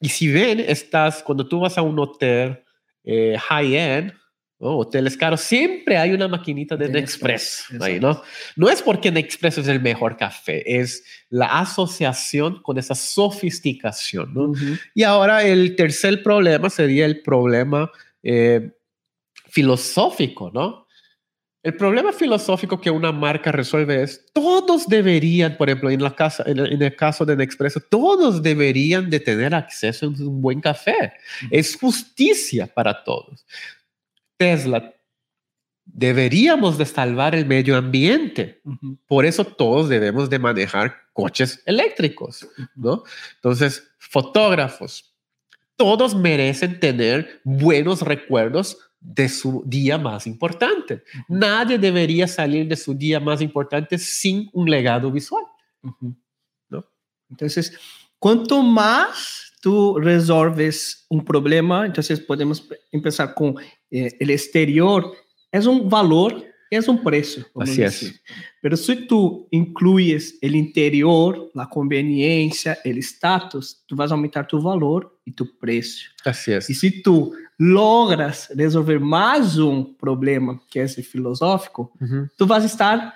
y 0.00 0.08
si 0.08 0.32
ven, 0.32 0.60
estás, 0.60 1.22
cuando 1.22 1.46
tú 1.46 1.60
vas 1.60 1.76
a 1.76 1.82
un 1.82 1.98
hotel 1.98 2.64
eh, 3.04 3.36
high-end, 3.38 4.14
¿no? 4.58 4.78
hoteles 4.78 5.16
caros, 5.16 5.42
siempre 5.42 5.98
hay 5.98 6.12
una 6.12 6.26
maquinita 6.26 6.76
de 6.76 6.88
Nespresso 6.88 7.64
ahí, 7.80 8.00
¿no? 8.00 8.22
No 8.56 8.70
es 8.70 8.80
porque 8.82 9.10
Nespresso 9.10 9.60
es 9.60 9.68
el 9.68 9.80
mejor 9.80 10.16
café, 10.16 10.80
es 10.80 11.04
la 11.28 11.60
asociación 11.60 12.62
con 12.62 12.78
esa 12.78 12.94
sofisticación, 12.94 14.32
¿no? 14.32 14.52
Y 14.94 15.02
ahora 15.02 15.44
el 15.44 15.76
tercer 15.76 16.22
problema 16.22 16.70
sería 16.70 17.04
el 17.04 17.22
problema 17.22 17.90
eh, 18.22 18.70
filosófico, 19.48 20.50
¿no? 20.52 20.86
El 21.62 21.76
problema 21.76 22.12
filosófico 22.12 22.80
que 22.80 22.90
una 22.90 23.12
marca 23.12 23.52
resuelve 23.52 24.02
es, 24.02 24.24
todos 24.32 24.88
deberían, 24.88 25.58
por 25.58 25.68
ejemplo, 25.68 25.90
en, 25.90 26.02
la 26.02 26.14
casa, 26.16 26.42
en, 26.46 26.58
el 26.58 26.96
caso 26.96 27.26
de 27.26 27.36
Nespresso, 27.36 27.80
todos 27.80 28.42
deberían 28.42 29.10
de 29.10 29.20
tener 29.20 29.54
acceso 29.54 30.06
a 30.06 30.08
un 30.08 30.40
buen 30.40 30.60
café. 30.62 31.12
Es 31.50 31.76
justicia 31.76 32.66
para 32.66 33.04
todos. 33.04 33.44
Tesla, 34.38 34.94
deberíamos 35.84 36.78
de 36.78 36.86
salvar 36.86 37.34
el 37.34 37.44
medio 37.44 37.76
ambiente. 37.76 38.62
Por 39.06 39.26
eso 39.26 39.44
todos 39.44 39.90
debemos 39.90 40.30
de 40.30 40.38
manejar 40.38 40.94
coches 41.12 41.62
eléctricos, 41.66 42.48
¿no? 42.74 43.02
Entonces, 43.34 43.86
fotógrafos, 43.98 45.14
todos 45.76 46.14
merecen 46.14 46.80
tener 46.80 47.40
buenos 47.44 48.00
recuerdos 48.00 48.78
de 49.00 49.28
su 49.28 49.62
día 49.66 49.96
más 49.96 50.26
importante. 50.26 51.02
Nadie 51.28 51.78
debería 51.78 52.28
salir 52.28 52.68
de 52.68 52.76
su 52.76 52.94
día 52.94 53.18
más 53.18 53.40
importante 53.40 53.98
sin 53.98 54.48
un 54.52 54.70
legado 54.70 55.10
visual. 55.10 55.44
¿no? 56.68 56.84
Entonces, 57.30 57.76
cuanto 58.18 58.62
más 58.62 59.54
tú 59.60 59.98
resolves 59.98 61.06
un 61.08 61.24
problema, 61.24 61.86
entonces 61.86 62.20
podemos 62.20 62.66
empezar 62.92 63.34
con 63.34 63.56
eh, 63.90 64.16
el 64.20 64.30
exterior, 64.30 65.12
es 65.50 65.66
un 65.66 65.88
valor, 65.88 66.44
es 66.70 66.86
un 66.86 67.02
precio. 67.02 67.44
Así 67.56 67.82
es. 67.82 68.22
Pero 68.62 68.76
si 68.76 69.06
tú 69.06 69.48
incluyes 69.50 70.38
el 70.40 70.54
interior, 70.54 71.50
la 71.54 71.68
conveniencia, 71.68 72.78
el 72.84 72.98
estatus, 72.98 73.82
tú 73.86 73.96
vas 73.96 74.10
a 74.10 74.14
aumentar 74.14 74.46
tu 74.46 74.62
valor 74.62 75.18
y 75.24 75.32
tu 75.32 75.58
precio. 75.58 76.10
Así 76.24 76.52
es. 76.52 76.70
Y 76.70 76.74
si 76.74 77.02
tú 77.02 77.34
logras 77.60 78.48
resolver 78.56 78.98
mais 78.98 79.58
um 79.58 79.84
problema, 79.84 80.58
que 80.70 80.78
é 80.78 80.84
esse 80.84 81.02
filosófico, 81.02 81.92
uhum. 82.00 82.26
tu 82.38 82.46
vas 82.46 82.64
estar 82.64 83.14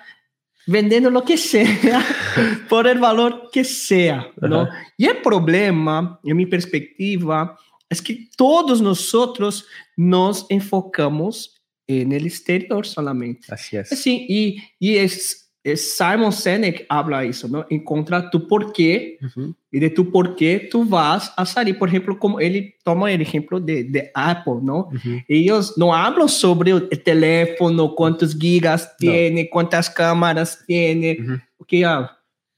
vendendo 0.67 1.09
lo 1.09 1.23
que 1.23 1.35
sea 1.35 1.65
por 2.69 2.85
el 2.85 2.99
valor 2.99 3.49
que 3.51 3.63
sea, 3.63 4.31
uhum. 4.39 4.47
¿no? 4.47 4.69
E 4.99 5.09
o 5.09 5.21
problema, 5.21 6.19
em 6.23 6.33
minha 6.35 6.47
perspectiva, 6.47 7.57
é 7.89 7.95
que 7.95 8.29
todos 8.37 8.81
nós 8.81 9.65
nos 9.97 10.45
enfocamos 10.51 11.55
no 11.89 12.15
exterior 12.15 12.85
solamente. 12.85 13.51
Assim 13.51 13.77
é. 13.77 13.81
Assim, 13.81 14.25
e, 14.29 14.57
e 14.79 14.91
esses 14.91 15.44
Simon 15.75 16.31
Sinek 16.31 16.85
habla 16.87 17.25
isso, 17.25 17.47
não? 17.47 17.65
Encontra 17.71 18.21
tu 18.21 18.39
porquê 18.41 19.17
uhum. 19.21 19.53
e 19.73 19.79
de 19.79 19.89
tu 19.89 20.05
porquê 20.05 20.59
tu 20.59 20.85
vas 20.85 21.33
a 21.35 21.43
sair. 21.45 21.73
Por 21.73 21.87
exemplo, 21.87 22.15
como 22.17 22.39
ele 22.39 22.75
toma 22.83 23.05
o 23.05 23.07
exemplo 23.07 23.59
de, 23.59 23.83
de 23.83 24.11
Apple, 24.13 24.61
não? 24.61 24.89
Uhum. 24.89 25.21
Eles 25.27 25.75
não 25.75 25.89
falam 25.89 26.27
sobre 26.27 26.73
o 26.73 26.81
telefone, 26.81 27.95
quantos 27.95 28.33
gigas 28.33 28.85
tem, 28.97 29.49
quantas 29.49 29.89
câmeras 29.89 30.55
tem, 30.67 31.19
uhum. 31.19 31.39
porque 31.57 31.83
ah, 31.83 32.11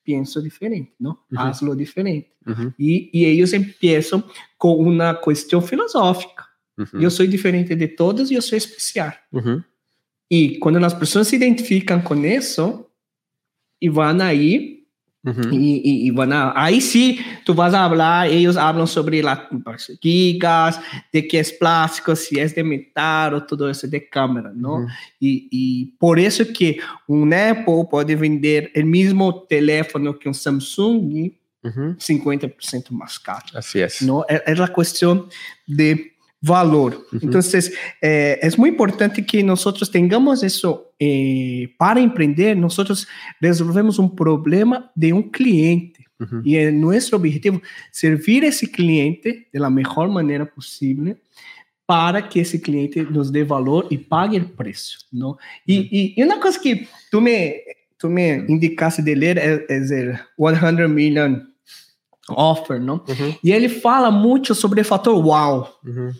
penso 0.03 0.41
diferente, 0.41 0.91
não? 0.99 1.11
Uhum. 1.31 1.39
Hazlo 1.39 1.75
diferente. 1.75 2.27
Uhum. 2.45 2.73
E, 2.79 3.09
e 3.13 3.25
eles 3.25 3.51
começam 3.79 4.23
com 4.57 4.75
uma 4.75 5.13
questão 5.13 5.61
filosófica. 5.61 6.45
Uhum. 6.77 7.01
Eu 7.01 7.11
sou 7.11 7.25
diferente 7.25 7.75
de 7.75 7.87
todos 7.87 8.31
e 8.31 8.35
eu 8.35 8.41
sou 8.41 8.57
especial. 8.57 9.13
Uhum. 9.31 9.63
E 10.29 10.57
quando 10.59 10.83
as 10.83 10.93
pessoas 10.93 11.27
se 11.27 11.35
identificam 11.35 12.01
com 12.01 12.15
isso, 12.25 12.85
y 13.79 13.89
van 13.89 14.21
ahí 14.21 14.87
uh-huh. 15.23 15.53
y, 15.53 15.81
y, 15.83 16.07
y, 16.07 16.11
van 16.11 16.33
a, 16.33 16.53
ahí 16.55 16.81
sí 16.81 17.19
tú 17.45 17.53
vas 17.53 17.73
a 17.73 17.85
hablar, 17.85 18.27
ellos 18.27 18.57
hablan 18.57 18.87
sobre 18.87 19.21
las 19.21 19.39
gigas, 20.01 20.79
de 21.11 21.27
qué 21.27 21.39
es 21.39 21.53
plástico, 21.53 22.15
si 22.15 22.39
es 22.39 22.55
de 22.55 22.63
metal 22.63 23.35
o 23.35 23.45
todo 23.45 23.69
eso 23.69 23.87
de 23.87 24.07
cámara, 24.09 24.51
¿no? 24.53 24.75
Uh-huh. 24.75 24.87
Y, 25.19 25.47
y, 25.51 25.85
por 25.97 26.19
eso 26.19 26.43
que 26.53 26.79
un 27.07 27.33
Apple 27.33 27.87
puede 27.89 28.15
vender 28.15 28.71
el 28.73 28.85
mismo 28.85 29.43
teléfono 29.43 30.17
que 30.17 30.27
un 30.27 30.35
Samsung 30.35 31.31
uh-huh. 31.63 31.95
50% 31.97 32.91
más 32.91 33.19
caro. 33.19 33.45
Así 33.53 33.79
es. 33.79 34.01
¿no? 34.01 34.25
Es, 34.27 34.41
es 34.45 34.59
la 34.59 34.67
cuestión 34.67 35.27
de 35.65 36.16
valor. 36.41 37.05
Uhum. 37.11 37.19
Então, 37.23 37.41
é, 38.01 38.47
é 38.47 38.57
muito 38.57 38.73
importante 38.73 39.21
que 39.21 39.41
nós 39.41 39.63
tenhamos 39.91 40.43
isso 40.43 40.85
eh, 41.01 41.69
para 41.77 41.99
empreender. 41.99 42.55
Nós 42.55 42.77
resolvemos 43.41 43.97
um 43.99 44.07
problema 44.07 44.89
de 44.95 45.11
um 45.13 45.21
cliente 45.21 46.05
uhum. 46.19 46.41
e 46.45 46.55
é 46.55 46.71
nosso 46.71 47.15
objetivo 47.15 47.61
servir 47.91 48.43
esse 48.43 48.67
cliente 48.67 49.47
da 49.53 49.69
melhor 49.69 50.07
maneira 50.09 50.45
possível 50.45 51.17
para 51.87 52.21
que 52.21 52.39
esse 52.39 52.59
cliente 52.59 53.01
nos 53.01 53.31
dê 53.31 53.43
valor 53.45 53.87
e 53.89 53.97
pague 53.97 54.37
o 54.37 54.49
preço, 54.49 55.05
não? 55.11 55.37
E, 55.65 55.77
uhum. 55.77 55.87
e, 55.91 56.13
e 56.17 56.23
uma 56.23 56.39
coisa 56.39 56.59
que 56.59 56.87
tu 57.09 57.21
me 57.21 57.63
tu 57.97 58.09
me 58.09 58.45
indicaste 58.47 59.01
de 59.01 59.15
ler 59.15 59.37
é, 59.37 59.65
é 59.69 60.19
o 60.37 60.53
100 60.53 60.87
million 60.87 61.39
offer, 62.29 62.79
não? 62.79 62.95
Uhum. 63.07 63.35
E 63.43 63.51
ele 63.51 63.69
fala 63.69 64.11
muito 64.11 64.53
sobre 64.53 64.81
o 64.81 64.85
fator 64.85 65.15
wow. 65.15 65.67
Uhum 65.83 66.11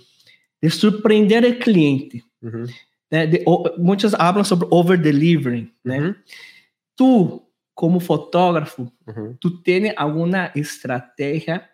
de 0.62 0.70
surpreender 0.70 1.44
o 1.44 1.60
cliente. 1.60 2.24
Uhum. 2.42 2.66
Né? 3.12 3.28
De, 3.28 3.44
o, 3.46 3.64
falam 4.18 4.44
sobre 4.44 4.68
over-delivering. 4.72 5.72
Né? 5.84 6.00
Uhum. 6.00 6.16
Tu, 6.96 7.48
como 7.74 8.00
fotógrafo, 8.00 8.92
uhum. 9.08 9.36
tu 9.40 9.62
tem 9.62 9.94
alguma 9.96 10.52
estratégia 10.56 11.68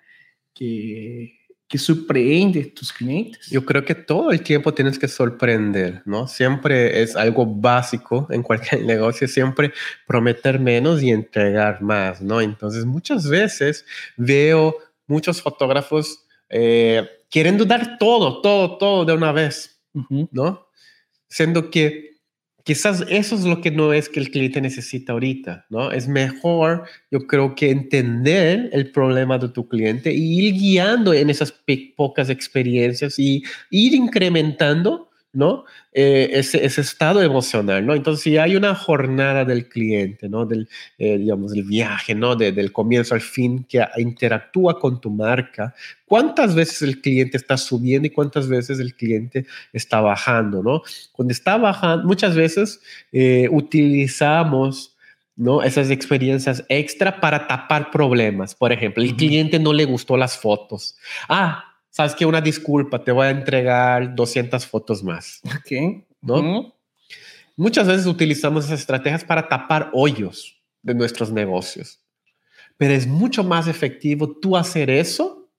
que, 0.53 1.31
que 1.73 1.77
surpreende 1.79 2.65
tus 2.65 2.91
clientes? 2.91 3.49
Yo 3.49 3.65
creo 3.65 3.83
que 3.83 3.95
todo 3.95 4.31
el 4.31 4.41
tiempo 4.43 4.73
tienes 4.73 4.99
que 4.99 5.07
sorprender, 5.07 6.03
¿no? 6.05 6.27
Siempre 6.27 7.01
es 7.01 7.15
algo 7.15 7.45
básico 7.47 8.27
en 8.29 8.43
cualquier 8.43 8.83
negocio, 8.85 9.27
siempre 9.27 9.73
prometer 10.05 10.59
menos 10.59 11.01
y 11.01 11.09
entregar 11.09 11.81
más, 11.81 12.21
¿no? 12.21 12.41
Entonces, 12.41 12.85
muchas 12.85 13.27
veces 13.27 13.85
veo 14.17 14.75
muchos 15.07 15.41
fotógrafos 15.41 16.22
eh, 16.55 17.07
queriendo 17.29 17.65
dar 17.65 17.97
todo, 17.97 18.41
todo, 18.41 18.77
todo 18.77 19.05
de 19.05 19.13
una 19.13 19.31
vez, 19.31 19.81
¿no? 20.31 20.67
siendo 21.33 21.71
que 21.71 22.11
quizás 22.63 23.03
eso 23.09 23.33
es 23.35 23.43
lo 23.43 23.59
que 23.59 23.71
no 23.71 23.91
es 23.91 24.07
que 24.07 24.19
el 24.19 24.29
cliente 24.29 24.61
necesita 24.61 25.13
ahorita, 25.13 25.65
¿no? 25.71 25.91
Es 25.91 26.07
mejor, 26.07 26.83
yo 27.09 27.25
creo 27.25 27.55
que 27.55 27.71
entender 27.71 28.69
el 28.71 28.91
problema 28.91 29.39
de 29.39 29.49
tu 29.49 29.67
cliente 29.67 30.13
y 30.13 30.45
ir 30.45 30.53
guiando 30.53 31.11
en 31.11 31.31
esas 31.31 31.51
pocas 31.95 32.29
experiencias 32.29 33.17
y 33.17 33.43
ir 33.71 33.95
incrementando 33.95 35.09
¿no? 35.33 35.65
Eh, 35.91 36.29
ese, 36.33 36.63
ese, 36.63 36.81
estado 36.81 37.21
emocional, 37.21 37.83
¿no? 37.85 37.95
Entonces, 37.95 38.23
si 38.23 38.37
hay 38.37 38.55
una 38.55 38.75
jornada 38.75 39.43
del 39.43 39.67
cliente, 39.67 40.29
¿no? 40.29 40.45
Del, 40.45 40.69
eh, 40.99 41.17
digamos, 41.17 41.51
del 41.51 41.63
viaje, 41.63 42.13
¿no? 42.13 42.35
del 42.35 42.71
comienzo 42.71 43.15
al 43.15 43.21
fin 43.21 43.65
que 43.67 43.83
interactúa 43.97 44.79
con 44.79 45.01
tu 45.01 45.09
marca, 45.09 45.73
¿cuántas 46.05 46.53
veces 46.53 46.83
el 46.83 47.01
cliente 47.01 47.37
está 47.37 47.57
subiendo 47.57 48.07
y 48.07 48.11
cuántas 48.11 48.47
veces 48.47 48.79
el 48.79 48.95
cliente 48.95 49.47
está 49.73 50.01
bajando, 50.01 50.61
¿no? 50.61 50.83
Cuando 51.11 51.31
está 51.31 51.57
bajando, 51.57 52.05
muchas 52.07 52.35
veces 52.35 52.79
eh, 53.11 53.47
utilizamos 53.51 54.91
¿no? 55.35 55.63
Esas 55.63 55.89
experiencias 55.89 56.63
extra 56.69 57.19
para 57.19 57.47
tapar 57.47 57.89
problemas. 57.89 58.53
Por 58.53 58.71
ejemplo, 58.71 59.01
el 59.01 59.15
cliente 59.15 59.57
no 59.57 59.73
le 59.73 59.85
gustó 59.85 60.15
las 60.15 60.37
fotos. 60.37 60.95
Ah, 61.27 61.72
sabes 61.93 62.15
que 62.15 62.25
una 62.25 62.41
disculpa, 62.41 63.03
te 63.03 63.11
voy 63.11 63.27
a 63.27 63.29
entregar 63.29 64.15
200 64.15 64.65
fotos 64.65 65.03
más. 65.03 65.41
Ok. 65.45 66.03
¿No? 66.21 66.75
Muchas 67.55 67.87
veces 67.87 68.07
utilizamos 68.07 68.65
esas 68.65 68.79
estrategias 68.79 69.23
para 69.23 69.47
tapar 69.47 69.91
hoyos 69.93 70.59
de 70.81 70.95
nuestros 70.95 71.31
negocios. 71.31 72.03
Pero 72.77 72.93
es 72.95 73.05
mucho 73.05 73.43
más 73.43 73.67
efectivo 73.67 74.35
tú 74.41 74.57
hacer 74.57 74.89
eso 74.89 75.51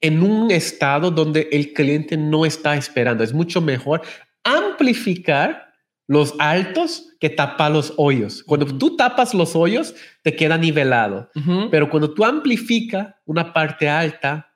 en 0.00 0.22
un 0.22 0.50
estado 0.50 1.10
donde 1.10 1.48
el 1.52 1.74
cliente 1.74 2.16
no 2.16 2.46
está 2.46 2.76
esperando. 2.76 3.22
Es 3.22 3.34
mucho 3.34 3.60
mejor 3.60 4.00
amplificar 4.42 5.74
los 6.06 6.34
altos 6.38 7.14
que 7.20 7.28
tapar 7.28 7.72
los 7.72 7.92
hoyos. 7.98 8.42
Cuando 8.42 8.64
tú 8.66 8.96
tapas 8.96 9.34
los 9.34 9.54
hoyos, 9.54 9.94
te 10.22 10.34
queda 10.34 10.56
nivelado. 10.56 11.30
Pero 11.70 11.90
cuando 11.90 12.14
tú 12.14 12.24
amplifica 12.24 13.20
una 13.26 13.52
parte 13.52 13.86
alta, 13.86 14.53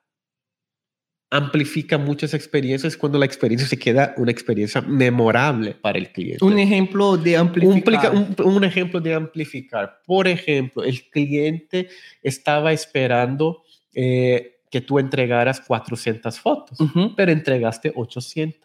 amplifica 1.31 1.97
muchas 1.97 2.33
experiencias 2.33 2.97
cuando 2.97 3.19
la 3.19 3.25
experiencia 3.25 3.67
se 3.67 3.77
queda 3.77 4.13
una 4.17 4.31
experiencia 4.31 4.81
memorable 4.81 5.75
para 5.75 5.99
el 5.99 6.11
cliente. 6.11 6.43
Un 6.43 6.57
ejemplo 6.57 7.17
de 7.17 7.37
amplificar. 7.37 8.13
Un, 8.43 8.63
ejemplo 8.63 8.99
de 8.99 9.13
amplificar. 9.13 10.01
Por 10.05 10.27
ejemplo, 10.27 10.83
el 10.83 11.03
cliente 11.09 11.89
estaba 12.23 12.73
esperando 12.73 13.63
eh, 13.93 14.59
que 14.71 14.81
tú 14.81 14.99
entregaras 14.99 15.61
400 15.61 16.39
fotos, 16.39 16.77
pero 17.15 17.31
entregaste 17.31 17.91
800. 17.95 18.59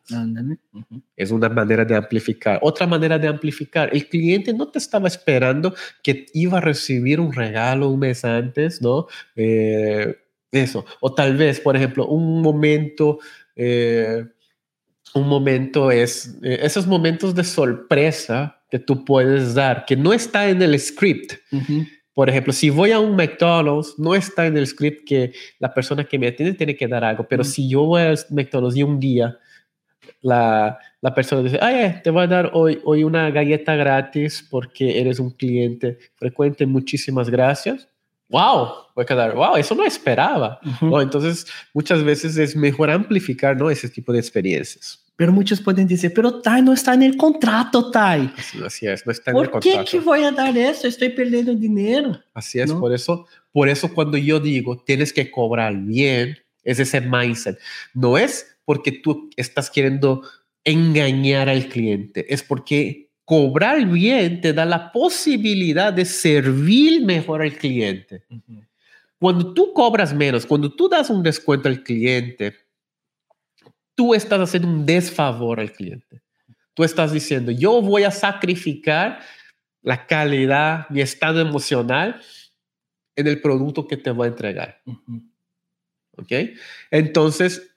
Es 1.17 1.31
una 1.31 1.49
manera 1.49 1.85
de 1.85 1.97
amplificar. 1.97 2.59
Otra 2.63 2.87
manera 2.87 3.19
de 3.19 3.29
amplificar, 3.29 3.91
el 3.93 4.09
cliente 4.09 4.53
no 4.53 4.69
te 4.69 4.79
estaba 4.79 5.09
esperando 5.09 5.75
que 6.03 6.27
iba 6.35 6.59
a 6.59 6.61
recibir 6.61 7.21
un 7.21 7.33
regalo 7.33 7.89
un 7.89 8.01
mes 8.01 8.25
antes, 8.25 8.83
¿no? 8.83 9.07
Eh, 9.35 10.15
eso. 10.55 10.85
O 11.01 11.13
tal 11.13 11.37
vez, 11.37 11.61
por 11.61 11.77
ejemplo, 11.77 12.07
un 12.07 12.43
momento, 12.43 13.19
eh, 13.57 14.25
un 15.15 15.29
momento 15.29 15.91
es 15.91 16.39
eh, 16.43 16.59
esos 16.63 16.87
momentos 16.87 17.35
de 17.35 17.45
sorpresa 17.45 18.63
que 18.71 18.79
tú 18.79 19.05
puedes 19.05 19.55
dar, 19.55 19.85
que 19.85 19.97
no 19.97 20.13
está 20.13 20.49
en 20.49 20.63
el 20.63 20.79
script. 20.79 21.35
Por 22.13 22.29
ejemplo, 22.29 22.53
si 22.53 22.71
voy 22.71 22.93
a 22.93 23.01
un 23.01 23.17
McDonald's, 23.17 23.95
no 23.99 24.15
está 24.15 24.47
en 24.47 24.57
el 24.57 24.67
script 24.67 25.07
que 25.07 25.33
la 25.59 25.73
persona 25.75 26.05
que 26.05 26.19
me 26.19 26.29
atiende 26.29 26.55
tiene 26.55 26.77
que 26.77 26.89
dar 26.89 27.05
algo, 27.05 27.27
pero 27.29 27.45
si 27.45 27.69
yo 27.69 27.85
voy 27.85 28.03
a 28.03 28.15
McDonald's 28.31 28.77
y 28.77 28.83
un 28.83 28.99
día 29.01 29.39
la, 30.23 30.79
la 31.01 31.15
persona 31.15 31.43
dice, 31.43 31.59
ay, 31.61 32.01
te 32.03 32.11
voy 32.11 32.25
a 32.25 32.27
dar 32.27 32.51
hoy, 32.55 32.81
hoy 32.85 33.05
una 33.05 33.31
galleta 33.31 33.75
gratis 33.75 34.47
porque 34.51 35.01
eres 35.01 35.19
un 35.19 35.31
cliente 35.31 35.99
frecuente, 36.17 36.67
muchísimas 36.67 37.31
gracias 37.31 37.89
wow, 38.35 38.69
voy 38.97 39.03
a 39.05 39.07
quedar, 39.07 39.33
wow, 39.33 39.55
eso 39.57 39.77
no 39.77 39.85
esperaba. 39.85 40.59
Entonces, 40.81 41.47
muchas 41.73 42.03
veces 42.03 42.37
es 42.37 42.57
mejor 42.57 42.91
amplificar 42.91 43.57
¿no? 43.57 43.71
ese 43.71 43.89
tipo 43.89 44.13
de 44.13 44.19
experiencias. 44.19 45.01
Pero 45.15 45.31
muchos 45.31 45.61
pueden 45.61 45.87
decir, 45.87 46.13
pero 46.13 46.41
Tai 46.41 46.61
no 46.61 46.73
está 46.73 46.95
en 46.95 47.05
el 47.05 47.17
contrato, 47.17 47.93
Tai. 47.93 48.33
Así, 48.67 48.89
es, 48.89 49.07
no 49.07 49.13
está 49.13 49.31
en 49.31 49.37
el 49.37 49.51
contrato. 49.51 49.77
¿Por 49.77 49.85
qué 49.85 49.91
que 49.91 50.01
voy 50.01 50.25
a 50.25 50.33
dar 50.33 50.59
eso? 50.59 50.89
Estoy 50.89 51.11
perdiendo 51.11 51.55
dinero. 51.55 52.21
Así 52.35 52.59
es, 52.59 52.73
por 52.73 52.93
eso, 52.93 53.25
por 53.53 53.69
eso 53.69 53.95
cuando 53.95 54.19
yo 54.19 54.41
digo, 54.41 54.83
tienes 54.85 55.13
que 55.13 55.31
cobrar 55.31 55.77
bien, 55.77 56.37
es 56.65 56.81
ese 56.81 57.01
mindset. 57.01 57.57
No 57.93 58.19
es 58.19 58.57
porque 58.65 58.91
tú 58.91 59.31
estás 59.37 59.71
queriendo 59.71 60.23
engañar 60.65 61.49
al 61.49 61.69
cliente, 61.69 62.27
es 62.35 62.43
porque 62.43 63.13
cobrar 63.25 63.87
bien 63.87 64.41
te 64.41 64.53
da 64.53 64.65
la 64.65 64.93
posibilidad 64.93 65.93
de 65.93 66.05
servir 66.05 67.05
mejor 67.05 67.43
al 67.43 67.57
cliente. 67.57 68.25
Cuando 69.19 69.55
tú 69.55 69.73
cobras 69.73 70.13
menos, 70.13 70.45
cuando 70.45 70.71
tú 70.71 70.89
das 70.89 71.09
un 71.11 71.23
descuento 71.23 71.69
al 71.69 71.83
cliente, 71.83 72.55
tú 73.95 74.15
estás 74.15 74.41
haciendo 74.41 74.69
un 74.69 74.85
desfavor 74.85 75.61
al 75.61 75.73
cliente. 75.73 76.23
Tú 76.75 76.85
estás 76.85 77.13
diciendo, 77.13 77.53
yo 77.53 77.81
voy 77.81 78.03
a 78.03 78.11
sacrificar 78.11 79.21
la 79.81 80.07
calidad, 80.07 80.89
mi 80.91 81.01
estado 81.01 81.41
emocional 81.41 82.21
en 83.17 83.27
el 83.27 83.41
producto 83.41 83.87
que 83.87 83.97
te 83.97 84.11
voy 84.11 84.27
a 84.27 84.31
entregar. 84.31 84.83
¿Ok? 86.17 86.33
Entonces, 86.91 87.75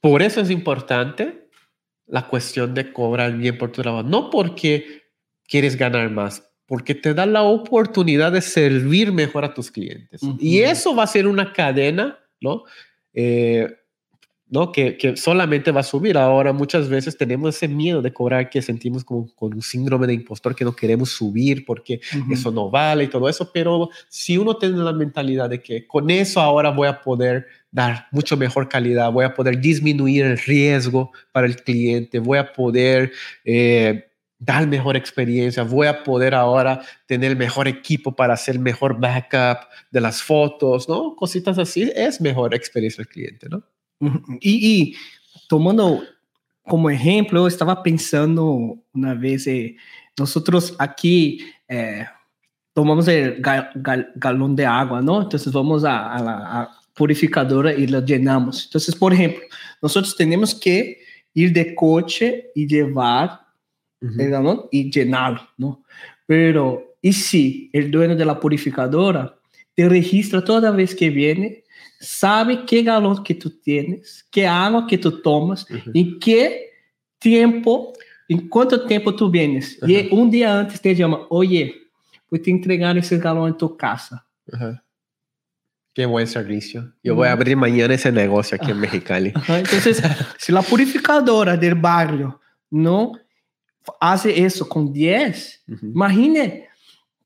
por 0.00 0.22
eso 0.22 0.40
es 0.40 0.50
importante 0.50 1.39
la 2.10 2.26
cuestión 2.26 2.74
de 2.74 2.92
cobrar 2.92 3.36
bien 3.36 3.56
por 3.56 3.72
tu 3.72 3.82
trabajo. 3.82 4.06
No 4.06 4.30
porque 4.30 5.02
quieres 5.46 5.76
ganar 5.76 6.10
más, 6.10 6.42
porque 6.66 6.94
te 6.94 7.14
da 7.14 7.26
la 7.26 7.42
oportunidad 7.42 8.32
de 8.32 8.40
servir 8.40 9.12
mejor 9.12 9.44
a 9.44 9.54
tus 9.54 9.70
clientes. 9.70 10.20
Y 10.38 10.60
eso 10.60 10.94
va 10.94 11.04
a 11.04 11.08
ser 11.08 11.26
una 11.26 11.52
cadena, 11.52 12.18
¿no? 12.40 12.64
Eh, 13.12 13.68
¿no? 14.48 14.72
Que, 14.72 14.96
que, 14.96 15.16
solamente 15.16 15.70
va 15.70 15.80
a 15.80 15.84
subir. 15.84 16.18
Ahora 16.18 16.52
muchas 16.52 16.88
veces 16.88 17.16
tenemos 17.16 17.56
ese 17.56 17.68
miedo 17.68 18.02
de 18.02 18.12
cobrar 18.12 18.50
que 18.50 18.60
sentimos 18.60 19.04
como 19.04 19.32
con 19.34 19.54
un 19.54 19.62
síndrome 19.62 20.06
de 20.06 20.14
impostor 20.14 20.54
que 20.54 20.64
no 20.64 20.74
queremos 20.74 21.10
subir 21.10 21.64
porque 21.64 22.00
eso 22.30 22.50
no 22.50 22.68
vale 22.68 23.04
y 23.04 23.08
todo 23.08 23.28
eso, 23.28 23.50
pero 23.52 23.88
si 24.08 24.36
uno 24.36 24.56
tiene 24.56 24.78
la 24.78 24.92
mentalidad 24.92 25.48
de 25.48 25.62
que 25.62 25.86
con 25.86 26.10
eso 26.10 26.40
ahora 26.40 26.70
voy 26.70 26.88
a 26.88 27.00
poder 27.00 27.46
dar 27.70 28.08
mucho 28.10 28.36
mejor 28.36 28.68
calidad, 28.68 29.12
voy 29.12 29.24
a 29.24 29.34
poder 29.34 29.60
disminuir 29.60 30.24
el 30.24 30.38
riesgo 30.38 31.12
para 31.32 31.46
el 31.46 31.56
cliente, 31.56 32.18
voy 32.18 32.38
a 32.38 32.52
poder... 32.52 33.12
Eh, 33.44 34.06
dar 34.40 34.66
mejor 34.66 34.96
experiencia, 34.96 35.62
voy 35.62 35.86
a 35.86 36.02
poder 36.02 36.34
ahora 36.34 36.80
tener 37.06 37.36
mejor 37.36 37.68
equipo 37.68 38.16
para 38.16 38.32
hacer 38.32 38.58
mejor 38.58 38.98
backup 38.98 39.68
de 39.90 40.00
las 40.00 40.22
fotos, 40.22 40.88
¿no? 40.88 41.14
Cositas 41.14 41.58
así, 41.58 41.92
es 41.94 42.22
mejor 42.22 42.54
experiencia 42.54 43.04
del 43.04 43.12
cliente, 43.12 43.48
¿no? 43.50 43.62
Y, 44.40 44.96
tomando 45.46 46.02
como 46.62 46.88
ejemplo, 46.88 47.46
estaba 47.46 47.82
pensando 47.82 48.78
una 48.94 49.14
vez, 49.14 49.46
eh, 49.46 49.76
nosotros 50.18 50.74
aquí 50.78 51.40
eh, 51.68 52.06
tomamos 52.72 53.08
el 53.08 53.42
galón 53.42 54.56
de 54.56 54.64
agua, 54.64 55.02
¿no? 55.02 55.20
Entonces 55.20 55.52
vamos 55.52 55.84
a, 55.84 56.18
la 56.18 56.79
purificadora 56.94 57.74
y 57.74 57.86
lo 57.86 58.04
llenamos. 58.04 58.64
Entonces, 58.64 58.94
por 58.94 59.12
ejemplo, 59.12 59.42
nosotros 59.82 60.16
tenemos 60.16 60.54
que 60.54 61.00
ir 61.34 61.52
de 61.52 61.74
coche 61.74 62.50
y 62.54 62.66
llevar 62.66 63.40
el 64.00 64.30
galón 64.30 64.62
y 64.70 64.90
llenarlo, 64.90 65.46
¿no? 65.58 65.84
Pero, 66.26 66.96
¿y 67.02 67.12
si 67.12 67.70
el 67.72 67.90
dueño 67.90 68.16
de 68.16 68.24
la 68.24 68.40
purificadora 68.40 69.36
te 69.74 69.88
registra 69.88 70.42
toda 70.42 70.70
vez 70.70 70.94
que 70.94 71.10
viene 71.10 71.64
sabe 72.00 72.64
qué 72.64 72.82
galón 72.82 73.22
que 73.22 73.34
tú 73.34 73.50
tienes, 73.50 74.26
qué 74.30 74.46
agua 74.46 74.86
que 74.86 74.96
tú 74.96 75.20
tomas 75.20 75.66
y 75.92 76.18
qué 76.18 76.70
tiempo, 77.18 77.92
en 78.28 78.48
cuánto 78.48 78.86
tiempo 78.86 79.14
tú 79.14 79.30
vienes. 79.30 79.78
Y 79.86 80.08
un 80.12 80.30
día 80.30 80.60
antes 80.60 80.80
te 80.80 80.94
llama, 80.94 81.26
oye, 81.28 81.74
voy 82.30 82.42
a 82.44 82.50
entregar 82.50 82.96
ese 82.96 83.18
galón 83.18 83.48
en 83.48 83.58
tu 83.58 83.76
casa. 83.76 84.26
Qué 85.92 86.06
buen 86.06 86.26
servicio. 86.26 86.92
Yo 87.02 87.14
voy 87.14 87.28
a 87.28 87.32
abrir 87.32 87.56
mañana 87.56 87.94
ese 87.94 88.12
negocio 88.12 88.56
aquí 88.60 88.70
en 88.70 88.80
Mexicali. 88.80 89.32
Entonces, 89.48 90.02
si 90.38 90.52
la 90.52 90.62
purificadora 90.62 91.56
del 91.56 91.74
barrio 91.74 92.40
no 92.70 93.12
hace 94.00 94.44
eso 94.44 94.68
con 94.68 94.92
10, 94.92 95.64
imagine 95.82 96.68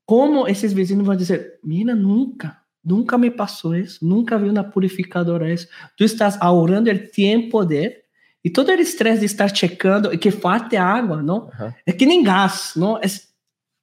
cómo 0.03 0.47
esos 0.47 0.73
vecinos 0.73 1.05
van 1.05 1.17
a 1.17 1.19
decir, 1.19 1.59
mira, 1.61 1.93
nunca, 1.93 2.65
Nunca 2.85 3.17
me 3.17 3.31
pasó 3.31 3.73
eso, 3.73 3.97
nunca 4.05 4.37
vi 4.37 4.47
una 4.47 4.69
purificadora 4.69 5.49
eso. 5.49 5.67
Tú 5.97 6.03
estás 6.03 6.37
ahorrando 6.39 6.91
el 6.91 7.09
tiempo 7.09 7.65
de 7.65 8.05
e 8.43 8.51
todo 8.51 8.71
el 8.71 8.79
estresse 8.79 9.21
de 9.21 9.25
estar 9.25 9.51
checando 9.51 10.13
e 10.13 10.19
que 10.19 10.29
falte 10.29 10.77
água, 10.77 11.23
não? 11.23 11.45
Uhum. 11.45 11.73
É 11.83 11.91
que 11.91 12.05
nem 12.05 12.21
gás, 12.21 12.73
não? 12.75 12.99
É, 12.99 13.07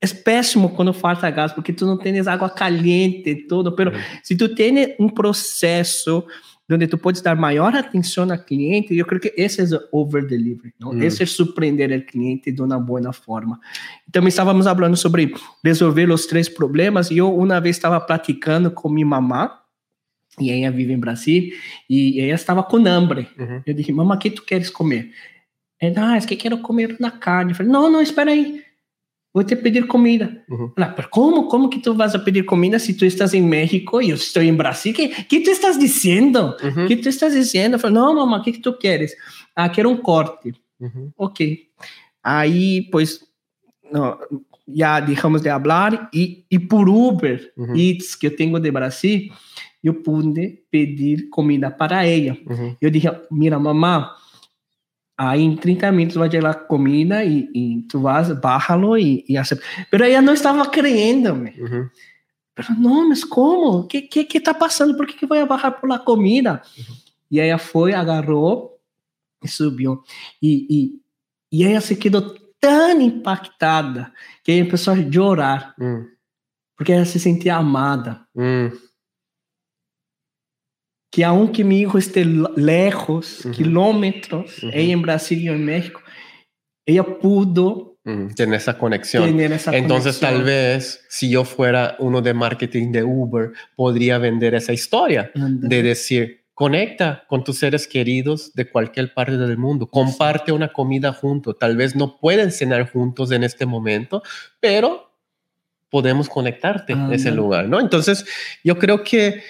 é 0.02 0.06
péssimo 0.08 0.70
quando 0.70 0.92
falta 0.92 1.30
gás, 1.30 1.52
porque 1.52 1.72
tu 1.72 1.86
não 1.86 1.96
tens 1.96 2.26
água 2.26 2.50
caliente 2.50 3.46
todo, 3.46 3.76
pero 3.76 3.92
uhum. 3.92 4.00
se 4.22 4.36
tu 4.36 4.52
tens 4.52 4.96
um 4.98 5.08
processo 5.08 6.26
donde 6.68 6.88
tú 6.88 6.98
puedes 6.98 7.22
dar 7.22 7.36
mayor 7.36 7.76
atención 7.76 8.32
al 8.32 8.44
cliente. 8.44 8.96
Yo 8.96 9.06
creo 9.06 9.20
que 9.20 9.32
ese 9.36 9.62
es 9.62 9.72
el 9.72 9.80
over 9.92 10.26
delivery, 10.26 10.74
¿no? 10.78 10.92
Mm. 10.92 11.02
Ese 11.02 11.24
es 11.24 11.36
surpreender 11.36 11.92
al 11.92 12.04
cliente 12.04 12.50
de 12.50 12.62
una 12.62 12.76
buena 12.78 13.12
forma. 13.12 13.60
También 14.10 14.28
estábamos 14.28 14.66
hablando 14.66 14.96
sobre 14.96 15.32
resolver 15.62 16.08
los 16.08 16.26
tres 16.26 16.48
problemas. 16.48 17.10
Yo 17.10 17.28
una 17.28 17.60
vez 17.60 17.76
estaba 17.76 18.04
platicando 18.04 18.74
con 18.74 18.94
mi 18.94 19.04
mamá 19.04 19.64
y 20.38 20.50
ella 20.50 20.70
vive 20.70 20.94
en 20.94 21.00
Brasil 21.00 21.52
y 21.86 22.20
ella 22.20 22.34
estaba 22.34 22.66
con 22.66 22.88
hambre. 22.88 23.28
Yo 23.66 23.74
dije, 23.74 23.92
mamá, 23.92 24.18
¿qué 24.18 24.30
tú 24.30 24.42
quieres 24.46 24.70
comer? 24.70 25.10
Ela, 25.78 26.12
ah, 26.12 26.16
es 26.16 26.26
que 26.26 26.38
quiero 26.38 26.62
comer 26.62 26.96
una 26.98 27.18
carne. 27.18 27.50
Eu 27.52 27.56
falei, 27.56 27.72
não, 27.72 27.90
não, 27.90 28.00
espera 28.00 28.30
aí. 28.30 28.62
Vou 29.34 29.42
te 29.42 29.56
pedir 29.56 29.86
comida. 29.86 30.44
Uhum. 30.48 30.72
Ela, 30.76 30.94
como? 31.10 31.48
Como 31.48 31.70
que 31.70 31.80
tu 31.80 31.94
vas 31.94 32.14
a 32.14 32.18
pedir 32.18 32.44
comida 32.44 32.78
se 32.78 32.92
tu 32.92 33.06
estás 33.06 33.32
em 33.32 33.40
México 33.40 34.00
e 34.02 34.10
eu 34.10 34.16
estou 34.16 34.42
em 34.42 34.54
Brasil? 34.54 34.92
Que, 34.92 35.08
que 35.08 35.40
tu 35.40 35.50
estás 35.50 35.78
dizendo? 35.78 36.54
Uhum. 36.62 36.86
que 36.86 36.96
tu 36.96 37.08
estás 37.08 37.32
dizendo? 37.32 37.76
Eu 37.76 37.78
falei, 37.78 37.96
não, 37.96 38.14
mamãe, 38.14 38.40
o 38.40 38.42
que, 38.42 38.52
que 38.52 38.60
tu 38.60 38.76
queres? 38.76 39.14
Ah, 39.56 39.70
quero 39.70 39.88
um 39.88 39.96
corte. 39.96 40.54
Uhum. 40.78 41.10
Ok. 41.16 41.68
Aí, 42.22 42.88
pois, 42.90 43.20
não, 43.90 44.18
já 44.68 45.00
deixamos 45.00 45.40
de 45.40 45.48
falar 45.48 46.10
e, 46.12 46.44
e 46.50 46.58
por 46.58 46.88
Uber 46.88 47.52
uhum. 47.56 47.74
Eats, 47.74 48.14
que 48.14 48.26
eu 48.26 48.36
tenho 48.36 48.60
de 48.60 48.70
Brasil, 48.70 49.32
eu 49.82 49.94
pude 49.94 50.62
pedir 50.70 51.28
comida 51.30 51.70
para 51.70 52.06
ela. 52.06 52.36
Uhum. 52.46 52.76
Eu 52.80 52.90
disse, 52.90 53.08
mira, 53.30 53.58
mamãe, 53.58 54.04
Aí 55.16 55.42
em 55.42 55.56
30 55.56 55.92
minutos 55.92 56.16
vai 56.16 56.28
llegar 56.28 56.66
comida 56.66 57.24
e, 57.24 57.48
e 57.54 57.82
tu 57.82 58.00
vas, 58.00 58.32
bájalo 58.40 58.96
e, 58.96 59.24
e 59.28 59.36
acepta. 59.36 59.64
Pero 59.90 60.04
ela 60.04 60.22
não 60.22 60.32
estava 60.32 60.64
creyendo-me. 60.68 61.50
Uhum. 61.60 61.88
Pero 62.54 62.74
não, 62.78 63.08
mas 63.08 63.24
como? 63.24 63.80
O 63.80 63.86
que, 63.86 64.02
que 64.02 64.24
que 64.24 64.40
tá 64.40 64.52
passando? 64.52 64.96
Por 64.96 65.06
que 65.06 65.14
que 65.14 65.26
vai 65.26 65.44
bajar 65.46 65.72
por 65.72 65.88
la 65.88 65.98
comida? 65.98 66.62
Uhum. 66.76 66.94
E 67.30 67.40
ela 67.40 67.58
foi, 67.58 67.94
agarrou 67.94 68.78
e 69.42 69.48
subiu. 69.48 70.02
E, 70.40 70.66
e, 70.70 71.60
e 71.60 71.64
ela 71.64 71.80
se 71.80 71.96
quedou 71.96 72.34
tão 72.60 73.00
impactada 73.00 74.12
que 74.44 74.52
ela 74.52 74.66
começou 74.66 74.94
a 74.94 75.10
chorar. 75.10 75.74
Uhum. 75.78 76.06
Porque 76.76 76.92
ela 76.92 77.04
se 77.04 77.20
sentia 77.20 77.56
amada. 77.56 78.20
Que 81.12 81.24
aunque 81.24 81.62
mi 81.62 81.80
hijo 81.80 81.98
esté 81.98 82.24
lejos, 82.56 83.44
uh 83.44 83.48
-huh. 83.48 83.56
kilómetros, 83.56 84.62
uh 84.62 84.66
-huh. 84.66 84.70
ella 84.74 84.92
en 84.92 85.02
Brasil 85.02 85.38
y 85.40 85.48
en 85.48 85.64
México, 85.64 86.00
ella 86.86 87.04
pudo 87.04 87.92
tener 88.34 88.54
esa 88.54 88.76
conexión. 88.76 89.24
Tener 89.24 89.52
esa 89.52 89.76
Entonces 89.76 90.18
conexión. 90.18 90.32
tal 90.32 90.42
vez 90.44 91.04
si 91.08 91.30
yo 91.30 91.44
fuera 91.44 91.94
uno 92.00 92.20
de 92.20 92.34
marketing 92.34 92.90
de 92.90 93.04
Uber, 93.04 93.52
podría 93.76 94.18
vender 94.18 94.54
esa 94.54 94.72
historia 94.72 95.30
de 95.34 95.82
decir, 95.82 96.44
conecta 96.52 97.24
con 97.28 97.44
tus 97.44 97.58
seres 97.58 97.86
queridos 97.86 98.52
de 98.54 98.68
cualquier 98.68 99.14
parte 99.14 99.36
del 99.36 99.56
mundo, 99.56 99.86
comparte 99.86 100.50
una 100.50 100.72
comida 100.72 101.12
junto, 101.12 101.54
tal 101.54 101.76
vez 101.76 101.94
no 101.94 102.18
pueden 102.18 102.50
cenar 102.50 102.90
juntos 102.90 103.30
en 103.30 103.44
este 103.44 103.66
momento, 103.66 104.22
pero 104.58 105.12
podemos 105.88 106.28
conectarte 106.28 106.94
en 106.94 107.12
ese 107.12 107.30
lugar, 107.30 107.68
¿no? 107.68 107.78
Entonces 107.78 108.24
yo 108.64 108.78
creo 108.78 109.04
que 109.04 109.42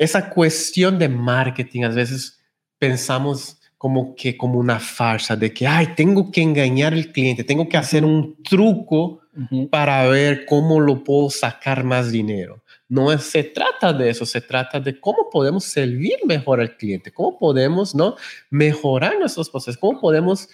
esa 0.00 0.30
cuestión 0.30 0.98
de 0.98 1.10
marketing, 1.10 1.82
a 1.82 1.90
veces 1.90 2.40
pensamos 2.78 3.58
como 3.76 4.14
que 4.14 4.34
como 4.34 4.58
una 4.58 4.80
farsa 4.80 5.36
de 5.36 5.52
que, 5.52 5.66
ay, 5.66 5.88
tengo 5.94 6.30
que 6.30 6.40
engañar 6.40 6.94
al 6.94 7.12
cliente, 7.12 7.44
tengo 7.44 7.68
que 7.68 7.76
hacer 7.76 8.02
un 8.02 8.42
truco 8.42 9.20
uh 9.36 9.40
-huh. 9.50 9.68
para 9.68 10.06
ver 10.06 10.46
cómo 10.46 10.80
lo 10.80 11.04
puedo 11.04 11.28
sacar 11.28 11.84
más 11.84 12.10
dinero. 12.10 12.62
No 12.88 13.12
es, 13.12 13.24
se 13.24 13.44
trata 13.44 13.92
de 13.92 14.08
eso, 14.08 14.24
se 14.24 14.40
trata 14.40 14.80
de 14.80 14.98
cómo 14.98 15.28
podemos 15.30 15.64
servir 15.64 16.16
mejor 16.24 16.60
al 16.60 16.78
cliente, 16.78 17.12
cómo 17.12 17.38
podemos 17.38 17.94
¿no? 17.94 18.16
mejorar 18.48 19.18
nuestros 19.18 19.50
procesos, 19.50 19.78
cómo 19.78 20.00
podemos 20.00 20.48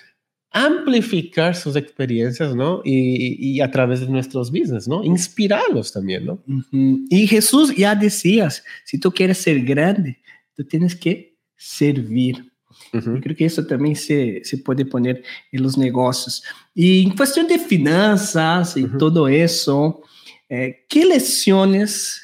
amplificar 0.56 1.54
sus 1.54 1.76
experiencias, 1.76 2.54
¿no? 2.54 2.80
Y, 2.82 3.36
y, 3.38 3.60
a 3.60 3.70
través 3.70 4.00
de 4.00 4.08
nuestros 4.08 4.50
business, 4.50 4.88
¿no? 4.88 5.04
Inspirarlos 5.04 5.92
también, 5.92 6.24
¿no? 6.24 6.42
Uh 6.48 6.62
-huh. 6.72 7.06
Y 7.10 7.26
Jesús 7.26 7.76
ya 7.76 7.94
decías, 7.94 8.64
si 8.84 8.98
tú 8.98 9.12
quieres 9.12 9.36
ser 9.36 9.60
grande, 9.60 10.18
tú 10.56 10.64
tienes 10.64 10.96
que 10.96 11.36
servir. 11.56 12.50
Uh 12.94 12.98
-huh. 12.98 13.20
Creo 13.22 13.36
que 13.36 13.44
eso 13.44 13.66
también 13.66 13.96
se, 13.96 14.40
se 14.44 14.56
puede 14.56 14.86
poner 14.86 15.22
en 15.52 15.62
los 15.62 15.76
negocios. 15.76 16.42
Y 16.74 17.02
en 17.02 17.14
cuestión 17.14 17.46
de 17.46 17.58
finanzas 17.58 18.76
y 18.78 18.84
uh 18.84 18.88
-huh. 18.88 18.98
todo 18.98 19.28
eso, 19.28 20.02
eh, 20.48 20.86
¿qué 20.88 21.04
lecciones 21.04 22.18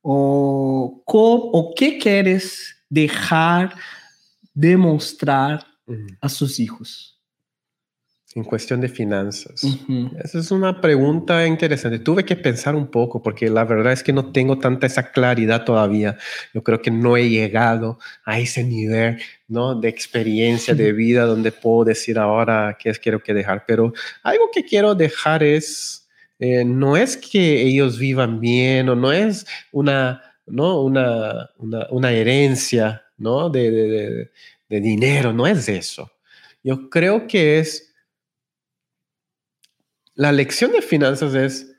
o, 0.00 1.02
o 1.06 1.74
qué 1.76 1.98
quieres 1.98 2.76
dejar 2.88 3.74
demostrar 4.54 5.66
a 6.20 6.28
sus 6.28 6.60
hijos? 6.60 7.13
En 8.34 8.42
cuestión 8.42 8.80
de 8.80 8.88
finanzas? 8.88 9.62
Uh 9.62 9.76
-huh. 9.86 10.24
Esa 10.24 10.38
es 10.38 10.50
una 10.50 10.80
pregunta 10.80 11.46
interesante. 11.46 12.00
Tuve 12.00 12.24
que 12.24 12.34
pensar 12.34 12.74
un 12.74 12.88
poco 12.88 13.22
porque 13.22 13.48
la 13.48 13.64
verdad 13.64 13.92
es 13.92 14.02
que 14.02 14.12
no 14.12 14.32
tengo 14.32 14.58
tanta 14.58 14.86
esa 14.86 15.12
claridad 15.12 15.64
todavía. 15.64 16.18
Yo 16.52 16.62
creo 16.62 16.82
que 16.82 16.90
no 16.90 17.16
he 17.16 17.28
llegado 17.28 17.98
a 18.24 18.40
ese 18.40 18.64
nivel 18.64 19.18
¿no? 19.46 19.76
de 19.76 19.88
experiencia 19.88 20.74
de 20.74 20.92
vida 20.92 21.26
donde 21.26 21.52
puedo 21.52 21.84
decir 21.84 22.18
ahora 22.18 22.76
qué 22.78 22.90
es 22.90 22.98
quiero 22.98 23.22
que 23.22 23.34
dejar. 23.34 23.64
Pero 23.66 23.92
algo 24.24 24.50
que 24.52 24.64
quiero 24.64 24.96
dejar 24.96 25.44
es, 25.44 26.08
eh, 26.40 26.64
no 26.64 26.96
es 26.96 27.16
que 27.16 27.62
ellos 27.62 27.98
vivan 27.98 28.40
bien 28.40 28.88
o 28.88 28.96
no 28.96 29.12
es 29.12 29.46
una, 29.70 30.20
¿no? 30.46 30.82
una, 30.82 31.50
una, 31.58 31.86
una 31.90 32.10
herencia 32.10 33.04
¿no? 33.16 33.48
de, 33.48 33.70
de, 33.70 33.88
de, 33.88 34.30
de 34.68 34.80
dinero, 34.80 35.32
no 35.32 35.46
es 35.46 35.68
eso. 35.68 36.10
Yo 36.64 36.90
creo 36.90 37.28
que 37.28 37.60
es 37.60 37.93
la 40.14 40.32
lección 40.32 40.72
de 40.72 40.82
finanzas 40.82 41.34
es 41.34 41.74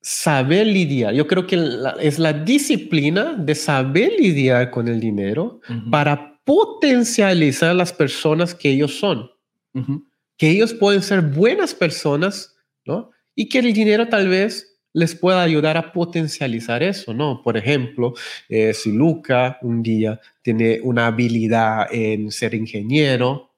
saber 0.00 0.66
lidiar. 0.66 1.14
Yo 1.14 1.26
creo 1.26 1.46
que 1.46 1.56
la, 1.56 1.96
es 2.00 2.18
la 2.18 2.32
disciplina 2.32 3.34
de 3.34 3.54
saber 3.54 4.12
lidiar 4.18 4.70
con 4.70 4.88
el 4.88 5.00
dinero 5.00 5.60
uh 5.68 5.72
-huh. 5.72 5.90
para 5.90 6.40
potencializar 6.44 7.70
a 7.70 7.74
las 7.74 7.92
personas 7.92 8.54
que 8.54 8.70
ellos 8.70 8.98
son. 8.98 9.30
Uh 9.74 9.80
-huh. 9.80 10.04
Que 10.36 10.50
ellos 10.50 10.72
pueden 10.74 11.02
ser 11.02 11.22
buenas 11.22 11.74
personas, 11.74 12.54
¿no? 12.84 13.10
Y 13.34 13.48
que 13.48 13.58
el 13.58 13.72
dinero 13.72 14.08
tal 14.08 14.28
vez 14.28 14.78
les 14.92 15.14
pueda 15.14 15.42
ayudar 15.42 15.76
a 15.76 15.92
potencializar 15.92 16.82
eso, 16.82 17.12
¿no? 17.12 17.42
Por 17.42 17.56
ejemplo, 17.56 18.14
eh, 18.48 18.72
si 18.72 18.92
Luca 18.92 19.58
un 19.60 19.82
día 19.82 20.20
tiene 20.40 20.80
una 20.82 21.08
habilidad 21.08 21.88
en 21.92 22.30
ser 22.30 22.54
ingeniero, 22.54 23.50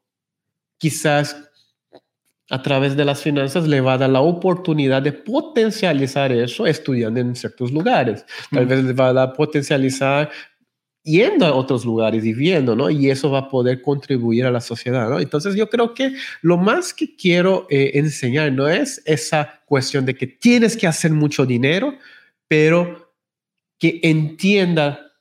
quizás 0.79 1.48
a 2.51 2.62
través 2.62 2.97
de 2.97 3.05
las 3.05 3.23
finanzas 3.23 3.69
le 3.69 3.81
va 3.81 3.95
a 3.95 3.99
dar 3.99 4.11
la 4.11 4.20
oportunidad 4.20 5.03
de 5.03 5.12
potencializar 5.12 6.33
eso 6.33 6.66
estudiando 6.66 7.20
en 7.20 7.37
ciertos 7.37 7.73
lugares. 7.73 8.25
Tal 8.51 8.65
mm. 8.65 8.69
vez 8.69 8.85
le 8.85 8.93
va 8.95 9.09
a 9.09 9.12
dar 9.12 9.33
potencializar 9.35 10.31
yendo 11.03 11.47
a 11.47 11.55
otros 11.55 11.85
lugares 11.85 12.25
y 12.25 12.33
viendo, 12.33 12.75
¿no? 12.77 12.91
Y 12.91 13.11
eso 13.11 13.31
va 13.31 13.41
a 13.41 13.49
poder 13.49 13.81
contribuir 13.83 14.45
a 14.45 14.51
la 14.51 14.61
sociedad, 14.61 15.09
¿no? 15.09 15.20
Entonces 15.20 15.55
yo 15.55 15.69
creo 15.69 15.95
que 15.95 16.15
lo 16.43 16.57
más 16.59 16.93
que 16.93 17.16
quiero 17.16 17.66
eh, 17.70 17.93
enseñar 17.95 18.53
no 18.53 18.69
es 18.69 19.03
esa 19.05 19.62
cuestión 19.66 20.05
de 20.05 20.15
que 20.15 20.27
tienes 20.27 20.77
que 20.77 20.87
hacer 20.87 21.12
mucho 21.12 21.47
dinero, 21.47 21.95
pero 22.47 23.15
que 23.79 24.01
entienda 24.03 25.12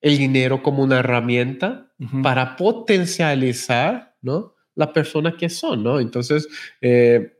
el 0.00 0.18
dinero 0.18 0.62
como 0.62 0.82
una 0.82 1.00
herramienta 1.00 1.90
uh 1.98 2.04
-huh. 2.04 2.22
para 2.22 2.56
potencializar, 2.56 4.14
¿no? 4.22 4.55
La 4.76 4.92
persona 4.92 5.36
que 5.36 5.48
son, 5.48 5.82
¿no? 5.82 5.98
Entonces, 5.98 6.46
eh, 6.80 7.32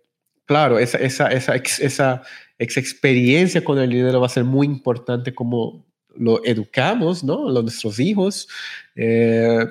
claro, 0.46 0.78
esa, 0.78 0.98
esa, 0.98 1.28
esa, 1.28 1.54
ex, 1.54 1.78
esa 1.78 2.22
ex 2.58 2.76
experiencia 2.76 3.62
con 3.62 3.78
el 3.78 3.90
dinero 3.90 4.20
va 4.20 4.26
a 4.26 4.30
ser 4.30 4.44
muy 4.44 4.66
importante 4.66 5.34
como 5.34 5.86
lo 6.16 6.44
educamos, 6.44 7.22
¿no? 7.22 7.48
Los, 7.48 7.62
nuestros 7.62 8.00
hijos, 8.00 8.48
eh, 8.96 9.66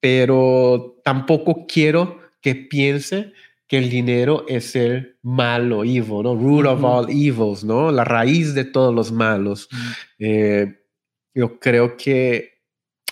pero 0.00 1.00
tampoco 1.04 1.66
quiero 1.66 2.20
que 2.40 2.54
piense 2.54 3.32
que 3.66 3.78
el 3.78 3.90
dinero 3.90 4.44
es 4.48 4.74
el 4.74 5.18
malo, 5.22 5.84
evil, 5.84 6.22
¿no? 6.22 6.34
Root 6.34 6.66
of 6.66 6.84
all 6.84 7.06
evils, 7.10 7.64
¿no? 7.64 7.90
La 7.90 8.04
raíz 8.04 8.54
de 8.54 8.64
todos 8.64 8.94
los 8.94 9.12
malos. 9.12 9.68
-huh. 9.70 9.96
eh, 10.20 10.76
yo 11.34 11.58
creo 11.60 11.96
que 11.96 12.49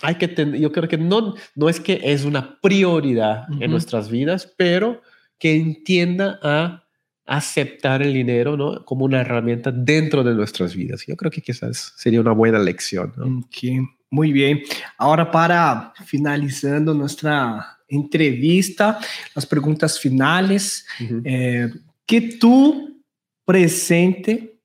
hay 0.01 0.15
que 0.15 0.27
tener, 0.27 0.59
yo 0.59 0.71
creo 0.71 0.87
que 0.87 0.97
no, 0.97 1.35
no 1.55 1.69
es 1.69 1.79
que 1.79 1.99
es 2.03 2.25
una 2.25 2.59
prioridad 2.61 3.49
uh 3.49 3.53
-huh. 3.53 3.63
en 3.63 3.71
nuestras 3.71 4.09
vidas, 4.09 4.53
pero 4.57 5.01
que 5.37 5.55
entienda 5.55 6.39
a 6.43 6.83
aceptar 7.25 8.01
el 8.01 8.13
dinero 8.13 8.57
¿no? 8.57 8.83
como 8.85 9.05
una 9.05 9.21
herramienta 9.21 9.71
dentro 9.71 10.23
de 10.23 10.33
nuestras 10.33 10.75
vidas. 10.75 11.05
Yo 11.07 11.15
creo 11.15 11.31
que 11.31 11.41
quizás 11.41 11.93
sería 11.95 12.21
una 12.21 12.31
buena 12.31 12.59
lección. 12.59 13.13
¿no? 13.15 13.45
Okay. 13.45 13.79
Muy 14.09 14.31
bien. 14.31 14.61
Ahora 14.97 15.29
para 15.29 15.93
finalizando 16.05 16.93
nuestra 16.93 17.77
entrevista, 17.87 18.99
las 19.35 19.45
preguntas 19.45 19.99
finales, 19.99 20.85
uh 20.99 21.03
-huh. 21.03 21.21
eh, 21.23 21.69
¿qué 22.05 22.21
tú 22.39 23.03
presente 23.45 24.59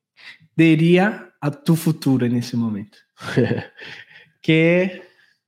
diría 0.55 1.33
a 1.39 1.51
tu 1.51 1.75
futuro 1.75 2.25
en 2.25 2.35
ese 2.35 2.57
momento? 2.57 2.97
que 4.41 5.04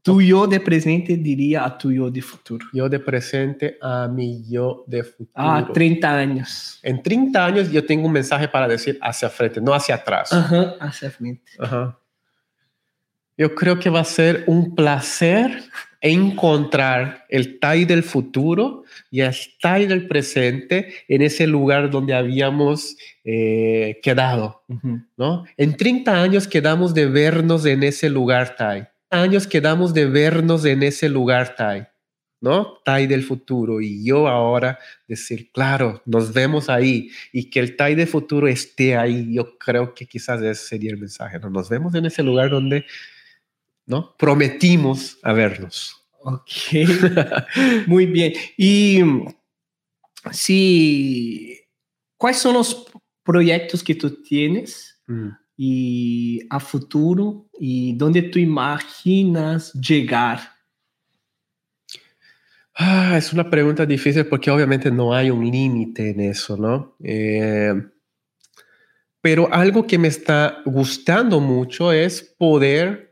tu 0.08 0.22
yo 0.22 0.48
de 0.48 0.62
presente 0.62 1.18
diría 1.18 1.66
a 1.66 1.78
tu 1.78 1.92
yo 1.92 2.10
de 2.10 2.22
futuro. 2.22 2.66
Yo 2.72 2.88
de 2.88 2.98
presente 2.98 3.78
a 3.82 4.08
mi 4.08 4.42
yo 4.50 4.86
de 4.88 5.04
futuro. 5.04 5.30
Ah, 5.36 5.68
30 5.74 6.18
años. 6.18 6.80
En 6.82 7.04
30 7.04 7.46
años 7.46 7.70
yo 7.70 7.86
tengo 7.86 8.08
un 8.08 8.14
mensaje 8.14 8.48
para 8.48 8.70
decir 8.70 8.98
hacia 9.02 9.30
frente, 9.30 9.60
no 9.60 9.74
hacia 9.74 9.96
atrás. 9.96 10.32
Ajá, 10.32 10.76
hacia 10.80 11.12
frente. 11.12 11.52
Ajá. 11.60 12.00
Yo 13.36 13.54
creo 13.54 13.80
que 13.80 13.90
va 13.90 14.00
a 14.00 14.06
ser 14.06 14.46
un 14.48 14.76
placer 14.76 15.66
encontrar 16.00 17.26
el 17.28 17.60
Tai 17.60 17.84
del 17.84 18.04
futuro 18.04 18.84
y 19.12 19.20
el 19.20 19.36
Tai 19.62 19.88
del 19.88 20.08
presente 20.08 20.88
en 21.10 21.22
ese 21.22 21.48
lugar 21.48 21.90
donde 21.90 22.14
habíamos 22.14 22.96
eh, 23.26 24.00
quedado, 24.02 24.64
¿no? 25.18 25.44
En 25.58 25.76
30 25.76 26.24
años 26.24 26.48
quedamos 26.48 26.94
de 26.94 27.08
vernos 27.08 27.66
en 27.66 27.84
ese 27.84 28.10
lugar 28.10 28.56
Tai. 28.56 28.88
Años 29.10 29.48
quedamos 29.48 29.94
de 29.94 30.06
vernos 30.06 30.66
en 30.66 30.84
ese 30.84 31.10
lugar 31.10 31.56
Tai, 31.56 31.88
¿no? 32.42 32.80
Tai 32.84 33.08
del 33.08 33.24
futuro 33.24 33.82
y 33.82 34.06
yo 34.06 34.28
ahora 34.28 34.80
decir, 35.08 35.52
claro, 35.52 36.02
nos 36.06 36.34
vemos 36.34 36.70
ahí 36.70 37.10
y 37.32 37.50
que 37.50 37.60
el 37.60 37.76
Tai 37.76 37.96
del 37.96 38.08
futuro 38.08 38.48
esté 38.48 38.98
ahí. 38.98 39.34
Yo 39.34 39.58
creo 39.58 39.94
que 39.94 40.06
quizás 40.06 40.42
ese 40.42 40.68
sería 40.68 40.92
el 40.92 40.98
mensaje, 40.98 41.40
¿no? 41.40 41.50
Nos 41.50 41.70
vemos 41.70 41.96
en 41.96 42.06
ese 42.06 42.24
lugar 42.24 42.50
donde 42.50 42.86
¿no? 43.88 44.16
Prometimos 44.18 45.18
a 45.24 45.34
vernos. 45.34 46.06
Ok, 46.20 46.50
muy 47.88 48.06
bien. 48.06 48.34
Y 48.58 49.02
si, 50.32 51.60
¿cuáles 52.18 52.40
son 52.40 52.56
los 52.56 52.86
proyectos 53.24 53.84
que 53.84 53.96
tú 53.96 54.22
tienes 54.22 55.02
mm. 55.08 55.30
Y 55.58 56.42
a 56.50 56.60
futuro 56.60 57.48
y 57.60 57.94
dónde 57.94 58.22
tú 58.22 58.38
imaginas 58.38 59.74
llegar? 59.74 60.40
Ah, 62.76 63.16
es 63.18 63.34
una 63.34 63.50
pregunta 63.50 63.88
difícil 63.88 64.28
porque 64.28 64.52
obviamente 64.52 64.92
no 64.92 65.14
hay 65.14 65.32
un 65.32 65.50
límite 65.50 66.12
en 66.12 66.20
eso, 66.20 66.56
¿no? 66.56 66.96
Eh, 67.04 67.74
pero 69.20 69.52
algo 69.52 69.88
que 69.88 69.98
me 69.98 70.08
está 70.08 70.62
gustando 70.64 71.40
mucho 71.40 71.92
es 71.92 72.22
poder 72.38 73.07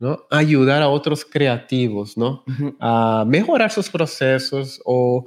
¿no? 0.00 0.26
Ayudar 0.30 0.80
a 0.80 0.88
otros 0.88 1.26
creativos, 1.26 2.16
¿no? 2.16 2.42
A 2.80 3.24
mejorar 3.26 3.70
sus 3.70 3.90
procesos 3.90 4.80
o, 4.86 5.26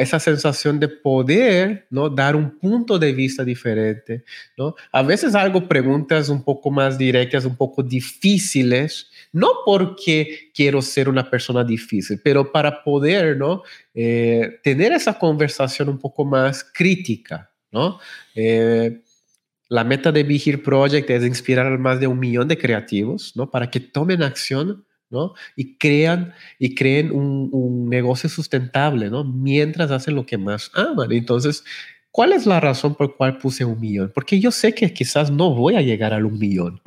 esa 0.00 0.18
sensación 0.18 0.80
de 0.80 0.88
poder, 0.88 1.86
¿no? 1.90 2.08
Dar 2.08 2.34
un 2.34 2.58
punto 2.58 2.98
de 2.98 3.12
vista 3.12 3.44
diferente, 3.44 4.24
¿no? 4.56 4.74
A 4.92 5.02
veces 5.02 5.34
hago 5.34 5.68
preguntas 5.68 6.30
un 6.30 6.42
poco 6.42 6.70
más 6.70 6.96
directas, 6.96 7.44
un 7.44 7.54
poco 7.54 7.82
difíciles, 7.82 9.10
no 9.30 9.48
porque 9.66 10.50
quiero 10.54 10.80
ser 10.80 11.10
una 11.10 11.28
persona 11.28 11.62
difícil, 11.62 12.18
pero 12.24 12.50
para 12.50 12.82
poder, 12.82 13.36
¿no? 13.36 13.62
Eh, 13.94 14.58
tener 14.62 14.92
esa 14.92 15.18
conversación 15.18 15.90
un 15.90 15.98
poco 15.98 16.24
más 16.24 16.64
crítica, 16.64 17.50
¿no? 17.70 17.98
Eh, 18.34 19.02
la 19.68 19.84
meta 19.84 20.12
de 20.12 20.22
Be 20.22 20.40
Here 20.44 20.58
Project 20.58 21.10
es 21.10 21.24
inspirar 21.24 21.66
a 21.66 21.78
más 21.78 22.00
de 22.00 22.06
un 22.06 22.18
millón 22.18 22.48
de 22.48 22.58
creativos, 22.58 23.36
¿no? 23.36 23.50
Para 23.50 23.70
que 23.70 23.80
tomen 23.80 24.22
acción, 24.22 24.84
¿no? 25.10 25.34
Y 25.56 25.76
crean 25.76 26.32
y 26.58 26.74
creen 26.74 27.12
un, 27.12 27.88
negocio 27.88 28.28
sustentable, 28.28 29.10
¿no? 29.10 29.24
Mientras 29.24 29.90
hacen 29.90 30.14
lo 30.14 30.26
que 30.26 30.38
más 30.38 30.70
aman. 30.74 31.12
Entonces, 31.12 31.64
¿cuál 32.10 32.32
es 32.32 32.46
la 32.46 32.60
razón 32.60 32.94
por 32.94 33.16
cual 33.16 33.38
puse 33.38 33.64
un 33.64 33.80
millón? 33.80 34.10
Porque 34.14 34.40
yo 34.40 34.50
sé 34.50 34.74
que 34.74 34.92
quizás 34.92 35.30
no 35.30 35.54
voy 35.54 35.74
a 35.76 35.82
llegar 35.82 36.12
al 36.12 36.24
un 36.24 36.38
millón, 36.38 36.80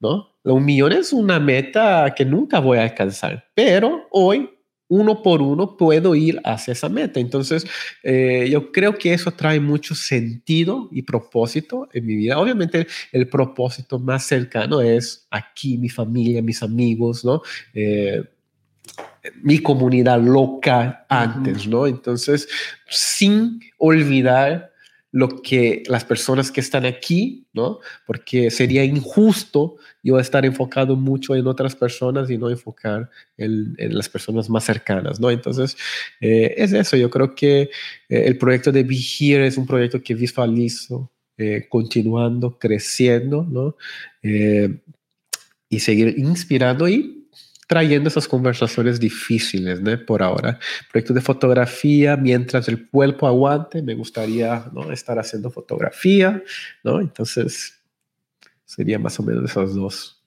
¿no? 0.00 0.32
Un 0.44 0.64
millón 0.64 0.92
es 0.92 1.12
una 1.12 1.40
meta 1.40 2.14
que 2.16 2.24
nunca 2.24 2.60
voy 2.60 2.78
a 2.78 2.82
alcanzar, 2.82 3.48
pero 3.54 4.06
hoy 4.12 4.48
uno 4.88 5.22
por 5.22 5.42
uno 5.42 5.76
puedo 5.76 6.14
ir 6.14 6.40
hacia 6.44 6.72
esa 6.72 6.88
meta. 6.88 7.20
Entonces, 7.20 7.66
eh, 8.02 8.48
yo 8.50 8.70
creo 8.72 8.96
que 8.98 9.12
eso 9.12 9.32
trae 9.32 9.60
mucho 9.60 9.94
sentido 9.94 10.88
y 10.92 11.02
propósito 11.02 11.88
en 11.92 12.06
mi 12.06 12.16
vida. 12.16 12.38
Obviamente, 12.38 12.86
el 13.12 13.28
propósito 13.28 13.98
más 13.98 14.24
cercano 14.24 14.80
es 14.80 15.26
aquí, 15.30 15.78
mi 15.78 15.88
familia, 15.88 16.42
mis 16.42 16.62
amigos, 16.62 17.24
¿no? 17.24 17.42
Eh, 17.74 18.22
mi 19.42 19.58
comunidad 19.58 20.20
local 20.20 21.04
antes, 21.08 21.66
¿no? 21.66 21.86
Entonces, 21.86 22.48
sin 22.88 23.60
olvidar 23.78 24.72
lo 25.16 25.40
que 25.40 25.82
las 25.86 26.04
personas 26.04 26.52
que 26.52 26.60
están 26.60 26.84
aquí, 26.84 27.46
¿no? 27.54 27.78
Porque 28.06 28.50
sería 28.50 28.84
injusto 28.84 29.76
yo 30.02 30.18
estar 30.18 30.44
enfocado 30.44 30.94
mucho 30.94 31.34
en 31.34 31.46
otras 31.46 31.74
personas 31.74 32.28
y 32.28 32.36
no 32.36 32.50
enfocar 32.50 33.08
en, 33.38 33.74
las 33.78 34.10
personas 34.10 34.50
más 34.50 34.64
cercanas, 34.64 35.18
¿no? 35.18 35.30
Entonces, 35.30 35.74
eh, 36.20 36.52
es 36.58 36.74
eso, 36.74 36.98
yo 36.98 37.08
creo 37.08 37.34
que 37.34 37.62
eh, 37.62 37.68
el 38.10 38.36
proyecto 38.36 38.70
de 38.70 38.82
Be 38.82 38.94
Here 38.94 39.46
es 39.46 39.56
un 39.56 39.66
proyecto 39.66 40.02
que 40.02 40.14
visualizo 40.14 41.10
eh, 41.38 41.64
continuando, 41.66 42.58
creciendo, 42.58 43.42
¿no? 43.42 43.74
y 45.68 45.80
seguir 45.80 46.14
inspirando 46.18 46.88
y 46.88 47.15
trayendo 47.66 48.08
esas 48.08 48.28
conversaciones 48.28 49.00
difíciles, 49.00 49.80
¿no? 49.80 49.98
Por 50.04 50.22
ahora. 50.22 50.58
Proyecto 50.90 51.12
de 51.12 51.20
fotografía, 51.20 52.16
mientras 52.16 52.68
el 52.68 52.88
cuerpo 52.88 53.26
aguante, 53.26 53.82
me 53.82 53.94
gustaría 53.94 54.66
¿no? 54.72 54.92
estar 54.92 55.18
haciendo 55.18 55.50
fotografía, 55.50 56.42
¿no? 56.84 57.00
Entonces, 57.00 57.74
sería 58.64 58.98
más 58.98 59.18
o 59.18 59.22
menos 59.22 59.50
esas 59.50 59.74
dos. 59.74 60.22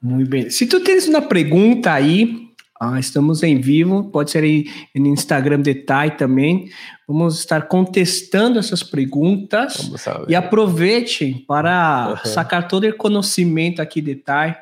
Muy 0.00 0.24
bien. 0.24 0.50
Si 0.50 0.66
tú 0.68 0.82
tienes 0.82 1.08
una 1.08 1.26
pregunta 1.26 1.94
ahí, 1.94 2.54
ah, 2.78 2.98
estamos 2.98 3.42
en 3.42 3.60
vivo, 3.60 4.10
pode 4.10 4.30
ser 4.30 4.44
aí 4.44 4.66
no 4.94 5.06
Instagram 5.06 5.62
de 5.62 5.74
Tai 5.74 6.16
também. 6.16 6.68
Vamos 7.06 7.38
estar 7.38 7.68
contestando 7.68 8.58
essas 8.58 8.82
perguntas 8.82 9.90
e 10.26 10.34
aproveitem 10.34 11.44
para 11.46 12.10
uhum. 12.10 12.30
sacar 12.30 12.66
todo 12.66 12.84
o 12.84 12.96
conhecimento 12.96 13.80
aqui 13.80 14.00
de 14.00 14.16
Tai 14.16 14.56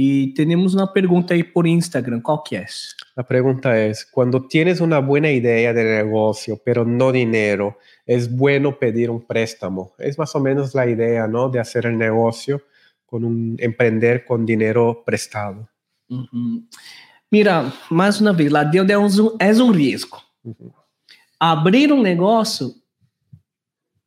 Y 0.00 0.32
tenemos 0.32 0.74
una 0.74 0.92
pregunta 0.92 1.34
ahí 1.34 1.42
por 1.42 1.66
Instagram, 1.66 2.22
¿cuál 2.22 2.38
que 2.48 2.58
es? 2.58 2.94
La 3.16 3.26
pregunta 3.26 3.84
es, 3.84 4.06
cuando 4.06 4.46
tienes 4.46 4.80
una 4.80 5.00
buena 5.00 5.28
idea 5.28 5.72
de 5.72 5.82
negocio, 5.82 6.62
pero 6.64 6.84
no 6.84 7.10
dinero, 7.10 7.78
¿es 8.06 8.30
bueno 8.30 8.78
pedir 8.78 9.10
un 9.10 9.26
préstamo? 9.26 9.96
Es 9.98 10.16
más 10.16 10.32
o 10.36 10.38
menos 10.38 10.72
la 10.72 10.88
idea, 10.88 11.26
¿no? 11.26 11.48
De 11.48 11.58
hacer 11.58 11.84
el 11.86 11.98
negocio 11.98 12.62
con 13.06 13.24
un 13.24 13.56
emprender 13.58 14.24
con 14.24 14.46
dinero 14.46 15.02
prestado. 15.04 15.68
Mira, 17.28 17.74
más 17.90 18.20
una 18.20 18.30
vez, 18.30 18.52
la 18.52 18.64
deuda 18.64 19.04
es 19.40 19.58
un, 19.58 19.74
riesgo. 19.74 20.22
Abrir 21.40 21.92
un 21.92 22.04
negocio 22.04 22.70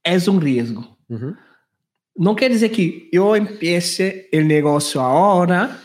es 0.02 0.26
un 0.26 0.40
riesgo. 0.40 0.98
Não 2.22 2.36
quer 2.36 2.52
dizer 2.52 2.70
que 2.70 3.10
eu 3.12 3.36
empiece 3.36 4.30
o 4.32 4.42
negócio 4.42 5.02
agora, 5.02 5.76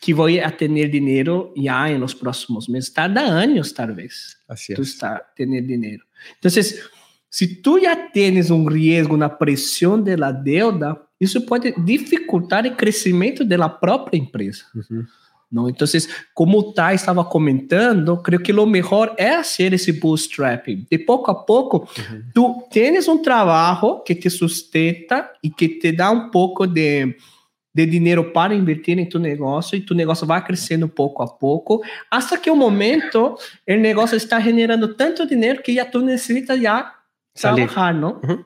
que 0.00 0.14
vou 0.14 0.28
a 0.28 0.48
ter 0.48 0.68
dinheiro 0.68 1.52
já 1.56 1.88
nos 1.98 2.14
próximos 2.14 2.68
meses. 2.68 2.90
Tarda 2.90 3.22
anos, 3.22 3.72
talvez. 3.72 4.36
Assim 4.48 4.74
tu 4.74 4.82
está 4.82 5.18
ter 5.18 5.46
dinheiro. 5.46 6.04
Então, 6.38 6.48
se 6.48 7.56
tu 7.56 7.80
já 7.80 7.96
tens 7.96 8.52
um 8.52 8.68
risco 8.68 9.16
na 9.16 9.28
pressão 9.28 10.00
da 10.00 10.30
deuda, 10.30 10.96
isso 11.20 11.40
pode 11.40 11.72
dificultar 11.84 12.64
o 12.64 12.76
crescimento 12.76 13.44
da 13.44 13.68
própria 13.68 14.16
empresa. 14.16 14.62
Uhum. 14.76 15.04
Então, 15.68 15.86
como 16.34 16.58
o 16.58 16.72
Tai 16.72 16.94
estava 16.94 17.24
comentando, 17.24 18.16
creio 18.18 18.42
que 18.42 18.52
o 18.52 18.66
melhor 18.66 19.14
é 19.16 19.36
fazer 19.36 19.72
esse 19.72 19.92
bootstrapping. 19.92 20.86
De 20.90 20.98
pouco 20.98 21.30
a 21.30 21.34
pouco, 21.34 21.88
tu 22.34 22.66
tens 22.70 23.06
um 23.06 23.22
trabalho 23.22 24.02
que 24.04 24.14
te 24.14 24.28
sustenta 24.28 25.30
e 25.42 25.50
que 25.50 25.68
te 25.68 25.92
dá 25.92 26.10
um 26.10 26.30
pouco 26.30 26.66
de, 26.66 27.16
de 27.74 27.86
dinheiro 27.86 28.32
para 28.32 28.54
invertir 28.54 28.98
em 28.98 29.08
tu 29.08 29.18
negócio 29.18 29.76
e 29.76 29.80
tu 29.80 29.94
negócio 29.94 30.26
vai 30.26 30.44
crescendo 30.44 30.88
pouco 30.88 31.22
a 31.22 31.28
pouco, 31.28 31.82
até 32.10 32.36
que 32.36 32.50
o 32.50 32.56
momento 32.56 33.36
o 33.68 33.76
negócio 33.76 34.16
está 34.16 34.40
generando 34.40 34.94
tanto 34.94 35.26
dinheiro 35.26 35.62
que 35.62 35.74
já 35.74 35.84
tu 35.84 36.00
necessita 36.00 36.60
já 36.60 36.92
trabalhar, 37.40 37.94
não? 37.94 38.20
Uhum. 38.22 38.44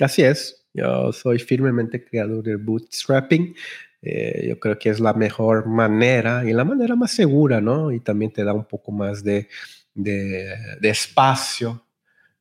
Assim 0.00 0.22
é. 0.22 0.32
Eu 0.74 1.12
sou 1.12 1.36
firmemente 1.38 1.98
criador 1.98 2.42
do 2.42 2.58
bootstrapping. 2.58 3.54
Eh, 4.00 4.46
yo 4.48 4.60
creo 4.60 4.78
que 4.78 4.90
es 4.90 5.00
la 5.00 5.12
mejor 5.12 5.66
manera 5.66 6.48
y 6.48 6.52
la 6.52 6.64
manera 6.64 6.94
más 6.94 7.10
segura, 7.10 7.60
¿no? 7.60 7.92
Y 7.92 8.00
también 8.00 8.32
te 8.32 8.44
da 8.44 8.52
un 8.52 8.64
poco 8.64 8.92
más 8.92 9.24
de, 9.24 9.48
de, 9.94 10.54
espacio 10.82 11.84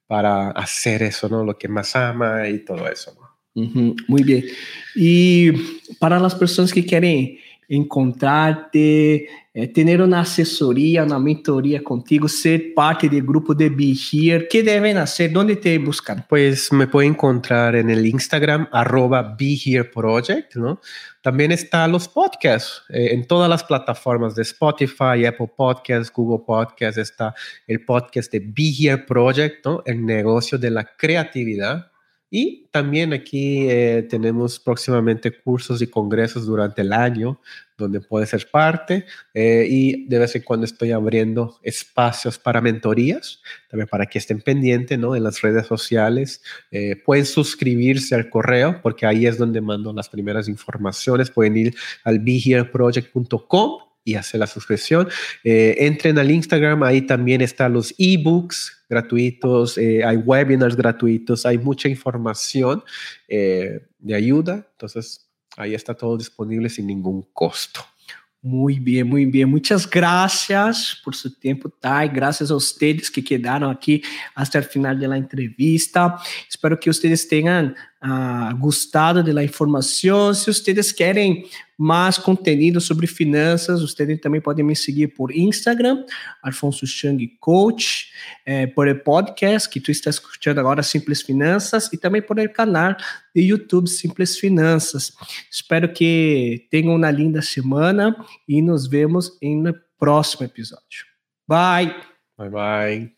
para 0.05 0.51
hacer 0.51 1.03
eso, 1.03 1.27
¿no? 1.27 1.43
Lo 1.43 1.57
que 1.57 1.67
más 1.67 1.95
ama 1.95 2.47
y 2.47 2.59
todo 2.59 2.88
eso, 2.88 3.13
¿no? 3.19 3.27
muy 4.07 4.21
bien. 4.21 4.45
Y 4.95 5.51
para 5.97 6.19
las 6.19 6.35
personas 6.35 6.71
que 6.71 6.85
quieren 6.85 7.39
encontrarte, 7.69 9.27
é, 9.53 9.68
ter 9.68 10.02
uma 10.02 10.19
assessoria, 10.19 11.03
uma 11.03 11.19
mentoria 11.19 11.81
contigo, 11.81 12.30
ser 12.30 12.73
parte 12.73 13.10
do 13.10 13.22
grupo 13.22 13.53
de 13.53 13.69
Be 13.69 13.94
Here, 13.94 14.48
que 14.48 14.64
devem 14.64 14.94
fazer? 14.94 15.35
Onde 15.38 15.56
te 15.57 15.77
buscan? 15.77 16.23
Pues 16.30 16.72
me 16.72 16.88
puede 16.88 17.07
encontrar 17.07 17.76
en 17.76 17.89
el 17.89 18.06
Instagram, 18.06 18.68
arroba 18.72 19.35
Be 19.38 19.57
Here 19.65 19.84
Project, 19.84 20.56
¿no? 20.56 20.80
También 21.22 21.52
está 21.52 21.88
los 21.88 22.07
podcasts 22.07 22.84
eh, 22.89 23.10
en 23.11 23.27
todas 23.27 23.49
las 23.49 23.64
plataformas 23.64 24.34
de 24.35 24.44
Spotify, 24.44 25.26
Apple 25.26 25.52
Podcasts, 25.56 26.11
Google 26.14 26.45
Podcasts, 26.45 26.98
está 26.98 27.35
el 27.68 27.84
podcast 27.84 28.31
de 28.31 28.39
Be 28.39 28.72
Here 28.80 28.99
Project, 28.99 29.65
¿no? 29.65 29.84
El 29.85 30.06
negocio 30.06 30.57
de 30.57 30.72
la 30.72 30.85
creatividad 30.85 31.91
y 32.29 32.67
también 32.71 33.13
aquí 33.13 33.69
eh, 33.69 34.05
tenemos 34.09 34.59
próximamente 34.59 35.31
cursos 35.31 35.81
y 35.81 35.87
congresos 35.87 36.45
durante 36.45 36.81
el 36.81 36.91
año 36.91 37.39
donde 37.77 38.01
puedes 38.01 38.29
ser 38.29 38.49
parte 38.51 39.05
eh, 39.33 39.65
y 39.69 40.07
de 40.07 40.19
vez 40.19 40.35
en 40.35 40.41
cuando 40.41 40.65
estoy 40.65 40.91
abriendo 40.91 41.59
espacios 41.61 42.37
para 42.37 42.59
mentorías, 42.59 43.41
también 43.69 43.87
para 43.87 44.07
que 44.07 44.17
estén 44.17 44.41
pendientes 44.41 44.97
¿no? 44.99 45.15
en 45.15 45.23
las 45.23 45.41
redes 45.41 45.67
sociales. 45.67 46.41
Eh, 46.71 47.01
pueden 47.05 47.25
suscribirse 47.25 48.15
al 48.15 48.29
correo 48.29 48.81
porque 48.81 49.05
ahí 49.05 49.25
es 49.25 49.37
donde 49.37 49.61
mando 49.61 49.93
las 49.93 50.09
primeras 50.09 50.49
informaciones. 50.49 51.29
Pueden 51.29 51.55
ir 51.55 51.75
al 52.03 52.19
behereproject.com 52.19 53.86
y 54.07 54.15
hacer 54.15 54.39
la 54.39 54.47
suscripción. 54.47 55.09
entren 55.43 56.17
al 56.17 56.31
Instagram, 56.31 56.84
ahí 56.84 57.01
también 57.01 57.41
están 57.41 57.73
los 57.73 57.93
ebooks 57.97 58.77
gratuitos, 58.89 59.77
eh, 59.77 60.03
hay 60.03 60.17
webinars 60.17 60.75
gratuitos, 60.75 61.45
hay 61.45 61.57
mucha 61.57 61.89
información 61.89 62.84
eh, 63.27 63.88
de 63.99 64.15
ayuda. 64.15 64.67
Entonces, 64.71 65.29
ahí 65.57 65.73
está 65.73 65.93
todo 65.93 66.17
disponible 66.17 66.69
sin 66.69 66.88
ningún 66.88 67.27
costo. 67.34 67.81
Muy 68.41 68.79
bien, 68.79 69.09
muy 69.09 69.25
bien. 69.25 69.49
Muchas 69.49 69.89
gracias 69.89 71.01
por 71.03 71.15
su 71.15 71.38
tiempo, 71.38 71.69
Tai. 71.69 72.07
Gracias 72.07 72.49
a 72.49 72.55
ustedes 72.55 73.11
que 73.11 73.23
quedaron 73.23 73.69
aquí 73.71 74.01
hasta 74.35 74.59
el 74.59 74.63
final 74.63 74.97
de 74.99 75.07
la 75.07 75.17
entrevista. 75.17 76.17
Espero 76.47 76.79
que 76.79 76.89
ustedes 76.89 77.27
tengan 77.27 77.75
gostado 78.59 79.23
da 79.23 79.43
informação. 79.43 80.33
Se 80.33 80.51
vocês 80.51 80.91
querem 80.91 81.45
mais 81.77 82.17
conteúdo 82.17 82.81
sobre 82.81 83.05
finanças, 83.05 83.81
vocês 83.81 84.19
também 84.19 84.41
podem 84.41 84.65
me 84.65 84.75
seguir 84.75 85.09
por 85.09 85.31
Instagram, 85.31 86.03
Alfonso 86.41 86.87
Chang 86.87 87.27
Coach, 87.39 88.11
eh, 88.45 88.67
por 88.67 88.87
el 88.87 88.99
podcast 88.99 89.69
que 89.69 89.79
tu 89.79 89.91
está 89.91 90.09
escutando 90.09 90.59
agora, 90.59 90.81
Simples 90.81 91.21
Finanças, 91.21 91.91
e 91.93 91.97
também 91.97 92.21
por 92.21 92.39
el 92.39 92.49
canal 92.49 92.95
de 93.35 93.43
YouTube 93.43 93.87
Simples 93.87 94.37
Finanças. 94.37 95.13
Espero 95.51 95.91
que 95.91 96.67
tenham 96.71 96.95
uma 96.95 97.11
linda 97.11 97.41
semana 97.41 98.15
e 98.47 98.61
nos 98.61 98.87
vemos 98.87 99.37
em 99.41 99.61
no 99.61 99.75
próximo 99.99 100.45
episódio. 100.45 101.05
Bye! 101.47 101.93
Bye, 102.37 102.49
bye. 102.49 103.16